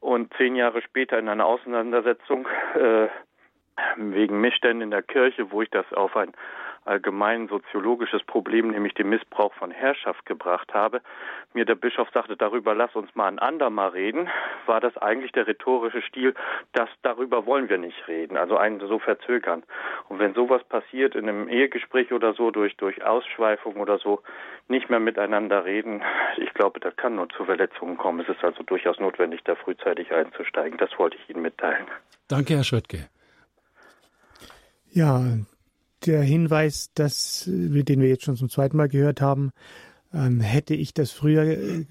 Und 0.00 0.32
zehn 0.38 0.56
Jahre 0.56 0.82
später 0.82 1.18
in 1.18 1.28
einer 1.28 1.46
Auseinandersetzung 1.46 2.48
äh, 2.74 3.08
wegen 3.96 4.40
Missständen 4.40 4.82
in 4.82 4.90
der 4.90 5.02
Kirche, 5.02 5.52
wo 5.52 5.62
ich 5.62 5.70
das 5.70 5.90
auf 5.92 6.16
ein 6.16 6.32
allgemein 6.90 7.48
soziologisches 7.48 8.22
Problem, 8.24 8.72
nämlich 8.72 8.94
den 8.94 9.08
Missbrauch 9.08 9.54
von 9.54 9.70
Herrschaft 9.70 10.26
gebracht 10.26 10.74
habe, 10.74 11.00
mir 11.54 11.64
der 11.64 11.76
Bischof 11.76 12.08
sagte, 12.12 12.36
darüber 12.36 12.74
lass 12.74 12.94
uns 12.96 13.14
mal 13.14 13.28
ein 13.28 13.38
andermal 13.38 13.90
reden, 13.90 14.28
war 14.66 14.80
das 14.80 14.96
eigentlich 14.96 15.30
der 15.32 15.46
rhetorische 15.46 16.02
Stil, 16.02 16.34
dass 16.72 16.88
darüber 17.02 17.46
wollen 17.46 17.68
wir 17.68 17.78
nicht 17.78 18.08
reden, 18.08 18.36
also 18.36 18.56
einen 18.56 18.80
so 18.80 18.98
verzögern. 18.98 19.62
Und 20.08 20.18
wenn 20.18 20.34
sowas 20.34 20.62
passiert 20.64 21.14
in 21.14 21.28
einem 21.28 21.48
Ehegespräch 21.48 22.12
oder 22.12 22.34
so, 22.34 22.50
durch, 22.50 22.76
durch 22.76 23.02
Ausschweifung 23.04 23.76
oder 23.76 23.98
so, 23.98 24.22
nicht 24.66 24.90
mehr 24.90 25.00
miteinander 25.00 25.64
reden, 25.64 26.02
ich 26.38 26.52
glaube, 26.54 26.80
da 26.80 26.90
kann 26.90 27.14
nur 27.14 27.28
zu 27.28 27.44
Verletzungen 27.44 27.96
kommen. 27.98 28.20
Es 28.20 28.28
ist 28.28 28.42
also 28.42 28.64
durchaus 28.64 28.98
notwendig, 28.98 29.40
da 29.44 29.54
frühzeitig 29.54 30.12
einzusteigen. 30.12 30.76
Das 30.78 30.90
wollte 30.98 31.16
ich 31.16 31.30
Ihnen 31.30 31.42
mitteilen. 31.42 31.86
Danke, 32.28 32.54
Herr 32.54 32.64
Schröttke. 32.64 33.08
Ja, 34.92 35.20
der 36.06 36.22
Hinweis, 36.22 36.90
dass, 36.94 37.44
den 37.46 38.00
wir 38.00 38.08
jetzt 38.08 38.24
schon 38.24 38.36
zum 38.36 38.48
zweiten 38.48 38.76
Mal 38.76 38.88
gehört 38.88 39.20
haben, 39.20 39.52
ähm, 40.12 40.40
hätte 40.40 40.74
ich 40.74 40.94
das 40.94 41.10
früher 41.10 41.44
äh, 41.44 41.84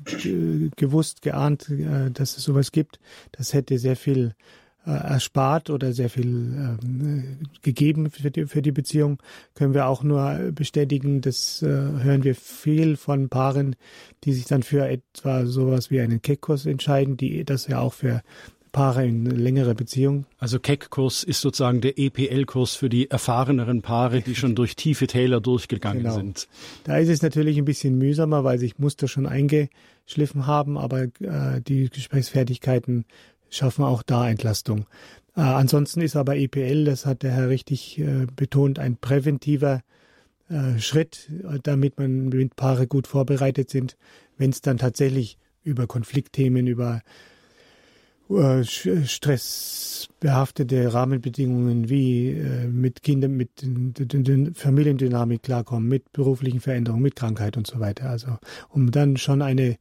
gewusst, 0.76 1.22
geahnt, 1.22 1.70
äh, 1.70 2.12
dass 2.12 2.38
es 2.38 2.44
sowas 2.44 2.72
gibt, 2.72 3.00
das 3.32 3.54
hätte 3.54 3.78
sehr 3.80 3.96
viel 3.96 4.34
äh, 4.86 4.92
erspart 4.92 5.70
oder 5.70 5.94
sehr 5.94 6.10
viel 6.10 6.28
ähm, 6.28 7.38
gegeben 7.62 8.10
für 8.10 8.32
die, 8.32 8.46
für 8.46 8.62
die 8.62 8.72
Beziehung, 8.72 9.22
können 9.54 9.74
wir 9.74 9.88
auch 9.88 10.04
nur 10.04 10.52
bestätigen. 10.54 11.22
Das 11.22 11.62
äh, 11.62 11.68
hören 11.68 12.24
wir 12.24 12.36
viel 12.36 12.98
von 12.98 13.30
Paaren, 13.30 13.76
die 14.24 14.34
sich 14.34 14.46
dann 14.46 14.64
für 14.64 14.88
etwa 14.88 15.46
sowas 15.46 15.92
wie 15.92 16.00
einen 16.00 16.22
Keckkurs 16.22 16.66
entscheiden, 16.66 17.18
die 17.18 17.44
das 17.46 17.68
ja 17.68 17.80
auch 17.80 17.94
für 17.94 18.22
Paare 18.72 19.06
in 19.06 19.26
längerer 19.26 19.74
Beziehung. 19.74 20.26
Also 20.38 20.60
Keck-Kurs 20.60 21.24
ist 21.24 21.42
sozusagen 21.42 21.82
der 21.82 21.98
EPL-Kurs 21.98 22.76
für 22.76 22.90
die 22.90 23.10
erfahreneren 23.10 23.82
Paare, 23.82 24.22
die 24.22 24.36
schon 24.36 24.56
durch 24.56 24.76
tiefe 24.76 25.08
Täler 25.08 25.42
durchgegangen 25.42 26.04
genau. 26.04 26.16
sind. 26.16 26.48
Da 26.84 26.98
ist 26.98 27.10
es 27.10 27.22
natürlich 27.22 27.58
ein 27.58 27.66
bisschen 27.66 27.98
mühsamer, 27.98 28.44
weil 28.44 28.60
sich 28.60 28.78
Muster 28.80 29.08
schon 29.08 29.26
eingeschliffen 29.26 30.48
haben, 30.48 30.78
aber 30.78 31.04
äh, 31.20 31.62
die 31.66 31.90
Gesprächsfertigkeiten 31.90 33.06
schaffen 33.50 33.84
auch 33.84 34.04
da 34.04 34.30
Entlastung. 34.30 34.86
Äh, 35.36 35.42
ansonsten 35.42 36.02
ist 36.02 36.16
aber 36.16 36.36
EPL, 36.38 36.86
das 36.86 37.06
hat 37.06 37.24
der 37.24 37.32
Herr 37.32 37.50
richtig 37.50 38.00
äh, 38.00 38.28
betont, 38.36 38.80
ein 38.80 38.98
präventiver 38.98 39.82
äh, 40.50 40.80
Schritt, 40.80 41.30
damit 41.64 41.98
man 41.98 42.30
mit 42.30 42.56
Paare 42.56 42.88
gut 42.88 43.08
vorbereitet 43.08 43.70
sind, 43.70 43.98
wenn 44.38 44.52
es 44.52 44.62
dann 44.62 44.78
tatsächlich 44.78 45.38
über 45.64 45.88
Konfliktthemen, 45.88 46.68
über 46.68 46.98
äh, 46.98 47.29
stressbehaftete 48.30 50.94
Rahmenbedingungen 50.94 51.90
wie 51.90 52.30
äh, 52.30 52.68
mit 52.68 53.02
Kindern, 53.02 53.32
mit 53.32 53.50
den 53.64 54.54
Familiendynamik 54.54 55.42
klarkommen, 55.42 55.90
mit 55.90 56.12
beruflichen 56.12 56.60
Veränderungen, 56.60 57.02
mit 57.02 57.16
Krankheit 57.16 57.58
und 57.58 57.66
so 57.66 57.80
weiter. 57.80 58.08
Also 58.10 58.38
um 58.70 58.92
dann 58.92 59.18
schon 59.18 59.42
eine 59.42 59.80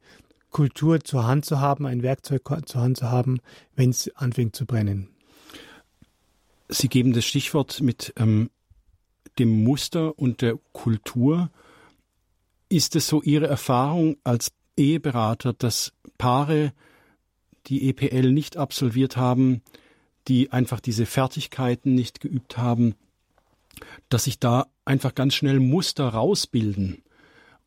Kultur 0.49 1.01
zur 1.01 1.27
Hand 1.27 1.45
zu 1.45 1.59
haben, 1.59 1.85
ein 1.85 2.01
Werkzeug 2.01 2.41
zur 2.65 2.81
Hand 2.81 2.97
zu 2.97 3.11
haben, 3.11 3.37
wenn 3.75 3.91
es 3.91 4.09
anfängt 4.15 4.55
zu 4.55 4.65
brennen. 4.65 5.09
Sie 6.69 6.87
geben 6.87 7.13
das 7.13 7.25
Stichwort 7.25 7.81
mit 7.81 8.13
ähm, 8.17 8.49
dem 9.37 9.63
Muster 9.63 10.17
und 10.17 10.41
der 10.41 10.57
Kultur. 10.71 11.51
Ist 12.67 12.95
es 12.95 13.07
so 13.07 13.21
Ihre 13.21 13.45
Erfahrung 13.47 14.17
als 14.23 14.51
Eheberater, 14.75 15.53
dass 15.53 15.93
Paare 16.17 16.73
die 17.67 17.89
EPL 17.89 18.31
nicht 18.31 18.57
absolviert 18.57 19.17
haben, 19.17 19.61
die 20.27 20.51
einfach 20.51 20.79
diese 20.79 21.05
Fertigkeiten 21.05 21.95
nicht 21.95 22.19
geübt 22.19 22.57
haben, 22.57 22.95
dass 24.09 24.25
sich 24.25 24.39
da 24.39 24.67
einfach 24.85 25.15
ganz 25.15 25.35
schnell 25.35 25.59
Muster 25.59 26.07
rausbilden 26.09 27.03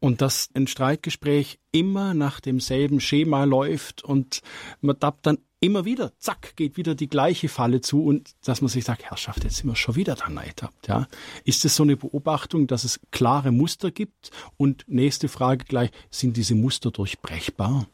und 0.01 0.21
dass 0.21 0.51
ein 0.55 0.67
Streitgespräch 0.67 1.59
immer 1.71 2.15
nach 2.15 2.41
demselben 2.41 3.01
Schema 3.01 3.45
läuft 3.45 4.03
und 4.03 4.43
man 4.81 4.99
tappt 4.99 5.27
dann 5.27 5.39
immer 5.63 5.85
wieder, 5.85 6.13
zack, 6.19 6.57
geht 6.57 6.77
wieder 6.77 6.97
die 6.97 7.09
gleiche 7.09 7.49
Falle 7.49 7.81
zu 7.81 8.05
und 8.05 8.33
dass 8.45 8.61
man 8.61 8.69
sich 8.69 8.85
sagt, 8.85 9.05
Herrschaft, 9.05 9.45
jetzt 9.45 9.59
sind 9.59 9.69
wir 9.69 9.77
schon 9.77 9.95
wieder 9.95 10.17
da 10.17 10.27
ertappt. 10.43 10.89
Ja. 10.89 11.07
Ist 11.45 11.65
es 11.65 11.77
so 11.77 11.85
eine 11.85 11.97
Beobachtung, 11.97 12.67
dass 12.67 12.83
es 12.83 13.01
klare 13.13 13.53
Muster 13.53 13.93
gibt? 13.93 14.33
Und 14.57 14.85
nächste 14.89 15.29
Frage 15.29 15.65
gleich, 15.65 15.91
sind 16.11 16.37
diese 16.37 16.57
Muster 16.57 16.91
durchbrechbar? 16.91 17.87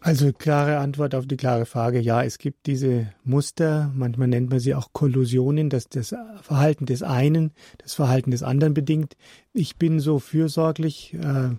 Also 0.00 0.32
klare 0.32 0.78
Antwort 0.78 1.14
auf 1.16 1.26
die 1.26 1.36
klare 1.36 1.66
Frage, 1.66 1.98
ja, 1.98 2.22
es 2.22 2.38
gibt 2.38 2.66
diese 2.66 3.12
Muster, 3.24 3.92
manchmal 3.96 4.28
nennt 4.28 4.48
man 4.48 4.60
sie 4.60 4.76
auch 4.76 4.92
Kollusionen, 4.92 5.70
dass 5.70 5.88
das 5.88 6.14
Verhalten 6.40 6.86
des 6.86 7.02
einen 7.02 7.50
das 7.78 7.94
Verhalten 7.94 8.30
des 8.30 8.44
anderen 8.44 8.74
bedingt. 8.74 9.16
Ich 9.52 9.76
bin 9.76 9.98
so 9.98 10.20
fürsorglich, 10.20 11.14
äh, 11.14 11.50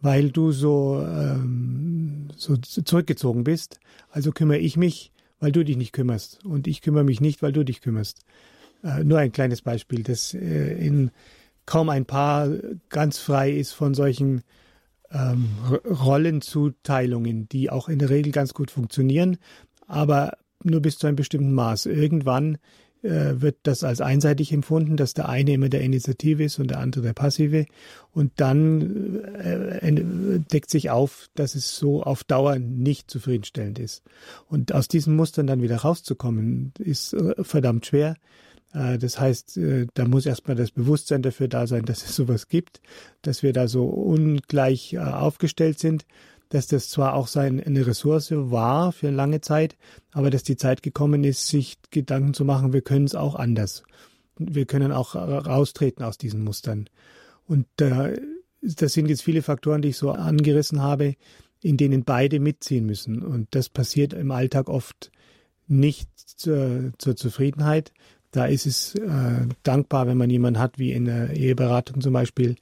weil 0.00 0.30
du 0.30 0.52
so, 0.52 1.04
ähm, 1.04 2.28
so 2.36 2.56
zurückgezogen 2.56 3.42
bist, 3.42 3.80
also 4.08 4.30
kümmere 4.30 4.58
ich 4.58 4.76
mich, 4.76 5.12
weil 5.40 5.50
du 5.50 5.64
dich 5.64 5.76
nicht 5.76 5.92
kümmerst. 5.92 6.44
Und 6.44 6.68
ich 6.68 6.82
kümmere 6.82 7.04
mich 7.04 7.20
nicht, 7.20 7.42
weil 7.42 7.52
du 7.52 7.64
dich 7.64 7.80
kümmerst. 7.80 8.20
Äh, 8.84 9.02
nur 9.02 9.18
ein 9.18 9.32
kleines 9.32 9.62
Beispiel, 9.62 10.04
das 10.04 10.32
äh, 10.32 10.74
in 10.74 11.10
kaum 11.66 11.88
ein 11.88 12.06
Paar 12.06 12.48
ganz 12.88 13.18
frei 13.18 13.50
ist 13.50 13.72
von 13.72 13.94
solchen 13.94 14.42
ähm, 15.12 15.48
Rollenzuteilungen, 15.84 17.48
die 17.48 17.70
auch 17.70 17.88
in 17.88 17.98
der 17.98 18.10
Regel 18.10 18.32
ganz 18.32 18.54
gut 18.54 18.70
funktionieren, 18.70 19.38
aber 19.86 20.38
nur 20.62 20.80
bis 20.80 20.98
zu 20.98 21.06
einem 21.06 21.16
bestimmten 21.16 21.52
Maß. 21.52 21.86
Irgendwann 21.86 22.58
äh, 23.02 23.40
wird 23.40 23.56
das 23.62 23.82
als 23.82 24.00
einseitig 24.00 24.52
empfunden, 24.52 24.96
dass 24.96 25.14
der 25.14 25.28
eine 25.28 25.54
immer 25.54 25.68
der 25.68 25.80
Initiative 25.80 26.44
ist 26.44 26.58
und 26.58 26.70
der 26.70 26.80
andere 26.80 27.02
der 27.02 27.12
Passive. 27.14 27.66
Und 28.12 28.32
dann 28.36 29.24
äh, 29.24 30.40
deckt 30.52 30.70
sich 30.70 30.90
auf, 30.90 31.28
dass 31.34 31.54
es 31.54 31.76
so 31.76 32.02
auf 32.02 32.24
Dauer 32.24 32.58
nicht 32.58 33.10
zufriedenstellend 33.10 33.78
ist. 33.78 34.02
Und 34.48 34.72
aus 34.74 34.86
diesen 34.86 35.16
Mustern 35.16 35.46
dann 35.46 35.62
wieder 35.62 35.78
rauszukommen, 35.78 36.72
ist 36.78 37.14
äh, 37.14 37.42
verdammt 37.42 37.86
schwer. 37.86 38.16
Äh, 38.72 38.98
das 38.98 39.18
heißt, 39.18 39.56
äh, 39.56 39.86
da 39.94 40.06
muss 40.06 40.26
erstmal 40.26 40.56
das 40.56 40.70
Bewusstsein 40.70 41.22
dafür 41.22 41.48
da 41.48 41.66
sein, 41.66 41.84
dass 41.84 42.04
es 42.04 42.16
sowas 42.16 42.48
gibt, 42.48 42.80
dass 43.22 43.42
wir 43.42 43.52
da 43.52 43.68
so 43.68 43.84
ungleich 43.84 44.98
aufgestellt 44.98 45.78
sind 45.78 46.04
dass 46.50 46.66
das 46.66 46.88
zwar 46.88 47.14
auch 47.14 47.28
sein, 47.28 47.62
eine 47.62 47.86
Ressource 47.86 48.32
war 48.32 48.92
für 48.92 49.10
lange 49.10 49.40
Zeit, 49.40 49.76
aber 50.12 50.30
dass 50.30 50.42
die 50.42 50.56
Zeit 50.56 50.82
gekommen 50.82 51.24
ist, 51.24 51.46
sich 51.46 51.78
Gedanken 51.90 52.34
zu 52.34 52.44
machen, 52.44 52.72
wir 52.72 52.82
können 52.82 53.06
es 53.06 53.14
auch 53.14 53.36
anders. 53.36 53.84
Wir 54.36 54.66
können 54.66 54.90
auch 54.90 55.14
raustreten 55.14 56.04
aus 56.04 56.18
diesen 56.18 56.42
Mustern. 56.42 56.90
Und 57.46 57.66
äh, 57.80 58.20
das 58.62 58.92
sind 58.92 59.08
jetzt 59.08 59.22
viele 59.22 59.42
Faktoren, 59.42 59.80
die 59.80 59.90
ich 59.90 59.96
so 59.96 60.10
angerissen 60.10 60.82
habe, 60.82 61.14
in 61.62 61.76
denen 61.76 62.04
beide 62.04 62.40
mitziehen 62.40 62.84
müssen. 62.84 63.22
Und 63.22 63.48
das 63.52 63.68
passiert 63.68 64.12
im 64.12 64.32
Alltag 64.32 64.68
oft 64.68 65.12
nicht 65.68 66.08
zur, 66.16 66.92
zur 66.98 67.14
Zufriedenheit. 67.14 67.92
Da 68.32 68.46
ist 68.46 68.66
es 68.66 68.94
äh, 68.94 69.46
dankbar, 69.62 70.06
wenn 70.06 70.18
man 70.18 70.30
jemanden 70.30 70.60
hat, 70.60 70.78
wie 70.78 70.92
in 70.92 71.06
der 71.06 71.30
Eheberatung 71.30 72.00
zum 72.00 72.12
Beispiel, 72.12 72.56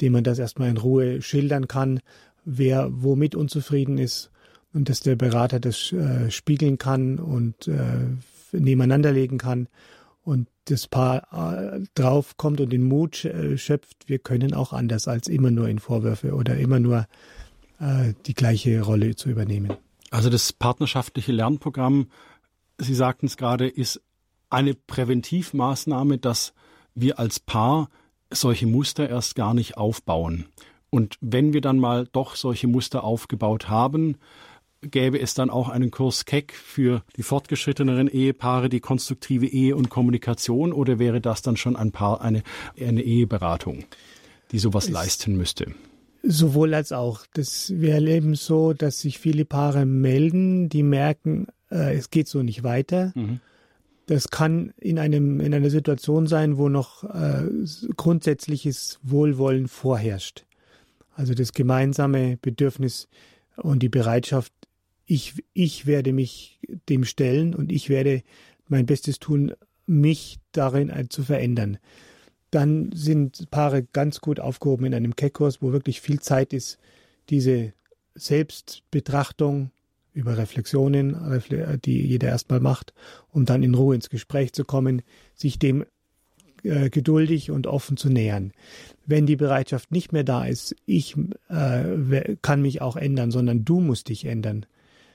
dem 0.00 0.12
man 0.12 0.24
das 0.24 0.38
erstmal 0.38 0.68
in 0.68 0.76
Ruhe 0.76 1.22
schildern 1.22 1.66
kann 1.66 2.00
wer 2.48 2.88
womit 2.90 3.34
unzufrieden 3.34 3.98
ist 3.98 4.30
und 4.72 4.88
dass 4.88 5.00
der 5.00 5.16
Berater 5.16 5.60
das 5.60 5.92
äh, 5.92 6.30
spiegeln 6.30 6.78
kann 6.78 7.18
und 7.18 7.68
äh, 7.68 8.06
nebeneinander 8.52 9.12
legen 9.12 9.38
kann 9.38 9.68
und 10.22 10.48
das 10.64 10.86
Paar 10.86 11.28
äh, 11.32 11.80
draufkommt 11.94 12.60
und 12.60 12.70
den 12.70 12.84
Mut 12.84 13.24
äh, 13.24 13.58
schöpft, 13.58 14.08
wir 14.08 14.18
können 14.18 14.54
auch 14.54 14.72
anders 14.72 15.08
als 15.08 15.28
immer 15.28 15.50
nur 15.50 15.68
in 15.68 15.78
Vorwürfe 15.78 16.34
oder 16.34 16.56
immer 16.56 16.80
nur 16.80 17.06
äh, 17.80 18.14
die 18.26 18.34
gleiche 18.34 18.80
Rolle 18.80 19.14
zu 19.14 19.28
übernehmen. 19.28 19.74
Also 20.10 20.30
das 20.30 20.52
partnerschaftliche 20.52 21.32
Lernprogramm, 21.32 22.08
Sie 22.80 22.94
sagten 22.94 23.26
es 23.26 23.36
gerade, 23.36 23.68
ist 23.68 24.00
eine 24.50 24.74
Präventivmaßnahme, 24.74 26.18
dass 26.18 26.54
wir 26.94 27.18
als 27.18 27.40
Paar 27.40 27.88
solche 28.30 28.66
Muster 28.66 29.08
erst 29.08 29.34
gar 29.34 29.54
nicht 29.54 29.76
aufbauen. 29.76 30.46
Und 30.90 31.16
wenn 31.20 31.52
wir 31.52 31.60
dann 31.60 31.78
mal 31.78 32.06
doch 32.12 32.36
solche 32.36 32.66
Muster 32.66 33.04
aufgebaut 33.04 33.68
haben, 33.68 34.16
gäbe 34.80 35.20
es 35.20 35.34
dann 35.34 35.50
auch 35.50 35.68
einen 35.68 35.90
Kurs 35.90 36.24
Keck 36.24 36.52
für 36.54 37.02
die 37.16 37.22
fortgeschritteneren 37.22 38.08
Ehepaare, 38.08 38.68
die 38.68 38.80
konstruktive 38.80 39.46
Ehe 39.46 39.76
und 39.76 39.90
Kommunikation, 39.90 40.72
oder 40.72 40.98
wäre 40.98 41.20
das 41.20 41.42
dann 41.42 41.56
schon 41.56 41.76
ein 41.76 41.92
Paar, 41.92 42.20
eine, 42.20 42.42
eine 42.80 43.02
Eheberatung, 43.02 43.84
die 44.52 44.58
sowas 44.58 44.86
es 44.86 44.90
leisten 44.90 45.36
müsste? 45.36 45.74
Sowohl 46.22 46.74
als 46.74 46.92
auch. 46.92 47.26
Das, 47.32 47.72
wir 47.74 47.94
erleben 47.94 48.34
so, 48.34 48.72
dass 48.72 49.00
sich 49.00 49.18
viele 49.18 49.44
Paare 49.44 49.84
melden, 49.84 50.68
die 50.68 50.82
merken, 50.82 51.46
äh, 51.70 51.96
es 51.96 52.10
geht 52.10 52.28
so 52.28 52.42
nicht 52.42 52.62
weiter. 52.62 53.12
Mhm. 53.14 53.40
Das 54.08 54.30
kann 54.30 54.72
in 54.78 54.98
einem 54.98 55.38
in 55.38 55.52
einer 55.52 55.68
Situation 55.68 56.26
sein, 56.26 56.56
wo 56.56 56.70
noch 56.70 57.04
äh, 57.04 57.46
grundsätzliches 57.94 58.98
Wohlwollen 59.02 59.68
vorherrscht. 59.68 60.46
Also 61.14 61.34
das 61.34 61.52
gemeinsame 61.52 62.38
Bedürfnis 62.40 63.06
und 63.56 63.82
die 63.82 63.90
Bereitschaft, 63.90 64.50
ich, 65.04 65.44
ich 65.52 65.86
werde 65.86 66.14
mich 66.14 66.58
dem 66.88 67.04
stellen 67.04 67.54
und 67.54 67.70
ich 67.70 67.90
werde 67.90 68.22
mein 68.66 68.86
Bestes 68.86 69.18
tun, 69.18 69.52
mich 69.84 70.38
darin 70.52 70.90
zu 71.10 71.22
verändern. 71.22 71.76
Dann 72.50 72.90
sind 72.94 73.50
Paare 73.50 73.82
ganz 73.82 74.20
gut 74.20 74.40
aufgehoben 74.40 74.86
in 74.86 74.94
einem 74.94 75.16
Keckkurs, 75.16 75.60
wo 75.60 75.72
wirklich 75.72 76.00
viel 76.00 76.20
Zeit 76.20 76.54
ist, 76.54 76.78
diese 77.28 77.74
Selbstbetrachtung 78.14 79.70
über 80.18 80.36
Reflexionen, 80.36 81.16
die 81.84 82.06
jeder 82.06 82.28
erstmal 82.28 82.60
macht, 82.60 82.92
um 83.30 83.44
dann 83.44 83.62
in 83.62 83.74
Ruhe 83.74 83.94
ins 83.94 84.10
Gespräch 84.10 84.52
zu 84.52 84.64
kommen, 84.64 85.02
sich 85.34 85.58
dem 85.60 85.84
äh, 86.64 86.90
geduldig 86.90 87.52
und 87.52 87.68
offen 87.68 87.96
zu 87.96 88.10
nähern. 88.10 88.52
Wenn 89.06 89.26
die 89.26 89.36
Bereitschaft 89.36 89.92
nicht 89.92 90.12
mehr 90.12 90.24
da 90.24 90.44
ist, 90.44 90.74
ich 90.86 91.14
äh, 91.48 92.36
kann 92.42 92.62
mich 92.62 92.82
auch 92.82 92.96
ändern, 92.96 93.30
sondern 93.30 93.64
du 93.64 93.80
musst 93.80 94.08
dich 94.08 94.24
ändern. 94.24 94.66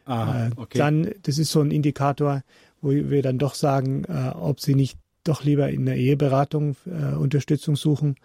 Aha, 0.05 0.47
äh, 0.47 0.51
okay. 0.55 0.77
Dann, 0.77 1.11
das 1.23 1.37
ist 1.37 1.51
so 1.51 1.59
ein 1.59 1.71
Indikator, 1.71 2.43
wo 2.81 2.91
wir 2.91 3.21
dann 3.21 3.39
doch 3.39 3.55
sagen, 3.55 4.05
äh, 4.05 4.29
ob 4.29 4.61
sie 4.61 4.73
nicht 4.73 4.97
doch 5.25 5.43
lieber 5.43 5.69
in 5.69 5.85
der 5.85 5.97
Eheberatung 5.97 6.77
äh, 6.85 7.15
Unterstützung 7.15 7.75
suchen, 7.75 8.15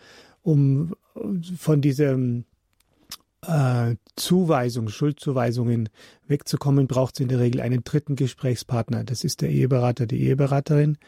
um 0.43 0.95
von 1.57 1.81
diesem 1.81 2.45
äh, 3.47 3.97
Zuweisung, 4.17 4.89
Schuldzuweisungen 4.89 5.89
wegzukommen, 6.27 6.87
braucht 6.87 7.15
es 7.15 7.21
in 7.21 7.29
der 7.29 7.41
Regel 7.41 7.61
einen 7.61 7.85
dritten 7.85 8.17
Gesprächspartner. 8.17 9.05
Das 9.05 9.25
ist 9.25 9.41
der 9.41 9.51
Eheberater, 9.51 10.07
die 10.07 10.21
Eheberaterin. 10.23 10.99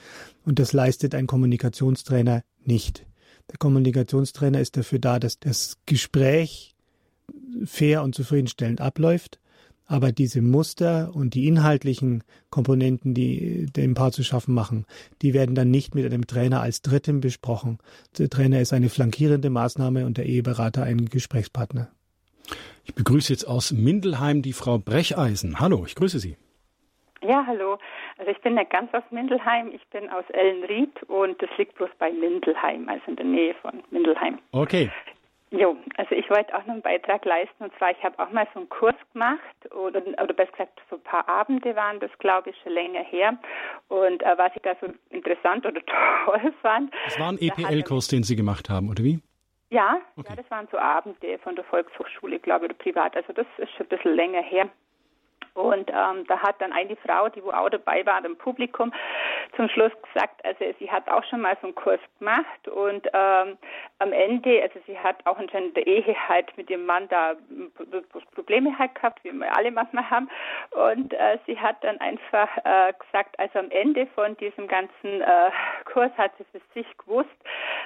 Und 0.44 0.58
das 0.58 0.72
leistet 0.72 1.14
ein 1.14 1.26
Kommunikationstrainer 1.26 2.42
nicht. 2.64 3.06
Der 3.50 3.58
Kommunikationstrainer 3.58 4.60
ist 4.60 4.76
dafür 4.76 5.00
da, 5.00 5.18
dass 5.18 5.40
das 5.40 5.78
Gespräch 5.86 6.76
fair 7.64 8.02
und 8.02 8.14
zufriedenstellend 8.14 8.80
abläuft. 8.80 9.40
Aber 9.86 10.12
diese 10.12 10.40
Muster 10.40 11.16
und 11.16 11.34
die 11.34 11.48
inhaltlichen 11.48 12.22
Komponenten, 12.48 13.12
die 13.12 13.66
dem 13.74 13.94
Paar 13.94 14.12
zu 14.12 14.22
schaffen 14.22 14.54
machen, 14.54 14.86
die 15.20 15.34
werden 15.34 15.56
dann 15.56 15.72
nicht 15.72 15.96
mit 15.96 16.06
einem 16.06 16.28
Trainer 16.28 16.60
als 16.60 16.80
Dritten 16.80 17.20
besprochen. 17.20 17.78
Der 18.16 18.30
Trainer 18.30 18.60
ist 18.60 18.72
eine 18.72 18.88
flankierende 18.88 19.50
Maßnahme 19.50 20.06
und 20.06 20.16
der 20.16 20.26
Eheberater 20.26 20.84
ein 20.84 21.06
Gesprächspartner. 21.06 21.90
Ich 22.84 22.94
begrüße 22.94 23.32
jetzt 23.32 23.44
aus 23.44 23.72
Mindelheim 23.72 24.42
die 24.42 24.52
Frau 24.52 24.78
Brecheisen. 24.78 25.60
Hallo, 25.60 25.84
ich 25.86 25.94
grüße 25.94 26.18
Sie. 26.18 26.36
Ja, 27.22 27.44
hallo. 27.46 27.78
Also 28.18 28.30
ich 28.30 28.40
bin 28.40 28.54
nicht 28.54 28.70
ganz 28.70 28.92
aus 28.94 29.02
Mindelheim, 29.10 29.72
ich 29.74 29.86
bin 29.88 30.08
aus 30.10 30.24
Ellenried 30.30 31.02
und 31.04 31.40
das 31.42 31.50
liegt 31.58 31.74
bloß 31.74 31.90
bei 31.98 32.10
Mindelheim, 32.10 32.88
also 32.88 33.02
in 33.06 33.16
der 33.16 33.26
Nähe 33.26 33.54
von 33.62 33.82
Mindelheim. 33.90 34.38
Okay. 34.52 34.90
Jo, 35.52 35.76
also 35.96 36.14
ich 36.14 36.30
wollte 36.30 36.54
auch 36.54 36.60
noch 36.60 36.74
einen 36.74 36.82
Beitrag 36.82 37.24
leisten 37.24 37.64
und 37.64 37.76
zwar, 37.76 37.90
ich 37.90 38.02
habe 38.04 38.16
auch 38.20 38.30
mal 38.30 38.46
so 38.54 38.60
einen 38.60 38.68
Kurs 38.68 38.94
gemacht 39.12 39.40
oder, 39.72 40.00
oder 40.06 40.32
besser 40.32 40.52
gesagt, 40.52 40.80
so 40.88 40.96
ein 40.96 41.02
paar 41.02 41.28
Abende 41.28 41.74
waren 41.74 41.98
das, 41.98 42.10
glaube 42.20 42.50
ich, 42.50 42.56
schon 42.62 42.72
länger 42.72 43.02
her. 43.02 43.36
Und 43.88 44.22
äh, 44.22 44.38
was 44.38 44.52
ich 44.54 44.62
da 44.62 44.76
so 44.80 44.86
interessant 45.10 45.66
oder 45.66 45.80
toll 46.24 46.54
fand. 46.62 46.94
Das 47.04 47.18
war 47.18 47.32
ein 47.32 47.38
EPL-Kurs, 47.40 48.06
den 48.08 48.22
Sie 48.22 48.36
gemacht 48.36 48.70
haben, 48.70 48.88
oder 48.88 49.02
wie? 49.02 49.18
Ja, 49.70 50.00
okay. 50.16 50.28
ja, 50.30 50.36
das 50.36 50.50
waren 50.50 50.68
so 50.70 50.78
Abende 50.78 51.38
von 51.38 51.54
der 51.54 51.64
Volkshochschule, 51.64 52.40
glaube 52.40 52.66
ich, 52.66 52.72
oder 52.72 52.78
privat. 52.78 53.16
Also 53.16 53.32
das 53.32 53.46
ist 53.58 53.70
schon 53.72 53.86
ein 53.86 53.88
bisschen 53.88 54.14
länger 54.14 54.42
her. 54.42 54.68
Und 55.54 55.90
ähm, 55.90 56.24
da 56.26 56.38
hat 56.38 56.60
dann 56.60 56.72
eine 56.72 56.96
Frau, 56.96 57.28
die 57.28 57.42
wo 57.42 57.50
auch 57.50 57.68
dabei 57.68 58.04
war 58.06 58.24
im 58.24 58.36
Publikum, 58.36 58.92
zum 59.56 59.68
Schluss 59.68 59.92
gesagt, 60.02 60.44
also 60.44 60.64
sie 60.78 60.90
hat 60.90 61.08
auch 61.08 61.24
schon 61.24 61.40
mal 61.40 61.56
so 61.60 61.66
einen 61.66 61.74
Kurs 61.74 62.00
gemacht 62.18 62.68
und 62.68 63.06
ähm, 63.12 63.58
am 63.98 64.12
Ende, 64.12 64.62
also 64.62 64.78
sie 64.86 64.98
hat 64.98 65.24
auch 65.26 65.38
in 65.38 65.74
der 65.74 65.86
Ehe 65.86 66.14
halt 66.28 66.56
mit 66.56 66.70
ihrem 66.70 66.86
Mann 66.86 67.08
da 67.08 67.34
Probleme 68.34 68.76
halt 68.78 68.94
gehabt, 68.94 69.22
wie 69.24 69.32
wir 69.32 69.54
alle 69.54 69.70
manchmal 69.70 70.08
haben. 70.08 70.28
Und 70.70 71.12
äh, 71.12 71.38
sie 71.46 71.58
hat 71.58 71.82
dann 71.82 72.00
einfach 72.00 72.48
äh, 72.64 72.92
gesagt, 72.98 73.38
also 73.38 73.58
am 73.58 73.70
Ende 73.70 74.06
von 74.14 74.36
diesem 74.36 74.68
ganzen 74.68 75.20
äh, 75.20 75.50
Kurs 75.84 76.12
hat 76.16 76.32
sie 76.38 76.44
für 76.52 76.60
sich 76.74 76.86
gewusst, 76.98 77.28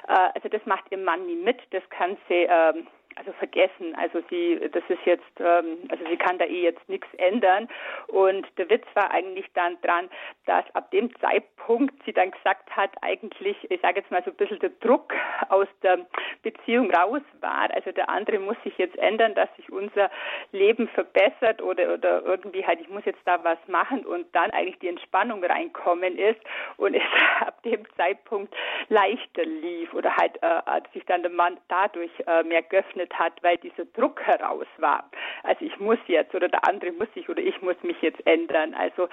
äh, 0.09 0.29
also 0.35 0.49
das 0.49 0.65
macht 0.67 0.85
ihr 0.91 0.99
Mann 0.99 1.27
nie 1.27 1.37
mit, 1.37 1.61
das 1.71 1.83
kann 1.91 2.17
sie 2.29 2.47
ähm, 2.49 2.87
also 3.17 3.33
vergessen. 3.33 3.95
Also 3.97 4.23
sie, 4.31 4.61
das 4.73 4.83
ist 4.89 5.05
jetzt, 5.05 5.41
ähm, 5.41 5.79
also 5.89 6.05
sie 6.09 6.17
kann 6.17 6.39
da 6.39 6.45
eh 6.45 6.63
jetzt 6.63 6.89
nichts 6.89 7.09
ändern. 7.17 7.69
Und 8.09 8.47
der 8.59 8.69
Witz 8.71 8.85
war 8.95 9.11
eigentlich 9.11 9.47
dann 9.55 9.81
dran, 9.83 10.09
dass 10.47 10.65
ab 10.75 10.91
dem 10.91 11.15
Zeitpunkt 11.21 11.95
sie 12.05 12.13
dann 12.13 12.31
gesagt 12.31 12.75
hat, 12.75 12.91
eigentlich, 13.03 13.57
ich 13.71 13.81
sage 13.81 14.01
jetzt 14.01 14.11
mal 14.11 14.23
so 14.25 14.31
ein 14.31 14.37
bisschen 14.37 14.59
der 14.59 14.71
Druck 14.81 15.13
aus 15.49 15.69
der 15.83 16.07
Beziehung 16.43 16.91
raus 16.91 17.23
war. 17.41 17.71
Also 17.75 17.93
der 17.93 18.09
andere 18.09 18.39
muss 18.39 18.57
sich 18.65 18.77
jetzt 18.79 18.97
ändern, 18.99 19.35
dass 19.35 19.49
sich 19.57 19.71
unser 19.71 20.11
Leben 20.53 20.89
verbessert 20.89 21.63
oder, 21.63 21.95
oder 21.95 22.23
irgendwie 22.25 22.67
halt, 22.67 22.81
ich 22.81 22.89
muss 22.89 23.05
jetzt 23.05 23.21
da 23.25 23.43
was 23.45 23.59
machen 23.67 24.05
und 24.05 24.27
dann 24.35 24.51
eigentlich 24.51 24.79
die 24.79 24.89
Entspannung 24.89 25.45
reinkommen 25.45 26.19
ist 26.19 26.41
und 26.77 26.95
es 26.95 27.03
ab 27.41 27.63
dem 27.63 27.85
Zeitpunkt 27.97 28.55
leichter 28.89 29.45
lief 29.45 29.93
oder 29.95 30.17
halt 30.17 30.37
äh, 30.43 30.81
sich 30.93 31.05
dann 31.07 31.23
der 31.23 31.31
Mann 31.31 31.59
dadurch 31.69 32.11
äh, 32.27 32.43
mehr 32.43 32.63
geöffnet 32.63 33.04
geöffnet 33.05 33.19
hat, 33.19 33.43
weil 33.43 33.57
dieser 33.59 33.85
Druck 33.87 34.21
heraus 34.23 34.67
war. 34.79 35.05
Also 35.43 35.65
ich 35.65 35.79
muss 35.79 35.99
jetzt 36.07 36.35
oder 36.35 36.49
der 36.49 36.67
andere 36.69 36.93
muss 36.93 37.13
sich 37.15 37.29
oder 37.29 37.43
ich 37.43 37.61
muss 37.63 37.77
mich 37.83 38.01
jetzt 38.03 38.25
ändern. 38.27 38.75
Also 38.75 39.09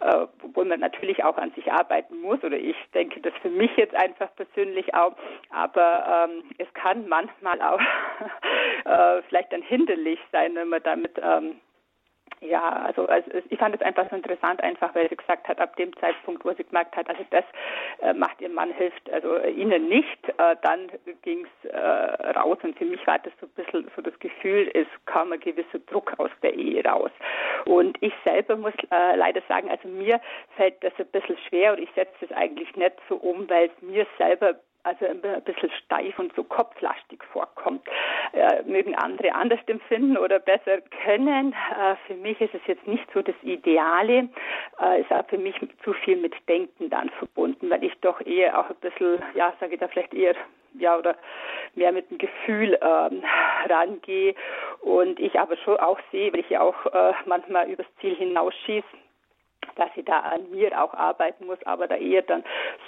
äh, 0.00 0.26
obwohl 0.42 0.64
man 0.64 0.80
natürlich 0.80 1.22
auch 1.24 1.36
an 1.36 1.52
sich 1.52 1.70
arbeiten 1.70 2.20
muss 2.20 2.42
oder 2.42 2.56
ich 2.56 2.76
denke 2.94 3.20
das 3.20 3.32
für 3.42 3.50
mich 3.50 3.70
jetzt 3.76 3.94
einfach 3.94 4.34
persönlich 4.36 4.94
auch. 4.94 5.14
Aber 5.50 6.28
ähm, 6.30 6.44
es 6.58 6.72
kann 6.74 7.08
manchmal 7.08 7.60
auch 7.62 7.80
äh, 8.84 9.22
vielleicht 9.28 9.52
dann 9.52 9.62
hinderlich 9.62 10.20
sein, 10.32 10.54
wenn 10.54 10.68
man 10.68 10.82
damit 10.82 11.18
ähm, 11.22 11.60
ja, 12.40 12.68
also, 12.68 13.06
also 13.06 13.30
ich 13.48 13.58
fand 13.58 13.74
es 13.74 13.80
einfach 13.80 14.08
so 14.10 14.16
interessant, 14.16 14.62
einfach 14.62 14.94
weil 14.94 15.08
sie 15.08 15.16
gesagt 15.16 15.48
hat, 15.48 15.58
ab 15.58 15.74
dem 15.76 15.96
Zeitpunkt, 15.96 16.44
wo 16.44 16.52
sie 16.52 16.64
gemerkt 16.64 16.96
hat, 16.96 17.08
also 17.08 17.24
das 17.30 17.44
äh, 18.00 18.12
macht 18.12 18.40
ihr 18.40 18.50
Mann 18.50 18.72
hilft, 18.72 19.10
also 19.10 19.36
äh, 19.36 19.50
ihnen 19.50 19.88
nicht, 19.88 20.28
äh, 20.28 20.56
dann 20.62 20.90
ging 21.22 21.46
es 21.46 21.70
äh, 21.70 21.78
raus 22.38 22.58
und 22.62 22.76
für 22.76 22.84
mich 22.84 23.04
war 23.06 23.18
das 23.18 23.32
so 23.40 23.46
ein 23.46 23.64
bisschen 23.64 23.90
so 23.96 24.02
das 24.02 24.18
Gefühl, 24.18 24.70
es 24.74 24.86
kam 25.06 25.32
ein 25.32 25.40
gewisser 25.40 25.78
Druck 25.86 26.12
aus 26.18 26.30
der 26.42 26.54
Ehe 26.54 26.84
raus. 26.84 27.10
Und 27.64 27.96
ich 28.02 28.12
selber 28.24 28.56
muss 28.56 28.74
äh, 28.90 29.16
leider 29.16 29.40
sagen, 29.48 29.70
also 29.70 29.88
mir 29.88 30.20
fällt 30.56 30.82
das 30.84 30.92
ein 30.98 31.06
bisschen 31.06 31.38
schwer 31.48 31.72
und 31.72 31.78
ich 31.80 31.90
setze 31.94 32.14
das 32.20 32.32
eigentlich 32.32 32.74
nicht 32.76 32.96
so 33.08 33.16
um, 33.16 33.48
weil 33.48 33.70
es 33.74 33.82
mir 33.82 34.06
selber 34.18 34.56
also 34.86 35.06
ein 35.06 35.20
bisschen 35.42 35.70
steif 35.84 36.18
und 36.18 36.34
so 36.34 36.44
kopflastig 36.44 37.22
vorkommt. 37.32 37.82
Äh, 38.32 38.62
mögen 38.62 38.94
andere 38.94 39.34
anders 39.34 39.58
empfinden 39.66 40.16
oder 40.16 40.38
besser 40.38 40.80
können. 41.04 41.52
Äh, 41.52 41.96
für 42.06 42.14
mich 42.14 42.40
ist 42.40 42.54
es 42.54 42.60
jetzt 42.66 42.86
nicht 42.86 43.06
so 43.12 43.22
das 43.22 43.34
Ideale. 43.42 44.28
Äh, 44.80 45.00
ist 45.00 45.12
auch 45.12 45.26
für 45.26 45.38
mich 45.38 45.56
zu 45.82 45.92
viel 45.92 46.16
mit 46.16 46.34
Denken 46.48 46.88
dann 46.90 47.10
verbunden, 47.10 47.68
weil 47.68 47.82
ich 47.84 47.94
doch 48.00 48.20
eher 48.20 48.58
auch 48.58 48.70
ein 48.70 48.76
bisschen, 48.76 49.22
ja, 49.34 49.52
sage 49.60 49.74
ich 49.74 49.80
da 49.80 49.88
vielleicht 49.88 50.14
eher 50.14 50.34
ja 50.78 50.96
oder 50.96 51.16
mehr 51.74 51.92
mit 51.92 52.10
dem 52.10 52.18
Gefühl 52.18 52.78
ähm, 52.80 53.22
rangehe 53.68 54.34
und 54.80 55.18
ich 55.18 55.38
aber 55.38 55.56
schon 55.58 55.78
auch 55.78 55.98
sehe, 56.12 56.32
weil 56.32 56.40
ich 56.40 56.50
ja 56.50 56.60
auch 56.60 56.86
äh, 56.86 57.12
manchmal 57.24 57.70
übers 57.70 57.86
Ziel 58.00 58.14
hinausschieße, 58.14 58.86
dass 59.74 59.90
ich 59.96 60.04
da 60.04 60.20
an 60.20 60.50
mir 60.50 60.80
auch 60.82 60.94
arbeiten 60.94 61.46
muss, 61.46 61.58
aber 61.64 61.86
da 61.86 61.96
eher 61.96 62.22
dann 62.22 62.44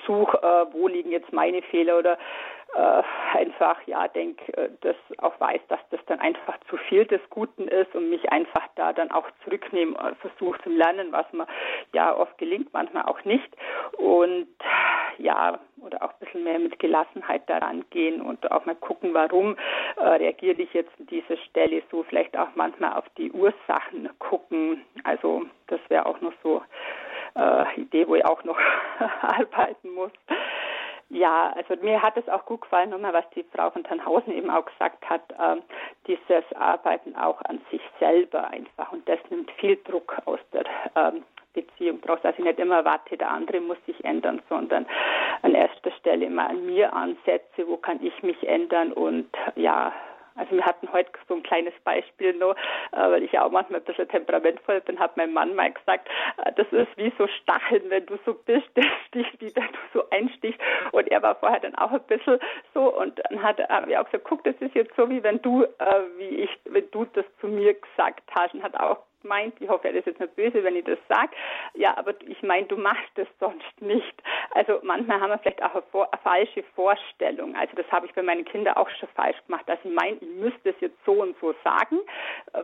suche, 0.07 0.39
äh, 0.39 0.73
wo 0.73 0.89
liegen 0.89 1.11
jetzt 1.11 1.33
meine 1.33 1.63
Fehler 1.63 1.99
oder 1.99 2.19
äh, 2.75 3.03
einfach, 3.33 3.81
ja, 3.87 4.09
denke, 4.09 4.53
äh, 4.57 4.69
das 4.81 4.97
auch 5.19 5.39
weiß, 5.41 5.61
dass 5.69 5.81
das 5.91 6.01
dann 6.07 6.21
einfach 6.21 6.59
zu 6.69 6.77
viel 6.77 7.07
des 7.07 7.21
Guten 7.31 7.69
ist 7.69 7.95
und 7.95 8.11
mich 8.11 8.31
einfach 8.31 8.67
da 8.77 8.93
dann 8.93 9.11
auch 9.11 9.27
zurücknehmen, 9.45 9.97
äh, 9.97 10.15
versuche 10.17 10.61
zu 10.63 10.71
lernen, 10.71 11.13
was 11.13 11.31
mir 11.33 11.47
ja 11.93 12.15
oft 12.15 12.37
gelingt, 12.39 12.73
manchmal 12.73 13.05
auch 13.05 13.25
nicht. 13.25 13.49
Und 13.97 14.49
ja, 15.19 15.59
oder 15.81 16.03
auch 16.03 16.11
ein 16.11 16.19
bisschen 16.21 16.45
mehr 16.45 16.59
mit 16.59 16.79
Gelassenheit 16.79 17.49
daran 17.49 17.85
gehen 17.91 18.21
und 18.21 18.51
auch 18.51 18.65
mal 18.67 18.77
gucken, 18.77 19.15
warum 19.15 19.57
äh, 19.97 20.03
reagiere 20.03 20.63
ich 20.63 20.73
jetzt 20.75 20.93
an 20.99 21.07
dieser 21.07 21.37
Stelle 21.37 21.83
so, 21.91 22.03
vielleicht 22.05 22.37
auch 22.37 22.49
manchmal 22.55 22.93
auf 22.93 23.09
die 23.17 23.31
Ursachen 23.33 24.09
gucken. 24.19 24.85
Also 25.05 25.45
das 25.67 25.81
wäre 25.89 26.07
auch 26.07 26.21
noch 26.21 26.33
so 26.43 26.63
äh, 27.35 27.81
Idee, 27.81 28.07
wo 28.07 28.15
ich 28.15 28.25
auch 28.25 28.45
noch 28.45 28.59
arbeiten 29.23 29.91
muss. 29.95 30.13
Ja, 31.11 31.55
also 31.57 31.75
mir 31.83 32.03
hat 32.03 32.19
es 32.19 32.29
auch 32.29 32.45
gut 32.45 32.61
gefallen, 32.61 32.91
nochmal, 32.91 33.15
was 33.15 33.29
die 33.31 33.45
Frau 33.55 33.71
von 33.71 33.83
Tannhausen 33.83 34.33
eben 34.33 34.51
auch 34.51 34.67
gesagt 34.67 35.09
hat, 35.09 35.23
ähm, 35.43 35.63
dieses 36.07 36.45
Arbeiten 36.55 37.17
auch 37.17 37.41
an 37.43 37.61
sich 37.71 37.81
selber 37.99 38.49
einfach. 38.49 38.93
Und 38.93 39.09
das 39.09 39.19
nimmt 39.31 39.51
viel 39.53 39.77
Druck 39.85 40.17
aus 40.27 40.41
der 40.53 40.65
ähm, 40.97 41.25
Beziehung. 41.55 42.01
Brauchst 42.01 42.27
also 42.27 42.43
nicht 42.43 42.59
immer 42.59 42.85
warte, 42.85 43.17
der 43.17 43.31
andere 43.31 43.61
muss 43.61 43.79
sich 43.87 44.05
ändern, 44.05 44.43
sondern 44.51 44.87
an 45.43 45.55
erster 45.55 45.91
Stelle 45.93 46.27
immer 46.27 46.51
an 46.51 46.67
mir 46.67 46.93
ansetze, 46.93 47.67
wo 47.67 47.79
kann 47.79 48.01
ich 48.03 48.23
mich 48.23 48.47
ändern 48.47 48.93
und 48.93 49.31
ja, 49.57 49.93
also 50.39 50.57
wir 50.57 50.65
hatten 50.65 50.91
heute 50.93 51.11
so 51.29 51.35
ein 51.35 51.43
kleines 51.43 51.75
Beispiel 51.85 52.35
noch, 52.35 52.55
äh, 52.93 53.11
weil 53.11 53.23
ich 53.23 53.33
ja 53.33 53.45
auch 53.45 53.51
manchmal 53.51 53.81
ein 53.81 53.85
bisschen 53.85 54.09
temperamentvoll 54.09 54.81
bin, 54.83 54.99
hat 54.99 55.17
mein 55.17 55.33
Mann 55.33 55.55
mal 55.55 55.73
gesagt, 55.73 56.09
äh, 56.45 56.53
das 56.57 56.67
ist 56.73 56.97
wie 56.97 57.13
so 57.19 57.27
Stacheln, 57.27 57.91
wenn 57.91 58.07
du 58.07 58.19
so 58.25 58.35
bist, 58.35 58.67
der 58.77 58.87
sticht, 59.07 59.41
wie 59.41 59.55
wenn 59.55 59.67
du 59.67 59.79
so 59.93 60.11
einstichst. 60.11 60.61
Und 60.93 61.09
er 61.09 61.23
war 61.23 61.35
vorher 61.37 61.61
dann 61.61 61.75
auch 61.75 61.93
ein 61.93 62.03
bisschen 62.03 62.39
so 62.75 62.95
und 62.97 63.21
dann 63.29 63.43
hat 63.43 63.59
er 63.59 64.01
auch 64.01 64.05
gesagt, 64.05 64.25
guck, 64.25 64.45
das 64.45 64.55
ist 64.61 64.75
jetzt 64.75 64.95
so, 64.97 65.11
wie 65.11 65.23
wenn 65.23 65.43
du, 65.43 65.65
äh, 65.65 66.03
wie 66.17 66.43
ich, 66.43 66.51
wenn 66.65 66.91
du 66.91 67.05
das 67.05 67.25
zu 67.41 67.49
mir 67.49 67.75
gesagt 67.75 68.23
hast 68.35 68.55
und 68.55 68.63
hat 68.63 68.79
auch 68.79 69.08
meint, 69.25 69.55
ich 69.61 69.69
hoffe, 69.69 69.89
er 69.89 69.95
ist 69.95 70.07
jetzt 70.07 70.21
nicht 70.21 70.37
böse, 70.37 70.63
wenn 70.65 70.77
ich 70.77 70.85
das 70.85 70.99
sage, 71.09 71.31
ja, 71.75 71.97
aber 71.97 72.15
ich 72.27 72.43
meine, 72.43 72.67
du 72.67 72.77
machst 72.77 73.17
es 73.17 73.29
sonst 73.41 73.81
nicht. 73.81 74.23
Also 74.53 74.81
manchmal 74.83 75.21
haben 75.21 75.31
wir 75.31 75.39
vielleicht 75.39 75.63
auch 75.63 75.75
eine, 75.75 75.83
vor, 75.91 76.09
eine, 76.13 76.23
falsche 76.23 76.63
Vorstellung. 76.75 77.55
Also 77.57 77.75
das 77.77 77.87
habe 77.91 78.07
ich 78.07 78.13
bei 78.15 78.23
meinen 78.23 78.45
Kindern 78.45 78.75
auch 78.75 78.89
schon 78.99 79.09
falsch 79.15 79.37
gemacht, 79.47 79.65
dass 79.67 79.79
ich 79.85 79.93
meine, 79.93 80.17
ich 80.17 80.29
müsste 80.29 80.71
es 80.71 80.77
jetzt 80.81 80.99
so 81.05 81.13
und 81.23 81.37
so 81.41 81.55
sagen, 81.65 81.99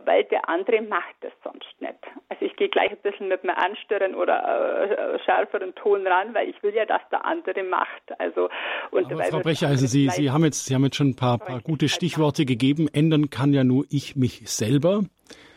weil 0.05 0.23
der 0.25 0.47
andere 0.49 0.81
macht 0.81 1.15
es 1.21 1.33
sonst 1.43 1.73
nicht. 1.79 1.95
Also 2.29 2.45
ich 2.45 2.55
gehe 2.55 2.69
gleich 2.69 2.91
ein 2.91 2.97
bisschen 2.97 3.27
mit 3.27 3.43
mir 3.43 3.57
anstören 3.57 4.15
oder 4.15 5.15
äh, 5.15 5.19
schärferen 5.19 5.73
Ton 5.75 6.05
ran, 6.07 6.33
weil 6.33 6.49
ich 6.49 6.61
will 6.63 6.73
ja, 6.73 6.85
dass 6.85 7.01
der 7.11 7.25
andere 7.25 7.63
macht. 7.63 8.19
Also 8.19 8.49
und 8.91 9.11
aber 9.11 9.23
Frau 9.23 9.39
Brecher, 9.39 9.67
also 9.67 9.85
Sie, 9.85 10.09
Sie 10.09 10.31
haben 10.31 10.43
jetzt, 10.43 10.65
Sie 10.65 10.75
haben 10.75 10.83
jetzt 10.83 10.95
schon 10.95 11.09
ein 11.09 11.15
paar, 11.15 11.37
paar 11.37 11.61
gute 11.61 11.89
Stichworte 11.89 12.45
gegeben. 12.45 12.87
Ändern 12.91 13.29
kann 13.29 13.53
ja 13.53 13.63
nur 13.63 13.85
ich 13.89 14.15
mich 14.15 14.49
selber. 14.49 15.01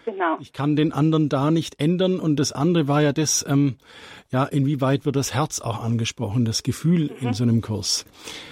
Genau. 0.09 0.38
Ich 0.40 0.54
kann 0.54 0.74
den 0.74 0.92
anderen 0.92 1.28
da 1.28 1.50
nicht 1.50 1.80
ändern. 1.80 2.18
Und 2.18 2.36
das 2.36 2.52
andere 2.52 2.88
war 2.88 3.02
ja 3.02 3.12
das, 3.12 3.44
ähm, 3.46 3.76
ja, 4.30 4.44
inwieweit 4.44 5.04
wird 5.04 5.16
das 5.16 5.34
Herz 5.34 5.61
auch 5.61 5.82
angesprochen, 5.84 6.46
das 6.46 6.62
Gefühl 6.62 7.11
mhm. 7.20 7.28
in 7.28 7.34
so 7.34 7.44
einem 7.44 7.61
Kurs. 7.61 8.06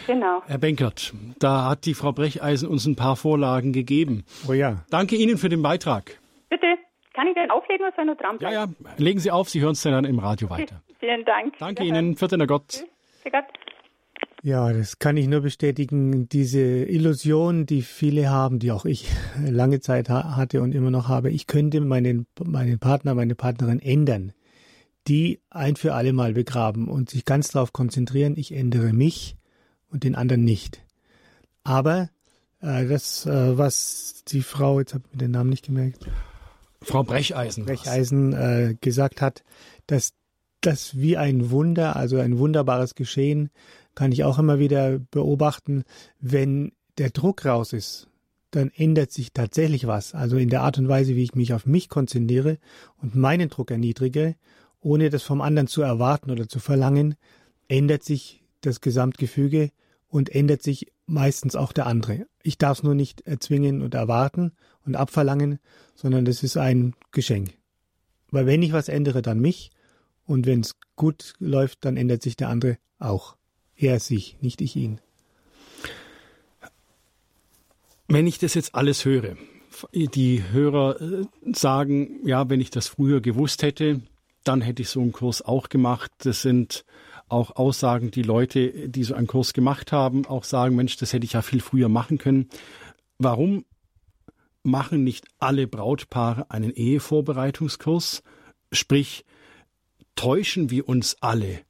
Genau. 0.06 0.42
Herr 0.46 0.58
Benkert, 0.58 1.14
da 1.38 1.70
hat 1.70 1.86
die 1.86 1.94
Frau 1.94 2.12
Brecheisen 2.12 2.68
uns 2.68 2.84
ein 2.84 2.94
paar 2.94 3.16
Vorlagen 3.16 3.72
gegeben. 3.72 4.24
Oh 4.46 4.52
ja. 4.52 4.84
Danke 4.90 5.16
Ihnen 5.16 5.38
für 5.38 5.48
den 5.48 5.62
Beitrag. 5.62 6.20
Bitte. 6.50 6.66
Kann 7.14 7.26
ich 7.26 7.34
den 7.34 7.50
auflegen 7.50 7.86
oder 7.86 7.96
soll 7.96 8.04
nur 8.04 8.16
dran 8.16 8.36
Ja, 8.40 8.50
ja, 8.52 8.66
legen 8.98 9.18
Sie 9.18 9.30
auf, 9.30 9.48
Sie 9.48 9.62
hören 9.62 9.72
es 9.72 9.80
dann 9.80 10.04
im 10.04 10.18
Radio 10.18 10.50
weiter. 10.50 10.82
Vielen 11.00 11.24
Dank. 11.24 11.54
Danke 11.58 11.84
Ihnen. 11.84 12.16
Vierter 12.16 12.46
Gott. 12.46 12.68
Tschüss. 12.68 13.32
Gott. 13.32 13.44
Ja, 14.46 14.72
das 14.72 15.00
kann 15.00 15.16
ich 15.16 15.26
nur 15.26 15.40
bestätigen. 15.40 16.28
Diese 16.28 16.60
Illusion, 16.60 17.66
die 17.66 17.82
viele 17.82 18.30
haben, 18.30 18.60
die 18.60 18.70
auch 18.70 18.84
ich 18.84 19.08
lange 19.44 19.80
Zeit 19.80 20.08
hatte 20.08 20.62
und 20.62 20.72
immer 20.72 20.92
noch 20.92 21.08
habe, 21.08 21.32
ich 21.32 21.48
könnte 21.48 21.80
meinen, 21.80 22.28
meinen 22.44 22.78
Partner, 22.78 23.16
meine 23.16 23.34
Partnerin 23.34 23.80
ändern, 23.80 24.30
die 25.08 25.40
ein 25.50 25.74
für 25.74 25.94
alle 25.94 26.12
Mal 26.12 26.34
begraben 26.34 26.86
und 26.86 27.10
sich 27.10 27.24
ganz 27.24 27.48
darauf 27.48 27.72
konzentrieren, 27.72 28.34
ich 28.36 28.52
ändere 28.52 28.92
mich 28.92 29.36
und 29.88 30.04
den 30.04 30.14
anderen 30.14 30.44
nicht. 30.44 30.80
Aber 31.64 32.08
äh, 32.60 32.86
das, 32.86 33.26
äh, 33.26 33.58
was 33.58 34.22
die 34.28 34.42
Frau, 34.42 34.78
jetzt 34.78 34.94
habe 34.94 35.02
ich 35.08 35.12
mir 35.14 35.24
den 35.24 35.32
Namen 35.32 35.50
nicht 35.50 35.66
gemerkt, 35.66 36.08
Frau 36.82 37.02
Brecheisen, 37.02 37.64
Brecheisen 37.64 38.32
äh, 38.32 38.76
gesagt 38.80 39.20
hat, 39.20 39.42
dass 39.88 40.12
das 40.66 40.98
wie 40.98 41.16
ein 41.16 41.50
Wunder, 41.50 41.96
also 41.96 42.18
ein 42.18 42.38
wunderbares 42.38 42.94
Geschehen, 42.94 43.50
kann 43.94 44.12
ich 44.12 44.24
auch 44.24 44.38
immer 44.38 44.58
wieder 44.58 44.98
beobachten, 44.98 45.84
wenn 46.20 46.72
der 46.98 47.10
Druck 47.10 47.44
raus 47.44 47.72
ist, 47.72 48.08
dann 48.50 48.70
ändert 48.74 49.12
sich 49.12 49.32
tatsächlich 49.32 49.86
was. 49.86 50.14
Also 50.14 50.36
in 50.36 50.48
der 50.48 50.62
Art 50.62 50.78
und 50.78 50.88
Weise, 50.88 51.14
wie 51.14 51.22
ich 51.22 51.34
mich 51.34 51.52
auf 51.52 51.66
mich 51.66 51.88
konzentriere 51.88 52.58
und 53.00 53.14
meinen 53.14 53.48
Druck 53.48 53.70
erniedrige, 53.70 54.36
ohne 54.80 55.10
das 55.10 55.22
vom 55.22 55.40
anderen 55.40 55.66
zu 55.66 55.82
erwarten 55.82 56.30
oder 56.30 56.48
zu 56.48 56.58
verlangen, 56.58 57.16
ändert 57.68 58.02
sich 58.02 58.42
das 58.60 58.80
Gesamtgefüge 58.80 59.70
und 60.08 60.34
ändert 60.34 60.62
sich 60.62 60.92
meistens 61.06 61.56
auch 61.56 61.72
der 61.72 61.86
andere. 61.86 62.26
Ich 62.42 62.58
darf 62.58 62.78
es 62.78 62.84
nur 62.84 62.94
nicht 62.94 63.22
erzwingen 63.22 63.82
und 63.82 63.94
erwarten 63.94 64.52
und 64.84 64.96
abverlangen, 64.96 65.58
sondern 65.94 66.24
das 66.24 66.42
ist 66.42 66.56
ein 66.56 66.94
Geschenk. 67.12 67.54
Weil 68.30 68.46
wenn 68.46 68.62
ich 68.62 68.72
was 68.72 68.88
ändere, 68.88 69.22
dann 69.22 69.40
mich 69.40 69.70
und 70.26 70.46
wenn 70.46 70.60
es 70.60 70.74
gut 70.96 71.34
läuft, 71.38 71.84
dann 71.84 71.96
ändert 71.96 72.22
sich 72.22 72.36
der 72.36 72.48
andere 72.48 72.78
auch. 72.98 73.36
Er 73.76 74.00
sich, 74.00 74.36
nicht 74.40 74.60
ich 74.60 74.76
ihn. 74.76 75.00
Wenn 78.08 78.26
ich 78.26 78.38
das 78.38 78.54
jetzt 78.54 78.74
alles 78.74 79.04
höre, 79.04 79.36
die 79.92 80.42
Hörer 80.50 81.00
äh, 81.00 81.24
sagen, 81.52 82.20
ja, 82.26 82.48
wenn 82.48 82.60
ich 82.60 82.70
das 82.70 82.88
früher 82.88 83.20
gewusst 83.20 83.62
hätte, 83.62 84.00
dann 84.44 84.60
hätte 84.60 84.82
ich 84.82 84.88
so 84.88 85.00
einen 85.00 85.12
Kurs 85.12 85.42
auch 85.42 85.68
gemacht. 85.68 86.10
Das 86.18 86.42
sind 86.42 86.84
auch 87.28 87.56
Aussagen, 87.56 88.10
die 88.10 88.22
Leute, 88.22 88.88
die 88.88 89.02
so 89.02 89.14
einen 89.14 89.26
Kurs 89.26 89.52
gemacht 89.52 89.92
haben, 89.92 90.24
auch 90.26 90.44
sagen, 90.44 90.76
Mensch, 90.76 90.96
das 90.96 91.12
hätte 91.12 91.26
ich 91.26 91.32
ja 91.32 91.42
viel 91.42 91.60
früher 91.60 91.88
machen 91.88 92.18
können. 92.18 92.48
Warum 93.18 93.64
machen 94.62 95.04
nicht 95.04 95.26
alle 95.38 95.66
Brautpaare 95.66 96.50
einen 96.50 96.72
Ehevorbereitungskurs? 96.72 98.22
Sprich, 98.72 99.24
täuschen 100.16 100.70
wir 100.70 100.88
uns 100.88 101.16
alle 101.20 101.60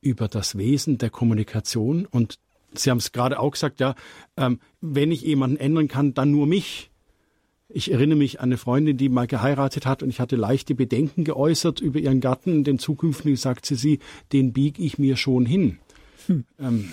über 0.00 0.28
das 0.28 0.56
Wesen 0.56 0.98
der 0.98 1.10
Kommunikation. 1.10 2.06
Und 2.06 2.38
Sie 2.74 2.90
haben 2.90 2.98
es 2.98 3.12
gerade 3.12 3.38
auch 3.38 3.52
gesagt, 3.52 3.80
ja, 3.80 3.94
ähm, 4.36 4.60
wenn 4.80 5.12
ich 5.12 5.22
jemanden 5.22 5.56
ändern 5.56 5.88
kann, 5.88 6.14
dann 6.14 6.30
nur 6.30 6.46
mich. 6.46 6.90
Ich 7.68 7.90
erinnere 7.90 8.18
mich 8.18 8.40
an 8.40 8.50
eine 8.50 8.56
Freundin, 8.58 8.96
die 8.96 9.08
mal 9.08 9.26
geheiratet 9.26 9.86
hat 9.86 10.02
und 10.02 10.10
ich 10.10 10.20
hatte 10.20 10.36
leichte 10.36 10.74
Bedenken 10.74 11.24
geäußert 11.24 11.80
über 11.80 11.98
ihren 11.98 12.20
Gatten, 12.20 12.62
den 12.62 12.78
zukünftigen, 12.78 13.36
sagte 13.36 13.74
sie, 13.74 14.00
den 14.32 14.52
biege 14.52 14.82
ich 14.82 14.98
mir 14.98 15.16
schon 15.16 15.46
hin. 15.46 15.78
Hm. 16.26 16.44
Ähm, 16.58 16.90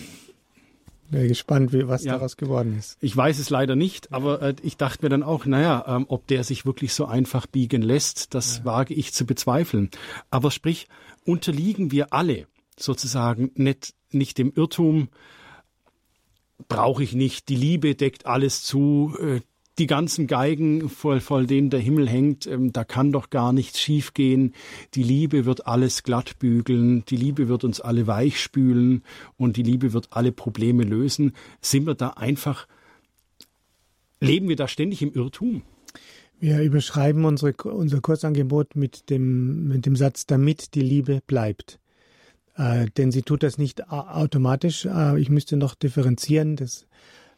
Wäre 1.11 1.27
gespannt, 1.27 1.73
wie, 1.73 1.89
was 1.89 2.05
ja. 2.05 2.13
daraus 2.13 2.37
geworden 2.37 2.77
ist. 2.79 2.97
Ich 3.01 3.15
weiß 3.15 3.37
es 3.39 3.49
leider 3.49 3.75
nicht, 3.75 4.13
aber 4.13 4.41
äh, 4.41 4.55
ich 4.63 4.77
dachte 4.77 5.03
mir 5.03 5.09
dann 5.09 5.23
auch, 5.23 5.45
naja, 5.45 5.83
ähm, 5.85 6.05
ob 6.07 6.25
der 6.27 6.45
sich 6.45 6.65
wirklich 6.65 6.93
so 6.93 7.05
einfach 7.05 7.47
biegen 7.47 7.81
lässt, 7.81 8.33
das 8.33 8.59
ja. 8.59 8.65
wage 8.65 8.93
ich 8.93 9.11
zu 9.11 9.25
bezweifeln. 9.25 9.89
Aber 10.29 10.51
sprich, 10.51 10.87
unterliegen 11.25 11.91
wir 11.91 12.13
alle 12.13 12.47
sozusagen 12.79 13.51
nicht, 13.55 13.93
nicht 14.11 14.37
dem 14.37 14.53
Irrtum, 14.55 15.09
brauche 16.69 17.03
ich 17.03 17.13
nicht, 17.13 17.49
die 17.49 17.57
Liebe 17.57 17.95
deckt 17.95 18.25
alles 18.25 18.63
zu, 18.63 19.13
äh, 19.19 19.41
die 19.79 19.87
ganzen 19.87 20.27
Geigen, 20.27 20.89
vor, 20.89 21.19
vor 21.21 21.43
denen 21.43 21.69
der 21.69 21.79
Himmel 21.79 22.07
hängt, 22.07 22.45
ähm, 22.45 22.71
da 22.73 22.83
kann 22.83 23.11
doch 23.11 23.29
gar 23.29 23.53
nichts 23.53 23.79
schiefgehen. 23.79 24.53
Die 24.93 25.03
Liebe 25.03 25.45
wird 25.45 25.65
alles 25.65 26.03
glatt 26.03 26.39
bügeln, 26.39 27.05
die 27.05 27.15
Liebe 27.15 27.47
wird 27.47 27.63
uns 27.63 27.79
alle 27.79 28.05
weichspülen 28.07 29.03
und 29.37 29.57
die 29.57 29.63
Liebe 29.63 29.93
wird 29.93 30.09
alle 30.11 30.31
Probleme 30.31 30.83
lösen. 30.83 31.33
Sind 31.61 31.85
wir 31.85 31.95
da 31.95 32.09
einfach, 32.09 32.67
leben 34.19 34.49
wir 34.49 34.55
da 34.55 34.67
ständig 34.67 35.01
im 35.01 35.13
Irrtum? 35.13 35.63
Wir 36.39 36.61
überschreiben 36.63 37.23
unsere, 37.23 37.53
unser 37.71 38.01
Kursangebot 38.01 38.75
mit 38.75 39.09
dem, 39.09 39.67
mit 39.67 39.85
dem 39.85 39.95
Satz, 39.95 40.25
damit 40.25 40.73
die 40.73 40.81
Liebe 40.81 41.21
bleibt. 41.27 41.79
Äh, 42.55 42.87
denn 42.97 43.11
sie 43.11 43.21
tut 43.21 43.43
das 43.43 43.57
nicht 43.57 43.89
automatisch. 43.89 44.85
Äh, 44.85 45.19
ich 45.19 45.29
müsste 45.29 45.55
noch 45.55 45.75
differenzieren. 45.75 46.55
Das 46.55 46.87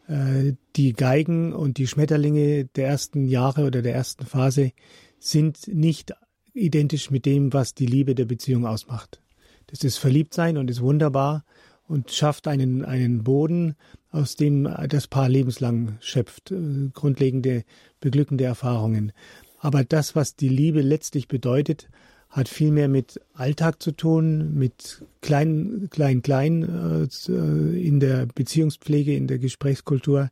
die 0.08 0.94
Geigen 0.94 1.54
und 1.54 1.78
die 1.78 1.88
Schmetterlinge 1.88 2.66
der 2.66 2.88
ersten 2.88 3.26
Jahre 3.26 3.66
oder 3.66 3.82
der 3.82 3.96
ersten 3.96 4.26
Phase 4.26 4.74
sind 5.18 5.68
nicht 5.68 6.14
identisch 6.54 7.10
mit 7.10 7.26
dem, 7.26 7.54
was 7.54 7.74
die 7.74 7.86
Liebe 7.86 8.14
der 8.16 8.26
Beziehung 8.26 8.66
ausmacht. 8.66 9.22
Das 9.68 9.84
ist 9.84 9.98
Verliebtsein 9.98 10.58
und 10.58 10.70
ist 10.70 10.82
wunderbar 10.82 11.46
und 11.88 12.12
schafft 12.12 12.48
einen, 12.48 12.84
einen 12.86 13.24
Boden, 13.24 13.76
aus 14.12 14.36
dem 14.36 14.70
das 14.90 15.08
Paar 15.08 15.30
lebenslang 15.30 15.98
schöpft, 16.00 16.52
äh, 16.52 16.90
grundlegende, 16.94 17.64
beglückende 18.00 18.44
Erfahrungen. 18.44 19.12
Aber 19.60 19.84
das, 19.84 20.16
was 20.16 20.36
die 20.36 20.50
Liebe 20.50 20.82
letztlich 20.82 21.28
bedeutet, 21.28 21.90
hat 22.34 22.50
viel 22.50 22.72
mehr 22.72 22.88
mit 22.88 23.22
Alltag 23.36 23.82
zu 23.82 23.92
tun, 23.92 24.56
mit 24.56 25.06
klein, 25.22 25.88
klein, 25.92 26.24
klein 26.24 26.64
äh, 26.64 27.80
in 27.80 28.00
der 28.00 28.26
Beziehungspflege, 28.26 29.16
in 29.16 29.28
der 29.28 29.38
Gesprächskultur. 29.38 30.32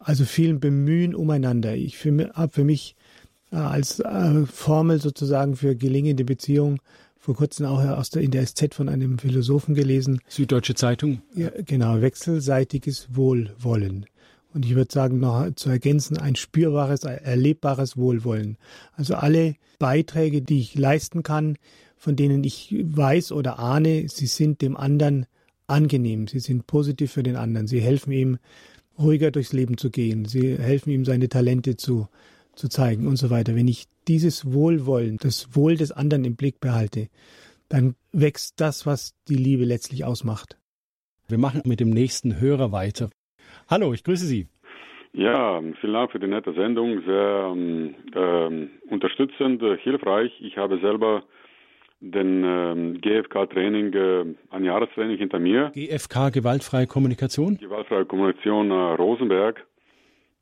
Also 0.00 0.24
viel 0.24 0.54
Bemühen 0.54 1.14
umeinander. 1.14 1.76
Ich 1.76 2.04
habe 2.04 2.50
für 2.52 2.64
mich 2.64 2.96
äh, 3.52 3.56
als 3.56 4.00
äh, 4.00 4.44
Formel 4.44 5.00
sozusagen 5.00 5.54
für 5.54 5.76
gelingende 5.76 6.24
Beziehung 6.24 6.80
vor 7.16 7.36
kurzem 7.36 7.66
auch 7.66 7.84
aus 7.84 8.10
der, 8.10 8.22
in 8.22 8.32
der 8.32 8.44
SZ 8.44 8.74
von 8.74 8.88
einem 8.88 9.18
Philosophen 9.18 9.74
gelesen. 9.74 10.20
Süddeutsche 10.26 10.74
Zeitung. 10.74 11.22
Ja, 11.34 11.50
genau, 11.64 12.00
wechselseitiges 12.00 13.08
Wohlwollen 13.14 14.06
und 14.52 14.64
ich 14.64 14.74
würde 14.74 14.92
sagen, 14.92 15.20
noch 15.20 15.54
zu 15.54 15.70
ergänzen, 15.70 16.18
ein 16.18 16.36
spürbares, 16.36 17.04
erlebbares 17.04 17.96
Wohlwollen. 17.96 18.56
Also 18.92 19.14
alle 19.14 19.54
Beiträge, 19.78 20.42
die 20.42 20.60
ich 20.60 20.74
leisten 20.74 21.22
kann, 21.22 21.56
von 21.96 22.16
denen 22.16 22.42
ich 22.44 22.74
weiß 22.82 23.32
oder 23.32 23.58
ahne, 23.58 24.08
sie 24.08 24.26
sind 24.26 24.62
dem 24.62 24.76
anderen 24.76 25.26
angenehm, 25.66 26.26
sie 26.26 26.40
sind 26.40 26.66
positiv 26.66 27.12
für 27.12 27.22
den 27.22 27.36
anderen, 27.36 27.66
sie 27.66 27.80
helfen 27.80 28.12
ihm, 28.12 28.38
ruhiger 28.98 29.30
durchs 29.30 29.52
Leben 29.52 29.78
zu 29.78 29.90
gehen, 29.90 30.24
sie 30.24 30.58
helfen 30.58 30.90
ihm, 30.90 31.04
seine 31.04 31.28
Talente 31.28 31.76
zu, 31.76 32.08
zu 32.54 32.68
zeigen 32.68 33.06
und 33.06 33.16
so 33.16 33.30
weiter. 33.30 33.54
Wenn 33.54 33.68
ich 33.68 33.86
dieses 34.08 34.52
Wohlwollen, 34.52 35.16
das 35.18 35.54
Wohl 35.54 35.76
des 35.76 35.92
anderen 35.92 36.24
im 36.24 36.36
Blick 36.36 36.60
behalte, 36.60 37.08
dann 37.68 37.94
wächst 38.12 38.54
das, 38.60 38.84
was 38.84 39.14
die 39.28 39.36
Liebe 39.36 39.64
letztlich 39.64 40.04
ausmacht. 40.04 40.58
Wir 41.28 41.38
machen 41.38 41.62
mit 41.64 41.80
dem 41.80 41.90
nächsten 41.90 42.40
Hörer 42.40 42.72
weiter. 42.72 43.10
Hallo, 43.70 43.92
ich 43.94 44.02
grüße 44.02 44.26
Sie. 44.26 44.48
Ja, 45.12 45.62
vielen 45.80 45.92
Dank 45.92 46.10
für 46.10 46.18
die 46.18 46.26
nette 46.26 46.52
Sendung. 46.54 47.02
Sehr 47.06 47.52
ähm, 47.52 47.94
ähm 48.16 48.70
unterstützend, 48.88 49.62
äh, 49.62 49.76
hilfreich. 49.76 50.32
Ich 50.40 50.56
habe 50.56 50.80
selber 50.80 51.22
den 52.00 52.42
ähm, 52.44 53.00
GFK-Training, 53.00 53.92
äh, 53.92 54.24
ein 54.50 54.64
Jahrestraining 54.64 55.18
hinter 55.18 55.38
mir. 55.38 55.70
GFK, 55.72 56.30
gewaltfreie 56.30 56.88
Kommunikation? 56.88 57.58
Gewaltfreie 57.58 58.06
Kommunikation 58.06 58.72
äh, 58.72 58.74
Rosenberg. 58.74 59.64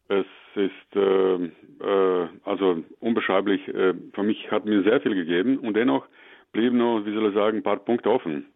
Es 0.08 0.26
ist 0.54 0.96
äh, 0.96 1.34
äh, 1.34 2.28
also 2.44 2.82
unbeschreiblich. 3.00 3.68
Äh, 3.68 3.92
für 4.14 4.22
mich 4.22 4.50
hat 4.50 4.64
mir 4.64 4.82
sehr 4.84 5.02
viel 5.02 5.14
gegeben 5.14 5.58
und 5.58 5.74
dennoch 5.74 6.06
blieben 6.52 6.78
noch, 6.78 7.04
wie 7.04 7.12
soll 7.12 7.28
ich 7.28 7.34
sagen, 7.34 7.58
ein 7.58 7.62
paar 7.62 7.76
Punkte 7.76 8.10
offen, 8.10 8.46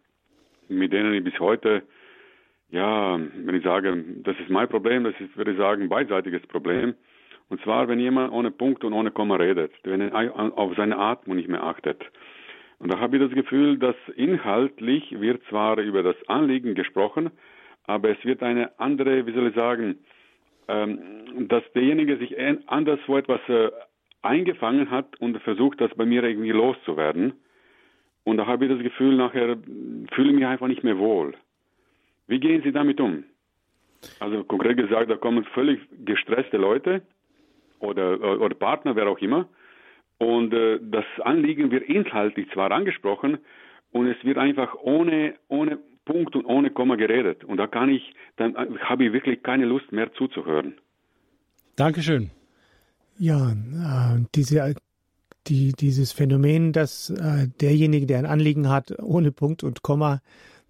mit 0.67 0.91
denen 0.91 1.13
ich 1.13 1.23
bis 1.23 1.39
heute 1.39 1.83
ja, 2.73 3.19
wenn 3.19 3.55
ich 3.55 3.63
sage, 3.63 4.03
das 4.23 4.35
ist 4.39 4.49
mein 4.49 4.67
Problem, 4.67 5.03
das 5.03 5.13
ist, 5.19 5.37
würde 5.37 5.51
ich 5.51 5.57
sagen, 5.57 5.89
beidseitiges 5.89 6.41
Problem. 6.47 6.95
Und 7.49 7.61
zwar, 7.61 7.87
wenn 7.87 7.99
jemand 7.99 8.33
ohne 8.33 8.49
Punkt 8.49 8.83
und 8.83 8.93
ohne 8.93 9.11
Komma 9.11 9.35
redet, 9.35 9.71
wenn 9.83 10.01
er 10.01 10.57
auf 10.57 10.75
seine 10.75 10.97
Atmung 10.97 11.35
nicht 11.35 11.49
mehr 11.49 11.61
achtet. 11.61 12.01
Und 12.79 12.91
da 12.91 12.99
habe 12.99 13.17
ich 13.17 13.21
das 13.21 13.31
Gefühl, 13.31 13.77
dass 13.77 13.95
inhaltlich 14.15 15.19
wird 15.21 15.43
zwar 15.49 15.77
über 15.77 16.01
das 16.01 16.15
Anliegen 16.27 16.73
gesprochen, 16.73 17.29
aber 17.85 18.09
es 18.09 18.25
wird 18.25 18.41
eine 18.41 18.71
andere, 18.79 19.27
wie 19.27 19.33
soll 19.33 19.49
ich 19.49 19.55
sagen, 19.55 19.99
ähm, 20.67 21.47
dass 21.47 21.63
derjenige 21.73 22.17
sich 22.17 22.35
anders 22.65 22.99
vor 23.01 23.19
etwas 23.19 23.41
äh, 23.49 23.69
eingefangen 24.23 24.89
hat 24.89 25.19
und 25.19 25.37
versucht, 25.43 25.79
das 25.79 25.93
bei 25.93 26.05
mir 26.05 26.23
irgendwie 26.23 26.51
loszuwerden. 26.51 27.33
Und 28.23 28.37
da 28.37 28.47
habe 28.47 28.65
ich 28.65 28.71
das 28.71 28.81
Gefühl, 28.81 29.15
nachher 29.15 29.57
fühle 30.13 30.29
ich 30.29 30.35
mich 30.35 30.45
einfach 30.47 30.67
nicht 30.67 30.83
mehr 30.83 30.97
wohl. 30.97 31.35
Wie 32.33 32.39
gehen 32.39 32.63
Sie 32.63 32.71
damit 32.71 32.99
um? 32.99 33.25
Also 34.19 34.43
konkret 34.43 34.77
gesagt, 34.77 35.11
da 35.11 35.17
kommen 35.17 35.45
völlig 35.53 35.79
gestresste 36.03 36.57
Leute 36.57 37.03
oder, 37.77 38.19
oder 38.41 38.55
Partner, 38.55 38.95
wer 38.95 39.07
auch 39.07 39.19
immer. 39.19 39.47
Und 40.17 40.51
äh, 40.51 40.79
das 40.81 41.05
Anliegen 41.23 41.69
wird 41.69 41.83
inhaltlich 41.83 42.49
zwar 42.51 42.71
angesprochen 42.71 43.37
und 43.91 44.07
es 44.07 44.17
wird 44.23 44.39
einfach 44.39 44.73
ohne, 44.81 45.35
ohne 45.47 45.77
Punkt 46.05 46.35
und 46.35 46.45
ohne 46.45 46.71
Komma 46.71 46.95
geredet. 46.95 47.43
Und 47.43 47.57
da 47.57 47.67
kann 47.67 47.89
ich, 47.89 48.15
dann 48.37 48.55
äh, 48.55 48.79
habe 48.79 49.05
ich 49.05 49.13
wirklich 49.13 49.43
keine 49.43 49.65
Lust 49.65 49.91
mehr 49.91 50.11
zuzuhören. 50.13 50.73
Dankeschön. 51.75 52.31
Ja, 53.19 53.51
äh, 53.51 54.25
diese, 54.33 54.73
die, 55.45 55.73
dieses 55.73 56.13
Phänomen, 56.13 56.73
dass 56.73 57.11
äh, 57.11 57.47
derjenige, 57.61 58.07
der 58.07 58.17
ein 58.17 58.25
Anliegen 58.25 58.69
hat, 58.69 58.91
ohne 59.03 59.31
Punkt 59.31 59.63
und 59.63 59.83
Komma, 59.83 60.21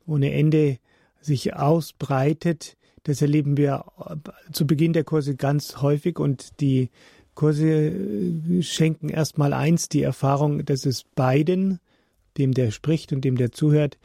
ohne 0.06 0.34
Ende 0.34 0.80
sich 1.24 1.56
ausbreitet. 1.56 2.78
Das 3.04 3.22
erleben 3.22 3.58
wir 3.58 3.86
äh, 4.06 4.16
zu 4.52 4.66
Beginn 4.68 4.94
der 4.94 5.04
Kurse 5.04 5.36
ganz 5.36 5.82
häufig 5.82 6.20
und 6.20 6.60
die 6.62 6.90
Kurse 7.36 7.68
äh, 7.68 8.62
schenken 8.62 9.10
erstmal 9.10 9.54
eins, 9.54 9.90
die 9.90 10.04
Erfahrung, 10.04 10.66
dass 10.66 10.86
es 10.86 11.04
beiden, 11.04 11.80
dem 12.38 12.54
der 12.54 12.72
spricht 12.72 13.14
und 13.14 13.24
dem 13.26 13.36
der 13.36 13.52
zuhört, 13.52 13.98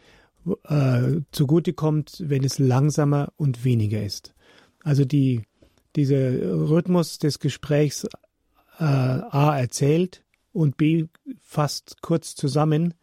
äh, 0.65 1.21
zugutekommt, 1.33 2.23
wenn 2.27 2.45
es 2.45 2.59
langsamer 2.59 3.33
und 3.37 3.65
weniger 3.65 4.03
ist. 4.03 4.35
Also 4.83 5.05
die, 5.05 5.43
dieser 5.97 6.71
Rhythmus 6.71 7.19
des 7.19 7.39
Gesprächs 7.39 8.05
äh, 8.79 8.85
A 8.85 9.59
erzählt 9.59 10.25
und 10.53 10.77
B 10.77 11.07
fasst 11.41 12.01
kurz 12.01 12.35
zusammen, 12.35 12.95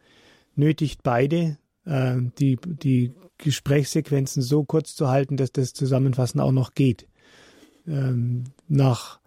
nötigt 0.54 1.02
beide, 1.02 1.58
äh, 1.86 2.16
die, 2.38 2.58
die 2.62 3.14
Gesprächssequenzen 3.38 4.42
so 4.42 4.64
kurz 4.64 4.94
zu 4.94 5.08
halten, 5.08 5.36
dass 5.36 5.52
das 5.52 5.72
Zusammenfassen 5.72 6.40
auch 6.40 6.52
noch 6.52 6.74
geht. 6.74 7.06
Ähm, 7.86 8.44
nach 8.68 9.20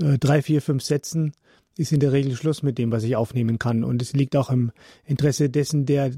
äh, 0.00 0.18
drei, 0.18 0.42
vier, 0.42 0.62
fünf 0.62 0.82
Sätzen 0.82 1.32
ist 1.76 1.92
in 1.92 2.00
der 2.00 2.12
Regel 2.12 2.34
Schluss 2.36 2.62
mit 2.62 2.78
dem, 2.78 2.92
was 2.92 3.04
ich 3.04 3.16
aufnehmen 3.16 3.58
kann. 3.58 3.84
Und 3.84 4.02
es 4.02 4.12
liegt 4.12 4.36
auch 4.36 4.50
im 4.50 4.72
Interesse 5.04 5.50
dessen, 5.50 5.86
der 5.86 6.12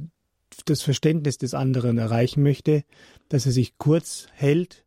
das 0.64 0.82
Verständnis 0.82 1.38
des 1.38 1.54
anderen 1.54 1.98
erreichen 1.98 2.42
möchte, 2.42 2.84
dass 3.28 3.46
er 3.46 3.52
sich 3.52 3.78
kurz 3.78 4.26
hält 4.32 4.84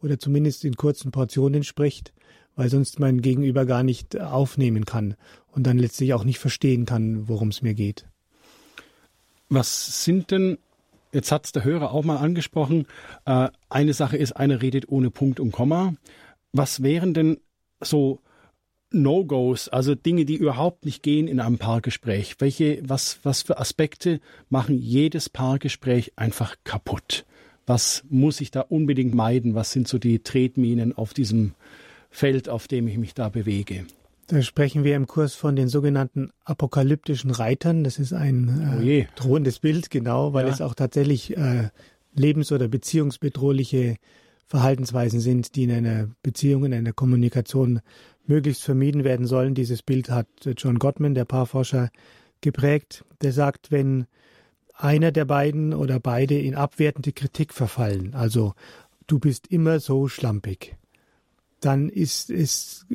oder 0.00 0.18
zumindest 0.18 0.64
in 0.64 0.76
kurzen 0.76 1.10
Portionen 1.10 1.64
spricht, 1.64 2.12
weil 2.54 2.68
sonst 2.68 3.00
mein 3.00 3.20
Gegenüber 3.20 3.66
gar 3.66 3.82
nicht 3.82 4.20
aufnehmen 4.20 4.84
kann 4.84 5.14
und 5.48 5.66
dann 5.66 5.78
letztlich 5.78 6.14
auch 6.14 6.24
nicht 6.24 6.38
verstehen 6.38 6.86
kann, 6.86 7.28
worum 7.28 7.48
es 7.48 7.62
mir 7.62 7.74
geht. 7.74 8.07
Was 9.48 10.04
sind 10.04 10.30
denn 10.30 10.58
jetzt 11.12 11.32
hat 11.32 11.46
es 11.46 11.52
der 11.52 11.64
Hörer 11.64 11.92
auch 11.92 12.04
mal 12.04 12.16
angesprochen, 12.16 12.86
äh, 13.24 13.48
eine 13.68 13.94
Sache 13.94 14.16
ist, 14.16 14.32
einer 14.32 14.62
redet 14.62 14.88
ohne 14.88 15.10
Punkt 15.10 15.40
und 15.40 15.52
Komma. 15.52 15.94
Was 16.52 16.82
wären 16.82 17.14
denn 17.14 17.38
so 17.80 18.20
No-Gos, 18.90 19.68
also 19.68 19.94
Dinge, 19.94 20.24
die 20.24 20.36
überhaupt 20.36 20.84
nicht 20.84 21.02
gehen 21.02 21.28
in 21.28 21.40
einem 21.40 21.58
Paargespräch? 21.58 22.36
Welche, 22.38 22.80
was, 22.88 23.20
was 23.22 23.42
für 23.42 23.58
Aspekte 23.58 24.20
machen 24.48 24.78
jedes 24.78 25.28
Paargespräch 25.28 26.12
einfach 26.16 26.56
kaputt? 26.64 27.26
Was 27.66 28.04
muss 28.08 28.40
ich 28.40 28.50
da 28.50 28.62
unbedingt 28.62 29.14
meiden? 29.14 29.54
Was 29.54 29.72
sind 29.72 29.88
so 29.88 29.98
die 29.98 30.20
Tretminen 30.20 30.96
auf 30.96 31.12
diesem 31.12 31.54
Feld, 32.10 32.48
auf 32.48 32.66
dem 32.66 32.88
ich 32.88 32.96
mich 32.96 33.12
da 33.12 33.28
bewege? 33.28 33.84
Da 34.28 34.42
sprechen 34.42 34.84
wir 34.84 34.94
im 34.94 35.06
Kurs 35.06 35.34
von 35.34 35.56
den 35.56 35.68
sogenannten 35.68 36.30
apokalyptischen 36.44 37.30
Reitern. 37.30 37.82
Das 37.82 37.98
ist 37.98 38.12
ein 38.12 38.82
äh, 38.82 39.06
oh 39.06 39.12
drohendes 39.16 39.58
Bild, 39.58 39.90
genau, 39.90 40.34
weil 40.34 40.46
ja. 40.46 40.52
es 40.52 40.60
auch 40.60 40.74
tatsächlich 40.74 41.34
äh, 41.36 41.70
lebens- 42.14 42.52
oder 42.52 42.68
beziehungsbedrohliche 42.68 43.96
Verhaltensweisen 44.46 45.20
sind, 45.20 45.56
die 45.56 45.64
in 45.64 45.72
einer 45.72 46.08
Beziehung, 46.22 46.66
in 46.66 46.74
einer 46.74 46.92
Kommunikation 46.92 47.80
möglichst 48.26 48.62
vermieden 48.62 49.02
werden 49.02 49.26
sollen. 49.26 49.54
Dieses 49.54 49.82
Bild 49.82 50.10
hat 50.10 50.28
John 50.58 50.78
Gottman, 50.78 51.14
der 51.14 51.24
Paarforscher, 51.24 51.88
geprägt. 52.40 53.04
Der 53.22 53.32
sagt, 53.32 53.70
wenn 53.70 54.06
einer 54.74 55.10
der 55.10 55.24
beiden 55.24 55.72
oder 55.72 56.00
beide 56.00 56.38
in 56.38 56.54
abwertende 56.54 57.12
Kritik 57.12 57.52
verfallen, 57.54 58.14
also 58.14 58.54
du 59.06 59.18
bist 59.18 59.48
immer 59.48 59.80
so 59.80 60.06
schlampig, 60.06 60.76
dann 61.60 61.88
ist, 61.88 62.30
ist, 62.30 62.86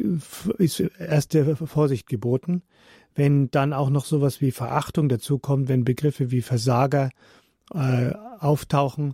ist 0.57 0.80
erste 0.80 1.55
Vorsicht 1.55 2.07
geboten. 2.07 2.64
Wenn 3.16 3.51
dann 3.51 3.74
auch 3.74 3.89
noch 3.89 4.05
sowas 4.05 4.41
wie 4.41 4.51
Verachtung 4.51 5.09
dazu 5.09 5.38
kommt, 5.38 5.68
wenn 5.68 5.84
Begriffe 5.84 6.32
wie 6.32 6.41
Versager 6.41 7.11
äh, 7.74 8.11
auftauchen, 8.39 9.14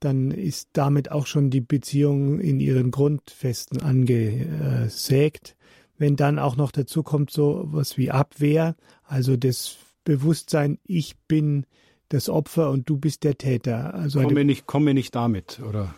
dann 0.00 0.30
ist 0.30 0.70
damit 0.74 1.10
auch 1.10 1.26
schon 1.26 1.50
die 1.50 1.60
Beziehung 1.60 2.40
in 2.40 2.60
ihren 2.60 2.90
Grundfesten 2.90 3.80
angesägt. 3.82 5.56
Wenn 5.96 6.14
dann 6.14 6.38
auch 6.38 6.56
noch 6.56 6.70
dazu 6.70 7.02
kommt 7.02 7.30
so 7.30 7.64
was 7.66 7.96
wie 7.96 8.10
Abwehr, 8.10 8.76
also 9.02 9.36
das 9.36 9.76
Bewusstsein, 10.04 10.78
ich 10.84 11.16
bin 11.26 11.66
das 12.08 12.28
Opfer 12.28 12.70
und 12.70 12.88
du 12.88 12.96
bist 12.96 13.24
der 13.24 13.36
Täter. 13.36 13.94
Also 13.94 14.22
komme 14.22 14.44
nicht, 14.44 14.66
komme 14.66 14.94
nicht 14.94 15.14
damit, 15.14 15.60
oder? 15.60 15.94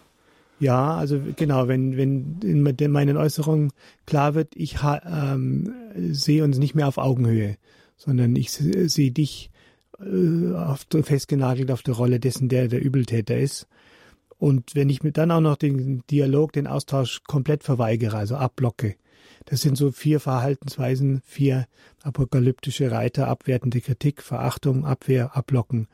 Ja, 0.61 0.95
also 0.95 1.19
genau, 1.37 1.69
wenn, 1.69 1.97
wenn 1.97 2.39
in 2.43 2.91
meinen 2.93 3.17
Äußerungen 3.17 3.73
klar 4.07 4.35
wird, 4.35 4.55
ich 4.55 4.77
ähm, 5.11 5.73
sehe 5.97 6.45
uns 6.45 6.59
nicht 6.59 6.75
mehr 6.75 6.87
auf 6.87 6.99
Augenhöhe, 6.99 7.57
sondern 7.97 8.37
ich 8.37 8.51
sehe 8.51 9.11
dich 9.11 9.51
äh, 9.99 10.55
auf, 10.55 10.87
festgenagelt 11.03 11.71
auf 11.71 11.83
der 11.83 11.95
Rolle 11.95 12.21
dessen, 12.21 12.51
der 12.51 12.69
der 12.69 12.83
Übeltäter 12.83 13.39
ist. 13.39 13.67
Und 14.39 14.75
wenn 14.75 14.91
ich 14.91 15.03
mir 15.03 15.13
dann 15.13 15.31
auch 15.31 15.41
noch 15.41 15.57
den 15.57 16.03
Dialog, 16.11 16.53
den 16.53 16.67
Austausch 16.67 17.23
komplett 17.25 17.63
verweigere, 17.63 18.17
also 18.17 18.37
abblocke, 18.37 18.97
das 19.47 19.63
sind 19.63 19.77
so 19.77 19.91
vier 19.91 20.21
Verhaltensweisen, 20.21 21.23
vier 21.25 21.67
apokalyptische 22.03 22.91
Reiter, 22.91 23.29
abwertende 23.29 23.81
Kritik, 23.81 24.23
Verachtung, 24.23 24.85
Abwehr, 24.85 25.37
Ablocken. 25.37 25.89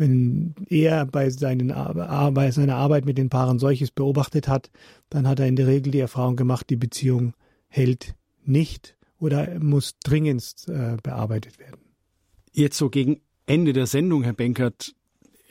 Wenn 0.00 0.54
er 0.70 1.04
bei, 1.04 1.28
seinen, 1.28 1.68
bei 1.68 2.50
seiner 2.52 2.76
Arbeit 2.76 3.04
mit 3.04 3.18
den 3.18 3.28
Paaren 3.28 3.58
solches 3.58 3.90
beobachtet 3.90 4.48
hat, 4.48 4.70
dann 5.10 5.28
hat 5.28 5.40
er 5.40 5.46
in 5.46 5.56
der 5.56 5.66
Regel 5.66 5.90
die 5.92 6.00
Erfahrung 6.00 6.36
gemacht, 6.36 6.70
die 6.70 6.76
Beziehung 6.76 7.34
hält 7.68 8.14
nicht 8.42 8.96
oder 9.18 9.58
muss 9.58 9.98
dringendst 10.02 10.70
äh, 10.70 10.96
bearbeitet 11.02 11.58
werden. 11.58 11.82
Jetzt 12.50 12.78
so 12.78 12.88
gegen 12.88 13.20
Ende 13.44 13.74
der 13.74 13.86
Sendung, 13.86 14.22
Herr 14.22 14.32
Benkert, 14.32 14.94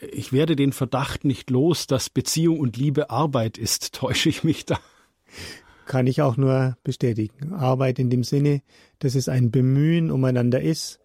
ich 0.00 0.32
werde 0.32 0.56
den 0.56 0.72
Verdacht 0.72 1.24
nicht 1.24 1.50
los, 1.50 1.86
dass 1.86 2.10
Beziehung 2.10 2.58
und 2.58 2.76
Liebe 2.76 3.08
Arbeit 3.08 3.56
ist. 3.56 3.92
Täusche 3.94 4.30
ich 4.30 4.42
mich 4.42 4.64
da? 4.64 4.80
Kann 5.86 6.08
ich 6.08 6.22
auch 6.22 6.36
nur 6.36 6.76
bestätigen. 6.82 7.52
Arbeit 7.52 8.00
in 8.00 8.10
dem 8.10 8.24
Sinne, 8.24 8.62
dass 8.98 9.14
es 9.14 9.28
ein 9.28 9.50
Bemühen 9.50 10.10
umeinander 10.10 10.60
ist. 10.60 10.99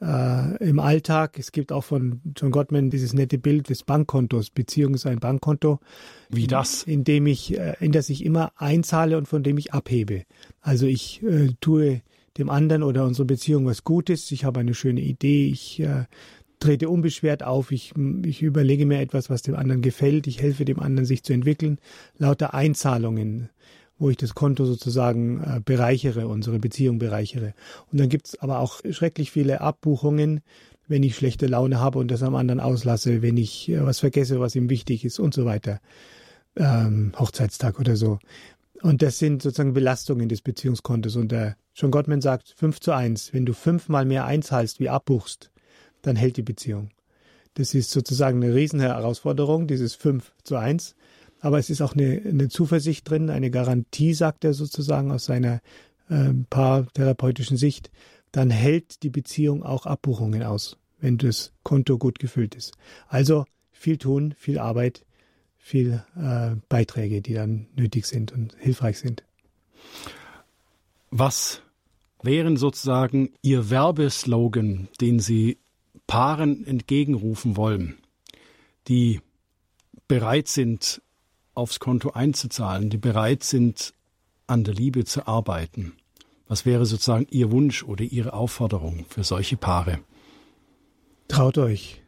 Äh, 0.00 0.68
Im 0.68 0.78
Alltag, 0.78 1.38
es 1.38 1.52
gibt 1.52 1.72
auch 1.72 1.84
von 1.84 2.20
John 2.36 2.50
Gottman 2.50 2.90
dieses 2.90 3.14
nette 3.14 3.38
Bild 3.38 3.68
des 3.68 3.82
Bankkontos. 3.82 4.50
Beziehung 4.50 4.94
ist 4.94 5.06
ein 5.06 5.18
Bankkonto. 5.18 5.80
Wie 6.28 6.46
das? 6.46 6.84
In, 6.84 6.94
in 6.94 7.04
dem 7.04 7.26
ich, 7.26 7.58
äh, 7.58 7.74
in 7.80 7.92
das 7.92 8.08
ich 8.08 8.24
immer 8.24 8.52
einzahle 8.56 9.18
und 9.18 9.26
von 9.26 9.42
dem 9.42 9.58
ich 9.58 9.72
abhebe. 9.72 10.24
Also 10.60 10.86
ich 10.86 11.22
äh, 11.22 11.48
tue 11.60 12.02
dem 12.36 12.50
anderen 12.50 12.84
oder 12.84 13.04
unserer 13.04 13.26
Beziehung 13.26 13.66
was 13.66 13.82
Gutes. 13.82 14.30
Ich 14.30 14.44
habe 14.44 14.60
eine 14.60 14.74
schöne 14.74 15.00
Idee. 15.00 15.48
Ich 15.48 15.80
äh, 15.80 16.04
trete 16.60 16.88
unbeschwert 16.88 17.42
auf, 17.42 17.70
ich, 17.70 17.94
ich 18.24 18.42
überlege 18.42 18.86
mir 18.86 19.00
etwas, 19.00 19.30
was 19.30 19.42
dem 19.42 19.54
anderen 19.54 19.82
gefällt, 19.82 20.26
ich 20.26 20.40
helfe 20.42 20.64
dem 20.64 20.80
anderen, 20.80 21.06
sich 21.06 21.22
zu 21.22 21.32
entwickeln, 21.32 21.78
lauter 22.16 22.54
Einzahlungen, 22.54 23.48
wo 23.98 24.10
ich 24.10 24.16
das 24.16 24.34
Konto 24.34 24.64
sozusagen 24.64 25.42
äh, 25.42 25.60
bereichere, 25.64 26.28
unsere 26.28 26.58
Beziehung 26.58 26.98
bereichere. 26.98 27.54
Und 27.90 28.00
dann 28.00 28.08
gibt's 28.08 28.38
aber 28.38 28.60
auch 28.60 28.80
schrecklich 28.90 29.30
viele 29.30 29.60
Abbuchungen, 29.60 30.40
wenn 30.86 31.02
ich 31.02 31.16
schlechte 31.16 31.46
Laune 31.46 31.80
habe 31.80 31.98
und 31.98 32.10
das 32.10 32.22
am 32.22 32.34
anderen 32.34 32.60
auslasse, 32.60 33.22
wenn 33.22 33.36
ich 33.36 33.68
äh, 33.68 33.84
was 33.84 34.00
vergesse, 34.00 34.40
was 34.40 34.54
ihm 34.54 34.70
wichtig 34.70 35.04
ist 35.04 35.18
und 35.18 35.34
so 35.34 35.44
weiter. 35.44 35.80
Ähm, 36.56 37.12
Hochzeitstag 37.18 37.78
oder 37.78 37.96
so. 37.96 38.18
Und 38.82 39.02
das 39.02 39.18
sind 39.18 39.42
sozusagen 39.42 39.74
Belastungen 39.74 40.28
des 40.28 40.40
Beziehungskontos. 40.40 41.16
Und 41.16 41.32
der 41.32 41.56
John 41.74 41.90
Gottman 41.90 42.20
sagt, 42.20 42.54
fünf 42.56 42.80
zu 42.80 42.92
eins. 42.92 43.32
Wenn 43.32 43.46
du 43.46 43.52
fünfmal 43.52 44.04
mehr 44.04 44.24
einzahlst, 44.24 44.80
wie 44.80 44.88
abbuchst, 44.88 45.50
dann 46.02 46.16
hält 46.16 46.36
die 46.36 46.42
Beziehung. 46.42 46.90
Das 47.54 47.74
ist 47.74 47.90
sozusagen 47.90 48.42
eine 48.42 48.54
Riesenherausforderung, 48.54 49.66
dieses 49.66 49.96
5 49.96 50.32
zu 50.44 50.56
1. 50.56 50.94
Aber 51.40 51.58
es 51.58 51.70
ist 51.70 51.80
auch 51.80 51.94
eine, 51.94 52.20
eine 52.24 52.48
Zuversicht 52.48 53.08
drin, 53.08 53.30
eine 53.30 53.50
Garantie, 53.50 54.14
sagt 54.14 54.44
er 54.44 54.54
sozusagen 54.54 55.12
aus 55.12 55.26
seiner 55.26 55.60
äh, 56.08 56.32
paartherapeutischen 56.50 57.56
Sicht. 57.56 57.90
Dann 58.32 58.50
hält 58.50 59.02
die 59.02 59.10
Beziehung 59.10 59.62
auch 59.62 59.86
Abbuchungen 59.86 60.42
aus, 60.42 60.76
wenn 61.00 61.18
das 61.18 61.52
Konto 61.62 61.98
gut 61.98 62.18
gefüllt 62.18 62.54
ist. 62.54 62.72
Also 63.06 63.44
viel 63.72 63.98
tun, 63.98 64.34
viel 64.36 64.58
Arbeit, 64.58 65.04
viel 65.56 66.02
äh, 66.16 66.56
Beiträge, 66.68 67.22
die 67.22 67.34
dann 67.34 67.68
nötig 67.76 68.06
sind 68.06 68.32
und 68.32 68.56
hilfreich 68.58 68.98
sind. 68.98 69.22
Was 71.10 71.62
wären 72.22 72.56
sozusagen 72.56 73.30
Ihr 73.42 73.70
Werbeslogan, 73.70 74.88
den 75.00 75.20
Sie 75.20 75.58
Paaren 76.06 76.66
entgegenrufen 76.66 77.56
wollen, 77.56 77.98
die 78.88 79.20
bereit 80.08 80.48
sind, 80.48 81.02
aufs 81.58 81.80
Konto 81.80 82.10
einzuzahlen, 82.10 82.88
die 82.88 82.96
bereit 82.96 83.42
sind, 83.42 83.92
an 84.46 84.64
der 84.64 84.74
Liebe 84.74 85.04
zu 85.04 85.26
arbeiten? 85.26 85.92
Was 86.46 86.64
wäre 86.64 86.86
sozusagen 86.86 87.26
Ihr 87.30 87.50
Wunsch 87.50 87.82
oder 87.82 88.04
Ihre 88.04 88.32
Aufforderung 88.32 89.04
für 89.08 89.24
solche 89.24 89.56
Paare? 89.56 89.98
Traut 91.26 91.58
euch. 91.58 92.02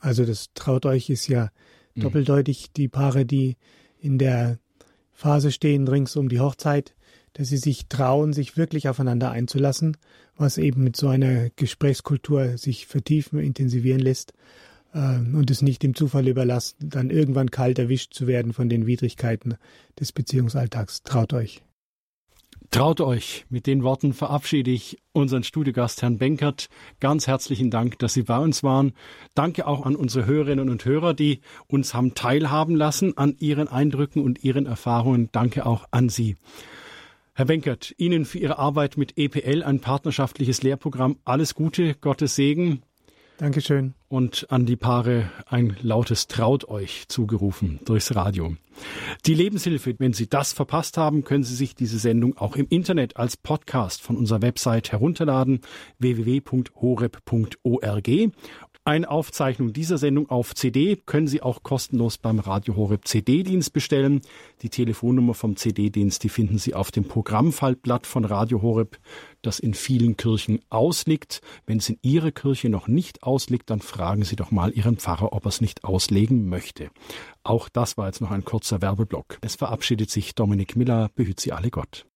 Also 0.00 0.24
das 0.24 0.52
traut 0.54 0.86
euch 0.86 1.10
ist 1.10 1.28
ja 1.28 1.50
mhm. 1.94 2.00
doppeldeutig. 2.00 2.72
Die 2.72 2.88
Paare, 2.88 3.24
die 3.24 3.56
in 3.98 4.18
der 4.18 4.58
Phase 5.12 5.52
stehen, 5.52 5.86
rings 5.86 6.16
um 6.16 6.28
die 6.28 6.40
Hochzeit, 6.40 6.96
dass 7.34 7.48
sie 7.48 7.58
sich 7.58 7.86
trauen, 7.86 8.32
sich 8.32 8.56
wirklich 8.56 8.88
aufeinander 8.88 9.30
einzulassen, 9.30 9.98
was 10.36 10.58
eben 10.58 10.82
mit 10.82 10.96
so 10.96 11.08
einer 11.08 11.50
Gesprächskultur 11.50 12.56
sich 12.56 12.86
vertiefen, 12.86 13.38
intensivieren 13.38 14.00
lässt 14.00 14.32
und 14.92 15.50
es 15.50 15.62
nicht 15.62 15.82
dem 15.82 15.94
Zufall 15.94 16.26
überlassen, 16.26 16.76
dann 16.90 17.10
irgendwann 17.10 17.50
kalt 17.50 17.78
erwischt 17.78 18.12
zu 18.12 18.26
werden 18.26 18.52
von 18.52 18.68
den 18.68 18.86
Widrigkeiten 18.86 19.54
des 19.98 20.12
Beziehungsalltags. 20.12 21.02
Traut 21.02 21.32
euch. 21.32 21.62
Traut 22.70 23.00
euch. 23.00 23.46
Mit 23.48 23.66
den 23.66 23.82
Worten 23.82 24.12
verabschiede 24.12 24.70
ich 24.70 24.98
unseren 25.12 25.42
Studiogast 25.42 26.02
Herrn 26.02 26.18
Benkert. 26.18 26.68
Ganz 27.00 27.26
herzlichen 27.26 27.68
Dank, 27.68 27.98
dass 27.98 28.14
Sie 28.14 28.22
bei 28.22 28.38
uns 28.38 28.62
waren. 28.62 28.92
Danke 29.34 29.66
auch 29.66 29.84
an 29.84 29.96
unsere 29.96 30.24
Hörerinnen 30.26 30.70
und 30.70 30.84
Hörer, 30.84 31.12
die 31.12 31.40
uns 31.66 31.94
haben 31.94 32.14
teilhaben 32.14 32.76
lassen 32.76 33.16
an 33.16 33.34
Ihren 33.40 33.66
Eindrücken 33.66 34.22
und 34.22 34.44
Ihren 34.44 34.66
Erfahrungen. 34.66 35.30
Danke 35.32 35.66
auch 35.66 35.86
an 35.90 36.08
Sie. 36.08 36.36
Herr 37.34 37.46
Benkert, 37.46 37.92
Ihnen 37.96 38.24
für 38.24 38.38
Ihre 38.38 38.58
Arbeit 38.58 38.96
mit 38.96 39.18
EPL, 39.18 39.64
ein 39.64 39.80
partnerschaftliches 39.80 40.62
Lehrprogramm, 40.62 41.16
alles 41.24 41.56
Gute, 41.56 41.96
Gottes 41.96 42.36
Segen. 42.36 42.82
Dankeschön. 43.40 43.94
Und 44.08 44.46
an 44.50 44.66
die 44.66 44.76
Paare 44.76 45.30
ein 45.46 45.74
lautes 45.80 46.26
Traut 46.26 46.68
euch 46.68 47.08
zugerufen 47.08 47.80
durchs 47.86 48.14
Radio. 48.14 48.54
Die 49.24 49.32
Lebenshilfe, 49.32 49.94
wenn 49.98 50.12
Sie 50.12 50.28
das 50.28 50.52
verpasst 50.52 50.98
haben, 50.98 51.24
können 51.24 51.42
Sie 51.42 51.54
sich 51.54 51.74
diese 51.74 51.98
Sendung 51.98 52.36
auch 52.36 52.56
im 52.56 52.66
Internet 52.68 53.16
als 53.16 53.38
Podcast 53.38 54.02
von 54.02 54.18
unserer 54.18 54.42
Website 54.42 54.92
herunterladen 54.92 55.62
www.horeb.org 56.00 58.08
eine 58.84 59.10
Aufzeichnung 59.10 59.74
dieser 59.74 59.98
Sendung 59.98 60.30
auf 60.30 60.54
CD 60.54 60.96
können 60.96 61.26
Sie 61.26 61.42
auch 61.42 61.62
kostenlos 61.62 62.16
beim 62.16 62.38
Radio 62.38 62.76
Horeb 62.76 63.06
CD-Dienst 63.06 63.74
bestellen. 63.74 64.22
Die 64.62 64.70
Telefonnummer 64.70 65.34
vom 65.34 65.56
CD-Dienst, 65.56 66.24
die 66.24 66.30
finden 66.30 66.56
Sie 66.56 66.74
auf 66.74 66.90
dem 66.90 67.04
Programmfaltblatt 67.04 68.06
von 68.06 68.24
Radio 68.24 68.62
Horeb, 68.62 68.98
das 69.42 69.58
in 69.58 69.74
vielen 69.74 70.16
Kirchen 70.16 70.60
ausliegt. 70.70 71.42
Wenn 71.66 71.78
es 71.78 71.90
in 71.90 71.98
Ihrer 72.00 72.32
Kirche 72.32 72.70
noch 72.70 72.88
nicht 72.88 73.22
ausliegt, 73.22 73.68
dann 73.68 73.80
fragen 73.80 74.24
Sie 74.24 74.36
doch 74.36 74.50
mal 74.50 74.72
Ihren 74.72 74.96
Pfarrer, 74.96 75.34
ob 75.34 75.44
er 75.44 75.50
es 75.50 75.60
nicht 75.60 75.84
auslegen 75.84 76.48
möchte. 76.48 76.90
Auch 77.42 77.68
das 77.68 77.98
war 77.98 78.06
jetzt 78.06 78.22
noch 78.22 78.30
ein 78.30 78.44
kurzer 78.44 78.80
Werbeblock. 78.80 79.38
Es 79.42 79.56
verabschiedet 79.56 80.10
sich 80.10 80.34
Dominik 80.34 80.74
Miller. 80.74 81.10
Behüt 81.14 81.38
Sie 81.38 81.52
alle 81.52 81.70
Gott. 81.70 82.06